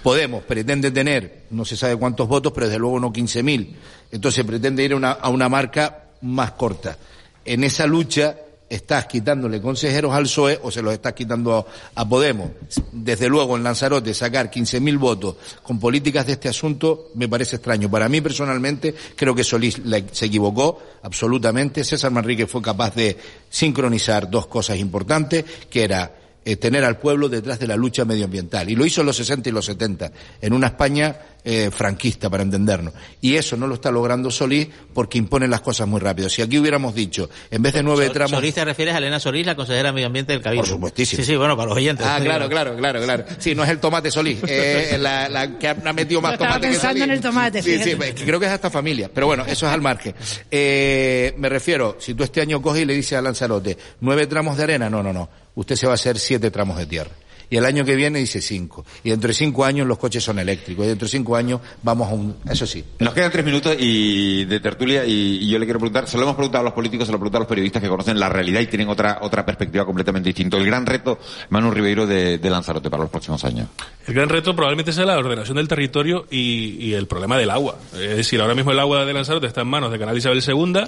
Podemos, 0.02 0.44
pretende 0.44 0.90
tener, 0.90 1.44
no 1.52 1.66
se 1.66 1.78
sabe 1.78 1.98
cuántos 1.98 2.28
votos, 2.28 2.52
pero 2.52 2.66
desde 2.66 2.80
luego 2.80 3.00
no 3.00 3.14
15.000. 3.14 3.76
Entonces 4.12 4.44
pretende 4.44 4.84
ir 4.84 4.94
a 4.94 4.96
una, 4.96 5.12
a 5.12 5.30
una 5.30 5.50
marca 5.50 6.06
más 6.22 6.54
corta. 6.54 6.98
En 7.46 7.64
esa 7.64 7.86
lucha 7.86 8.38
estás 8.70 9.06
quitándole 9.06 9.62
consejeros 9.62 10.14
al 10.14 10.24
PSOE 10.24 10.60
o 10.64 10.72
se 10.72 10.82
los 10.82 10.94
estás 10.94 11.14
quitando 11.14 11.66
a, 11.96 12.08
Podemos. 12.08 12.52
Desde 12.92 13.28
luego 13.28 13.58
en 13.58 13.64
Lanzarote 13.64 14.14
sacar 14.14 14.50
15.000 14.50 14.98
votos 14.98 15.36
con 15.62 15.80
políticas 15.80 16.26
de 16.26 16.34
este 16.34 16.50
asunto 16.50 17.10
me 17.16 17.28
parece 17.28 17.58
extraño. 17.58 17.90
Para 17.92 18.08
mí 18.10 18.22
personalmente 18.22 18.96
creo 19.16 19.36
que 19.36 19.44
Solís 19.44 19.82
se 20.12 20.26
equivocó 20.26 20.82
absolutamente. 21.04 21.84
César 21.84 22.12
Manrique 22.12 22.48
fue 22.48 22.62
capaz 22.62 22.96
de 22.96 23.18
sincronizar 23.50 24.30
dos 24.30 24.48
cosas 24.48 24.78
importantes, 24.78 25.44
que 25.70 25.84
era 25.84 26.27
eh, 26.48 26.56
tener 26.56 26.86
al 26.86 26.98
pueblo 26.98 27.28
detrás 27.28 27.60
de 27.60 27.68
la 27.68 27.76
lucha 27.76 28.06
medioambiental. 28.06 28.70
Y 28.70 28.76
lo 28.76 28.86
hizo 28.86 29.02
en 29.02 29.08
los 29.08 29.18
60 29.18 29.50
y 29.50 29.52
los 29.52 29.66
70, 29.66 30.12
en 30.42 30.54
una 30.54 30.68
España 30.68 31.16
eh, 31.44 31.70
franquista, 31.72 32.30
para 32.30 32.44
entendernos. 32.44 32.94
Y 33.22 33.36
eso 33.36 33.58
no 33.58 33.68
lo 33.68 33.76
está 33.76 33.92
logrando 33.92 34.32
Solís 34.32 34.68
porque 34.94 35.18
impone 35.18 35.48
las 35.48 35.62
cosas 35.62 35.88
muy 35.88 36.00
rápido. 36.00 36.30
Si 36.30 36.42
aquí 36.42 36.58
hubiéramos 36.58 36.96
dicho, 36.96 37.30
en 37.52 37.62
vez 37.62 37.74
de 37.74 37.84
nueve 37.84 38.06
Sol- 38.06 38.14
tramos... 38.14 38.32
Solís 38.32 38.54
te 38.56 38.64
refieres 38.66 38.96
a 38.96 38.98
Elena 39.00 39.20
Solís, 39.20 39.46
la 39.46 39.56
consejera 39.56 39.90
de 39.90 39.94
Medio 39.94 40.08
Ambiente 40.08 40.34
del 40.34 40.42
Cabildo. 40.42 40.62
Por 40.64 40.70
supuestísimo. 40.70 41.22
Sí, 41.22 41.26
sí, 41.32 41.36
bueno, 41.36 41.56
para 41.58 41.68
los 41.70 41.78
oyentes. 41.78 42.06
Ah, 42.08 42.20
claro, 42.24 42.48
claro, 42.50 42.76
claro, 42.78 43.02
claro. 43.02 43.26
Sí, 43.40 43.54
no 43.56 43.64
es 43.64 43.70
el 43.70 43.80
tomate 43.80 44.10
Solís, 44.12 44.40
eh, 44.48 44.98
la, 45.02 45.28
la 45.30 45.58
que 45.60 45.68
ha 45.68 45.76
metido 45.94 46.22
más 46.22 46.34
estaba 46.34 46.52
tomate 46.52 46.68
que 46.68 46.74
pensando 46.74 47.04
en 47.04 47.12
el 47.12 47.22
tomate, 47.22 47.62
Sí, 47.62 47.78
sí, 47.78 47.84
fíjate. 47.92 48.14
que 48.16 48.24
creo 48.26 48.40
que 48.40 48.46
es 48.46 48.52
hasta 48.52 48.70
familia. 48.70 49.10
Pero 49.14 49.28
bueno, 49.28 49.44
eso 49.46 49.68
es 49.68 49.72
al 49.74 49.82
margen. 49.82 50.16
Eh, 50.52 51.34
me 51.38 51.50
refiero, 51.50 51.98
si 52.00 52.14
tú 52.14 52.24
este 52.24 52.42
año 52.42 52.62
coges 52.62 52.84
y 52.84 52.86
le 52.86 52.94
dices 52.94 53.18
a 53.18 53.22
Lanzarote, 53.22 53.78
nueve 54.02 54.28
tramos 54.28 54.58
de 54.58 54.64
arena, 54.64 54.90
no, 54.90 55.04
no, 55.04 55.12
no. 55.14 55.30
Usted 55.58 55.76
se 55.76 55.88
va 55.88 55.94
a 55.94 55.96
hacer 55.96 56.20
siete 56.20 56.52
tramos 56.52 56.78
de 56.78 56.86
tierra. 56.86 57.10
Y 57.50 57.58
el 57.58 57.66
año 57.66 57.84
que 57.84 57.96
viene 57.96 58.20
dice 58.20 58.42
cinco. 58.42 58.86
Y 59.04 59.10
dentro 59.10 59.30
de 59.30 59.34
cinco 59.34 59.66
años 59.66 59.88
los 59.88 59.98
coches 59.98 60.24
son 60.24 60.38
eléctricos. 60.38 60.86
Y 60.86 60.90
dentro 60.90 61.08
de 61.08 61.12
cinco 61.12 61.36
años 61.36 61.62
vamos 61.82 62.10
a 62.10 62.14
un... 62.14 62.36
Eso 62.48 62.68
sí. 62.68 62.84
Nos 63.00 63.14
quedan 63.14 63.32
tres 63.32 63.44
minutos 63.44 63.76
y 63.80 64.46
de 64.46 64.60
tertulia 64.60 65.04
y, 65.06 65.40
y 65.42 65.50
yo 65.50 65.58
le 65.58 65.66
quiero 65.66 65.80
preguntar, 65.80 66.08
se 66.08 66.18
lo 66.18 66.24
hemos 66.24 66.36
preguntado 66.36 66.62
a 66.62 66.66
los 66.66 66.74
políticos, 66.74 67.08
se 67.08 67.12
lo 67.12 67.18
preguntado 67.18 67.40
a 67.40 67.44
los 67.46 67.50
periodistas 67.50 67.82
que 67.82 67.90
conocen 67.90 68.20
la 68.20 68.30
realidad 68.30 68.62
y 68.62 68.68
tienen 68.68 68.90
otra 68.90 69.20
otra 69.22 69.46
perspectiva 69.46 69.84
completamente 69.84 70.30
distinta. 70.30 70.58
El 70.58 70.66
gran 70.66 70.86
reto, 70.86 71.18
Manu 71.50 71.72
Ribeiro, 71.72 72.06
de, 72.06 72.38
de 72.38 72.50
Lanzarote 72.50 72.90
para 72.90 73.04
los 73.04 73.10
próximos 73.10 73.44
años. 73.46 73.70
El 74.06 74.14
gran 74.14 74.30
reto 74.30 74.56
probablemente 74.56 74.92
sea 74.92 75.06
la 75.06 75.18
ordenación 75.18 75.58
del 75.58 75.68
territorio 75.68 76.28
y, 76.30 76.78
y 76.86 76.94
el 76.94 77.08
problema 77.08 77.38
del 77.38 77.50
agua. 77.50 77.80
Es 77.94 78.18
decir, 78.18 78.42
ahora 78.42 78.56
mismo 78.56 78.72
el 78.72 78.80
agua 78.80 79.06
de 79.06 79.14
Lanzarote 79.14 79.48
está 79.48 79.62
en 79.62 79.68
manos 79.68 79.92
de 79.92 79.98
Canal 79.98 80.18
Isabel 80.18 80.44
II. 80.46 80.84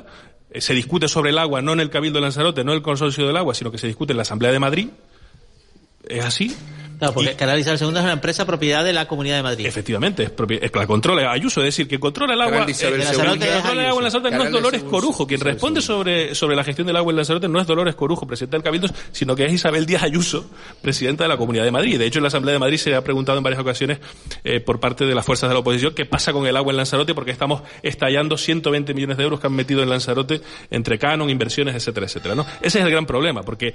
Eh, 0.51 0.61
Se 0.61 0.73
discute 0.73 1.07
sobre 1.07 1.31
el 1.31 1.37
agua 1.37 1.61
no 1.61 1.73
en 1.73 1.79
el 1.79 1.89
Cabildo 1.89 2.17
de 2.17 2.23
Lanzarote, 2.23 2.63
no 2.63 2.71
en 2.71 2.77
el 2.77 2.83
Consorcio 2.83 3.27
del 3.27 3.37
Agua, 3.37 3.53
sino 3.53 3.71
que 3.71 3.77
se 3.77 3.87
discute 3.87 4.13
en 4.13 4.17
la 4.17 4.23
Asamblea 4.23 4.51
de 4.51 4.59
Madrid. 4.59 4.89
Es 6.07 6.25
así. 6.25 6.55
Claro, 6.99 7.13
porque 7.13 7.33
Canal 7.35 7.57
Isabel 7.59 7.79
II 7.81 7.87
es 7.97 8.03
una 8.03 8.11
empresa 8.13 8.45
propiedad 8.45 8.83
de 8.83 8.93
la 8.93 9.07
Comunidad 9.07 9.37
de 9.37 9.43
Madrid. 9.43 9.65
Efectivamente, 9.65 10.23
es, 10.23 10.29
propia- 10.29 10.59
es 10.61 10.69
que 10.71 10.79
la 10.79 10.85
controla 10.85 11.31
Ayuso, 11.31 11.61
es 11.61 11.65
decir, 11.65 11.87
que 11.87 11.99
controla 11.99 12.33
el 12.33 12.41
agua. 12.41 12.53
Canal 12.53 12.69
Isabel 12.69 13.01
eh, 13.01 13.03
Lanzarote 13.05 13.29
controla 13.47 13.51
el 13.51 13.59
agua 13.61 13.71
en 13.71 13.79
Ayuso. 13.87 14.01
Lanzarote 14.01 14.31
no 14.37 14.43
es 14.43 14.51
Dolores 14.51 14.83
Corujo. 14.83 15.25
Quien 15.27 15.39
responde 15.41 15.81
sobre, 15.81 16.35
sobre 16.35 16.55
la 16.55 16.63
gestión 16.63 16.87
del 16.87 16.95
agua 16.97 17.11
en 17.11 17.15
Lanzarote 17.17 17.47
no 17.47 17.59
es 17.61 17.67
Dolores 17.67 17.95
Corujo, 17.95 18.27
presidenta 18.27 18.57
del 18.57 18.63
Cabildo, 18.63 18.87
sino 19.11 19.35
que 19.35 19.45
es 19.45 19.53
Isabel 19.53 19.85
Díaz 19.85 20.03
Ayuso, 20.03 20.49
presidenta 20.81 21.23
de 21.23 21.29
la 21.29 21.37
Comunidad 21.37 21.63
de 21.63 21.71
Madrid. 21.71 21.97
De 21.97 22.05
hecho, 22.05 22.19
en 22.19 22.23
la 22.23 22.27
Asamblea 22.27 22.53
de 22.53 22.59
Madrid 22.59 22.77
se 22.77 22.93
ha 22.95 23.03
preguntado 23.03 23.37
en 23.37 23.43
varias 23.43 23.61
ocasiones 23.61 23.99
eh, 24.43 24.59
por 24.59 24.79
parte 24.79 25.05
de 25.05 25.15
las 25.15 25.25
fuerzas 25.25 25.49
de 25.49 25.53
la 25.53 25.59
oposición 25.61 25.93
qué 25.95 26.05
pasa 26.05 26.33
con 26.33 26.45
el 26.47 26.57
agua 26.57 26.71
en 26.73 26.77
Lanzarote 26.77 27.13
porque 27.15 27.31
estamos 27.31 27.61
estallando 27.81 28.37
120 28.37 28.93
millones 28.93 29.17
de 29.17 29.23
euros 29.23 29.39
que 29.39 29.47
han 29.47 29.53
metido 29.53 29.81
en 29.83 29.89
Lanzarote 29.89 30.41
entre 30.69 30.99
canon, 30.99 31.29
inversiones, 31.29 31.75
etcétera, 31.75 32.07
etcétera. 32.07 32.35
¿no? 32.35 32.45
Ese 32.61 32.79
es 32.79 32.85
el 32.85 32.91
gran 32.91 33.05
problema 33.05 33.43
porque 33.43 33.73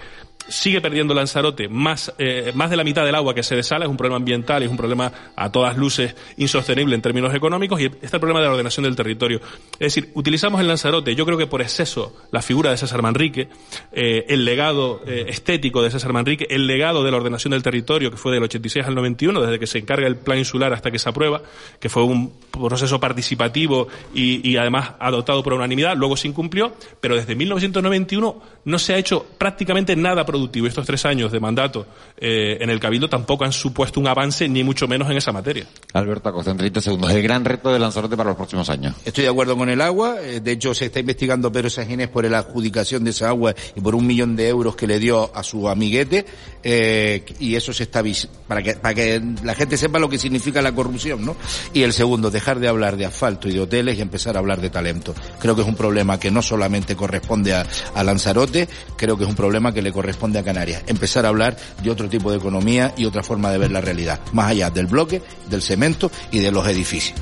sigue 0.49 0.81
perdiendo 0.81 1.15
Lanzarote 1.15 1.69
más, 1.69 2.13
eh, 2.19 2.53
más 2.55 2.71
de 2.71 2.77
la 2.77 2.85
mitad 2.85 3.05
del 3.15 3.21
agua 3.21 3.35
que 3.35 3.43
se 3.43 3.55
desala, 3.55 3.85
es 3.85 3.91
un 3.91 3.97
problema 3.97 4.17
ambiental, 4.17 4.63
es 4.63 4.71
un 4.71 4.77
problema 4.77 5.13
a 5.37 5.51
todas 5.53 5.77
luces 5.77 6.15
insostenible 6.37 6.95
en 6.95 7.03
términos 7.03 7.33
económicos 7.35 7.81
y 7.81 7.85
está 7.85 8.17
el 8.17 8.21
problema 8.21 8.41
de 8.41 8.47
la 8.47 8.53
ordenación 8.53 8.85
del 8.85 8.97
territorio. 8.97 9.41
Es 9.73 9.95
decir, 9.95 10.11
utilizamos 10.15 10.61
en 10.61 10.69
Lanzarote, 10.69 11.15
yo 11.15 11.25
creo 11.25 11.39
que 11.39 11.47
por 11.47 11.63
exceso, 11.63 12.17
la 12.33 12.43
figura 12.43 12.71
de 12.71 12.77
César 12.77 13.03
Manrique, 13.03 13.49
eh, 13.93 14.25
el 14.29 14.45
legado 14.45 15.03
eh, 15.07 15.27
estético 15.29 15.83
de 15.83 15.91
César 15.91 16.13
Manrique, 16.13 16.47
el 16.51 16.67
legado 16.67 17.05
de 17.05 17.11
la 17.11 17.19
ordenación 17.19 17.53
del 17.53 17.63
territorio 17.63 18.11
que 18.11 18.17
fue 18.17 18.33
del 18.33 18.43
86 18.43 18.87
al 18.87 18.95
91, 18.95 19.41
desde 19.41 19.59
que 19.59 19.67
se 19.67 19.79
encarga 19.79 20.07
el 20.07 20.17
plan 20.17 20.39
insular 20.39 20.73
hasta 20.73 20.91
que 20.91 20.99
se 20.99 21.09
aprueba, 21.09 21.43
que 21.79 21.89
fue 21.89 22.03
un 22.03 22.33
proceso 22.51 22.99
participativo 22.99 23.89
y, 24.15 24.49
y 24.49 24.57
además 24.57 24.93
adoptado 24.99 25.43
por 25.43 25.53
unanimidad, 25.53 25.97
luego 25.97 26.17
se 26.17 26.29
incumplió, 26.29 26.73
pero 27.01 27.17
desde 27.17 27.35
1991 27.35 28.43
no 28.65 28.79
se 28.79 28.95
ha 28.95 28.99
hecho 28.99 29.27
prácticamente 29.39 29.95
nada 29.97 30.25
productivo. 30.25 30.67
Estos 30.67 30.87
tres 30.87 31.05
años 31.05 31.33
de 31.33 31.41
mandato 31.41 31.87
eh, 32.17 32.59
en 32.61 32.71
el 32.71 32.81
Cabildo 32.81 33.04
tampoco 33.09 33.45
han 33.45 33.53
supuesto 33.53 34.01
un 34.01 34.09
avance, 34.09 34.49
ni 34.49 34.63
mucho 34.65 34.87
menos 34.89 35.11
en 35.11 35.17
esa 35.17 35.33
materia. 35.33 35.67
Alberto 35.93 36.29
Acosta, 36.29 36.51
en 36.51 36.57
30 36.59 36.81
segundos. 36.81 37.11
El 37.13 37.23
gran 37.23 37.45
reto 37.45 37.73
de 37.73 37.79
Lanzarote 37.79 38.17
para 38.17 38.31
los 38.31 38.37
próximos 38.37 38.69
años. 38.71 38.95
Estoy 39.05 39.25
de 39.25 39.31
acuerdo 39.31 39.57
con 39.57 39.69
el 39.69 39.81
agua. 39.81 40.17
eh, 40.21 40.41
De 40.41 40.53
hecho, 40.53 40.75
se 40.75 40.87
está 40.87 41.01
investigando 41.01 41.51
Pedro 41.53 41.71
Sánchez 41.71 42.09
por 42.09 42.25
la 42.31 42.39
adjudicación 42.39 43.05
de 43.05 43.11
esa 43.11 43.29
agua 43.29 43.55
y 43.77 43.81
por 43.81 43.95
un 43.95 44.07
millón 44.07 44.37
de 44.37 44.49
euros 44.49 44.75
que 44.77 44.87
le 44.87 44.99
dio 44.99 45.31
a 45.35 45.43
su 45.43 45.69
amiguete. 45.69 46.25
eh, 46.63 47.25
y 47.41 47.55
eso 47.57 47.73
se 47.75 47.83
está 47.83 48.01
vis- 48.01 48.27
para 48.49 48.63
que 48.63 48.75
para 48.75 48.95
que 48.95 49.23
la 49.43 49.55
gente 49.55 49.77
sepa 49.77 49.99
lo 49.99 50.09
que 50.09 50.17
significa 50.19 50.63
la 50.63 50.73
corrupción, 50.75 51.25
¿no? 51.25 51.37
Y 51.75 51.83
el 51.83 51.93
segundo, 51.93 52.31
dejar 52.31 52.59
de 52.59 52.69
hablar 52.69 52.97
de 52.97 53.05
asfalto 53.05 53.49
y 53.49 53.53
de 53.53 53.61
hoteles 53.61 53.99
y 53.99 54.01
empezar 54.01 54.37
a 54.37 54.39
hablar 54.39 54.61
de 54.63 54.71
talento. 54.71 55.15
Creo 55.41 55.55
que 55.55 55.61
es 55.63 55.69
un 55.69 55.75
problema 55.77 56.19
que 56.19 56.31
no 56.31 56.41
solamente 56.41 56.97
corresponde 56.97 57.53
a, 57.55 57.67
a 57.95 58.03
Lanzarote, 58.05 58.67
creo 58.97 59.17
que 59.19 59.25
es 59.25 59.29
un 59.29 59.37
problema 59.37 59.73
que 59.75 59.83
le 59.83 59.93
corresponde 59.93 60.39
a 60.39 60.43
Canarias. 60.43 60.83
Empezar 60.87 61.27
a 61.27 61.29
hablar 61.29 61.57
de 61.83 61.91
otro 61.91 62.09
tipo 62.09 62.31
de 62.31 62.39
economía 62.39 62.94
y 62.97 63.05
otra 63.07 63.23
forma 63.23 63.51
de 63.51 63.59
ver 63.59 63.71
la 63.71 63.81
realidad, 63.81 64.21
más 64.33 64.51
allá 64.51 64.71
del 64.71 64.87
bloque, 64.87 65.23
del 65.49 65.63
cemento 65.63 66.11
y 66.31 66.39
de 66.41 66.51
los 66.51 66.67
edificios. 66.67 67.19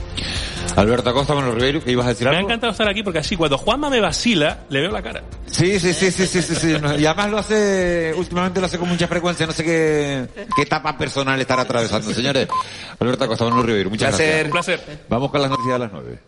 Alberto 0.77 1.11
Acosta, 1.11 1.35
Manuel 1.35 1.57
Ribeiro, 1.57 1.85
¿qué 1.85 1.93
ibas 1.93 2.07
a 2.07 2.11
decir 2.11 2.27
Me 2.27 2.35
ha 2.35 2.39
algo? 2.39 2.49
encantado 2.49 2.71
estar 2.73 2.89
aquí 2.89 3.03
porque 3.03 3.19
así 3.19 3.37
cuando 3.37 3.59
Juanma 3.59 3.91
me 3.91 4.01
vacila, 4.01 4.61
le 4.71 4.81
veo 4.81 4.91
la 4.91 5.03
cara. 5.03 5.23
Sí, 5.47 5.79
sí, 5.79 5.93
sí, 5.93 6.11
sí, 6.11 6.27
sí, 6.27 6.41
sí, 6.41 6.55
sí. 6.55 6.69
Y 6.99 7.05
además 7.05 7.31
lo 7.31 7.39
hace, 7.39 8.15
últimamente 8.17 8.59
lo 8.61 8.67
hace 8.67 8.79
con 8.79 8.89
mucha 8.89 9.07
frecuencia, 9.07 9.47
no 9.47 9.53
sé 9.53 9.65
qué, 9.65 10.27
qué 10.57 10.63
etapa 10.63 10.97
personal 10.97 11.39
estará 11.41 11.63
atravesando. 11.63 12.13
Señores, 12.15 12.49
Alberto 12.99 13.25
Acosta, 13.25 13.45
Manuel 13.45 13.67
Ribeiro, 13.67 13.91
muchas 13.91 14.11
Placer. 14.11 14.49
gracias. 14.49 14.79
Un 14.79 14.85
placer. 14.87 14.99
Vamos 15.09 15.31
con 15.31 15.43
las 15.43 15.51
noticias 15.51 15.75
de 15.75 15.79
las 15.79 15.93
nueve. 15.93 16.19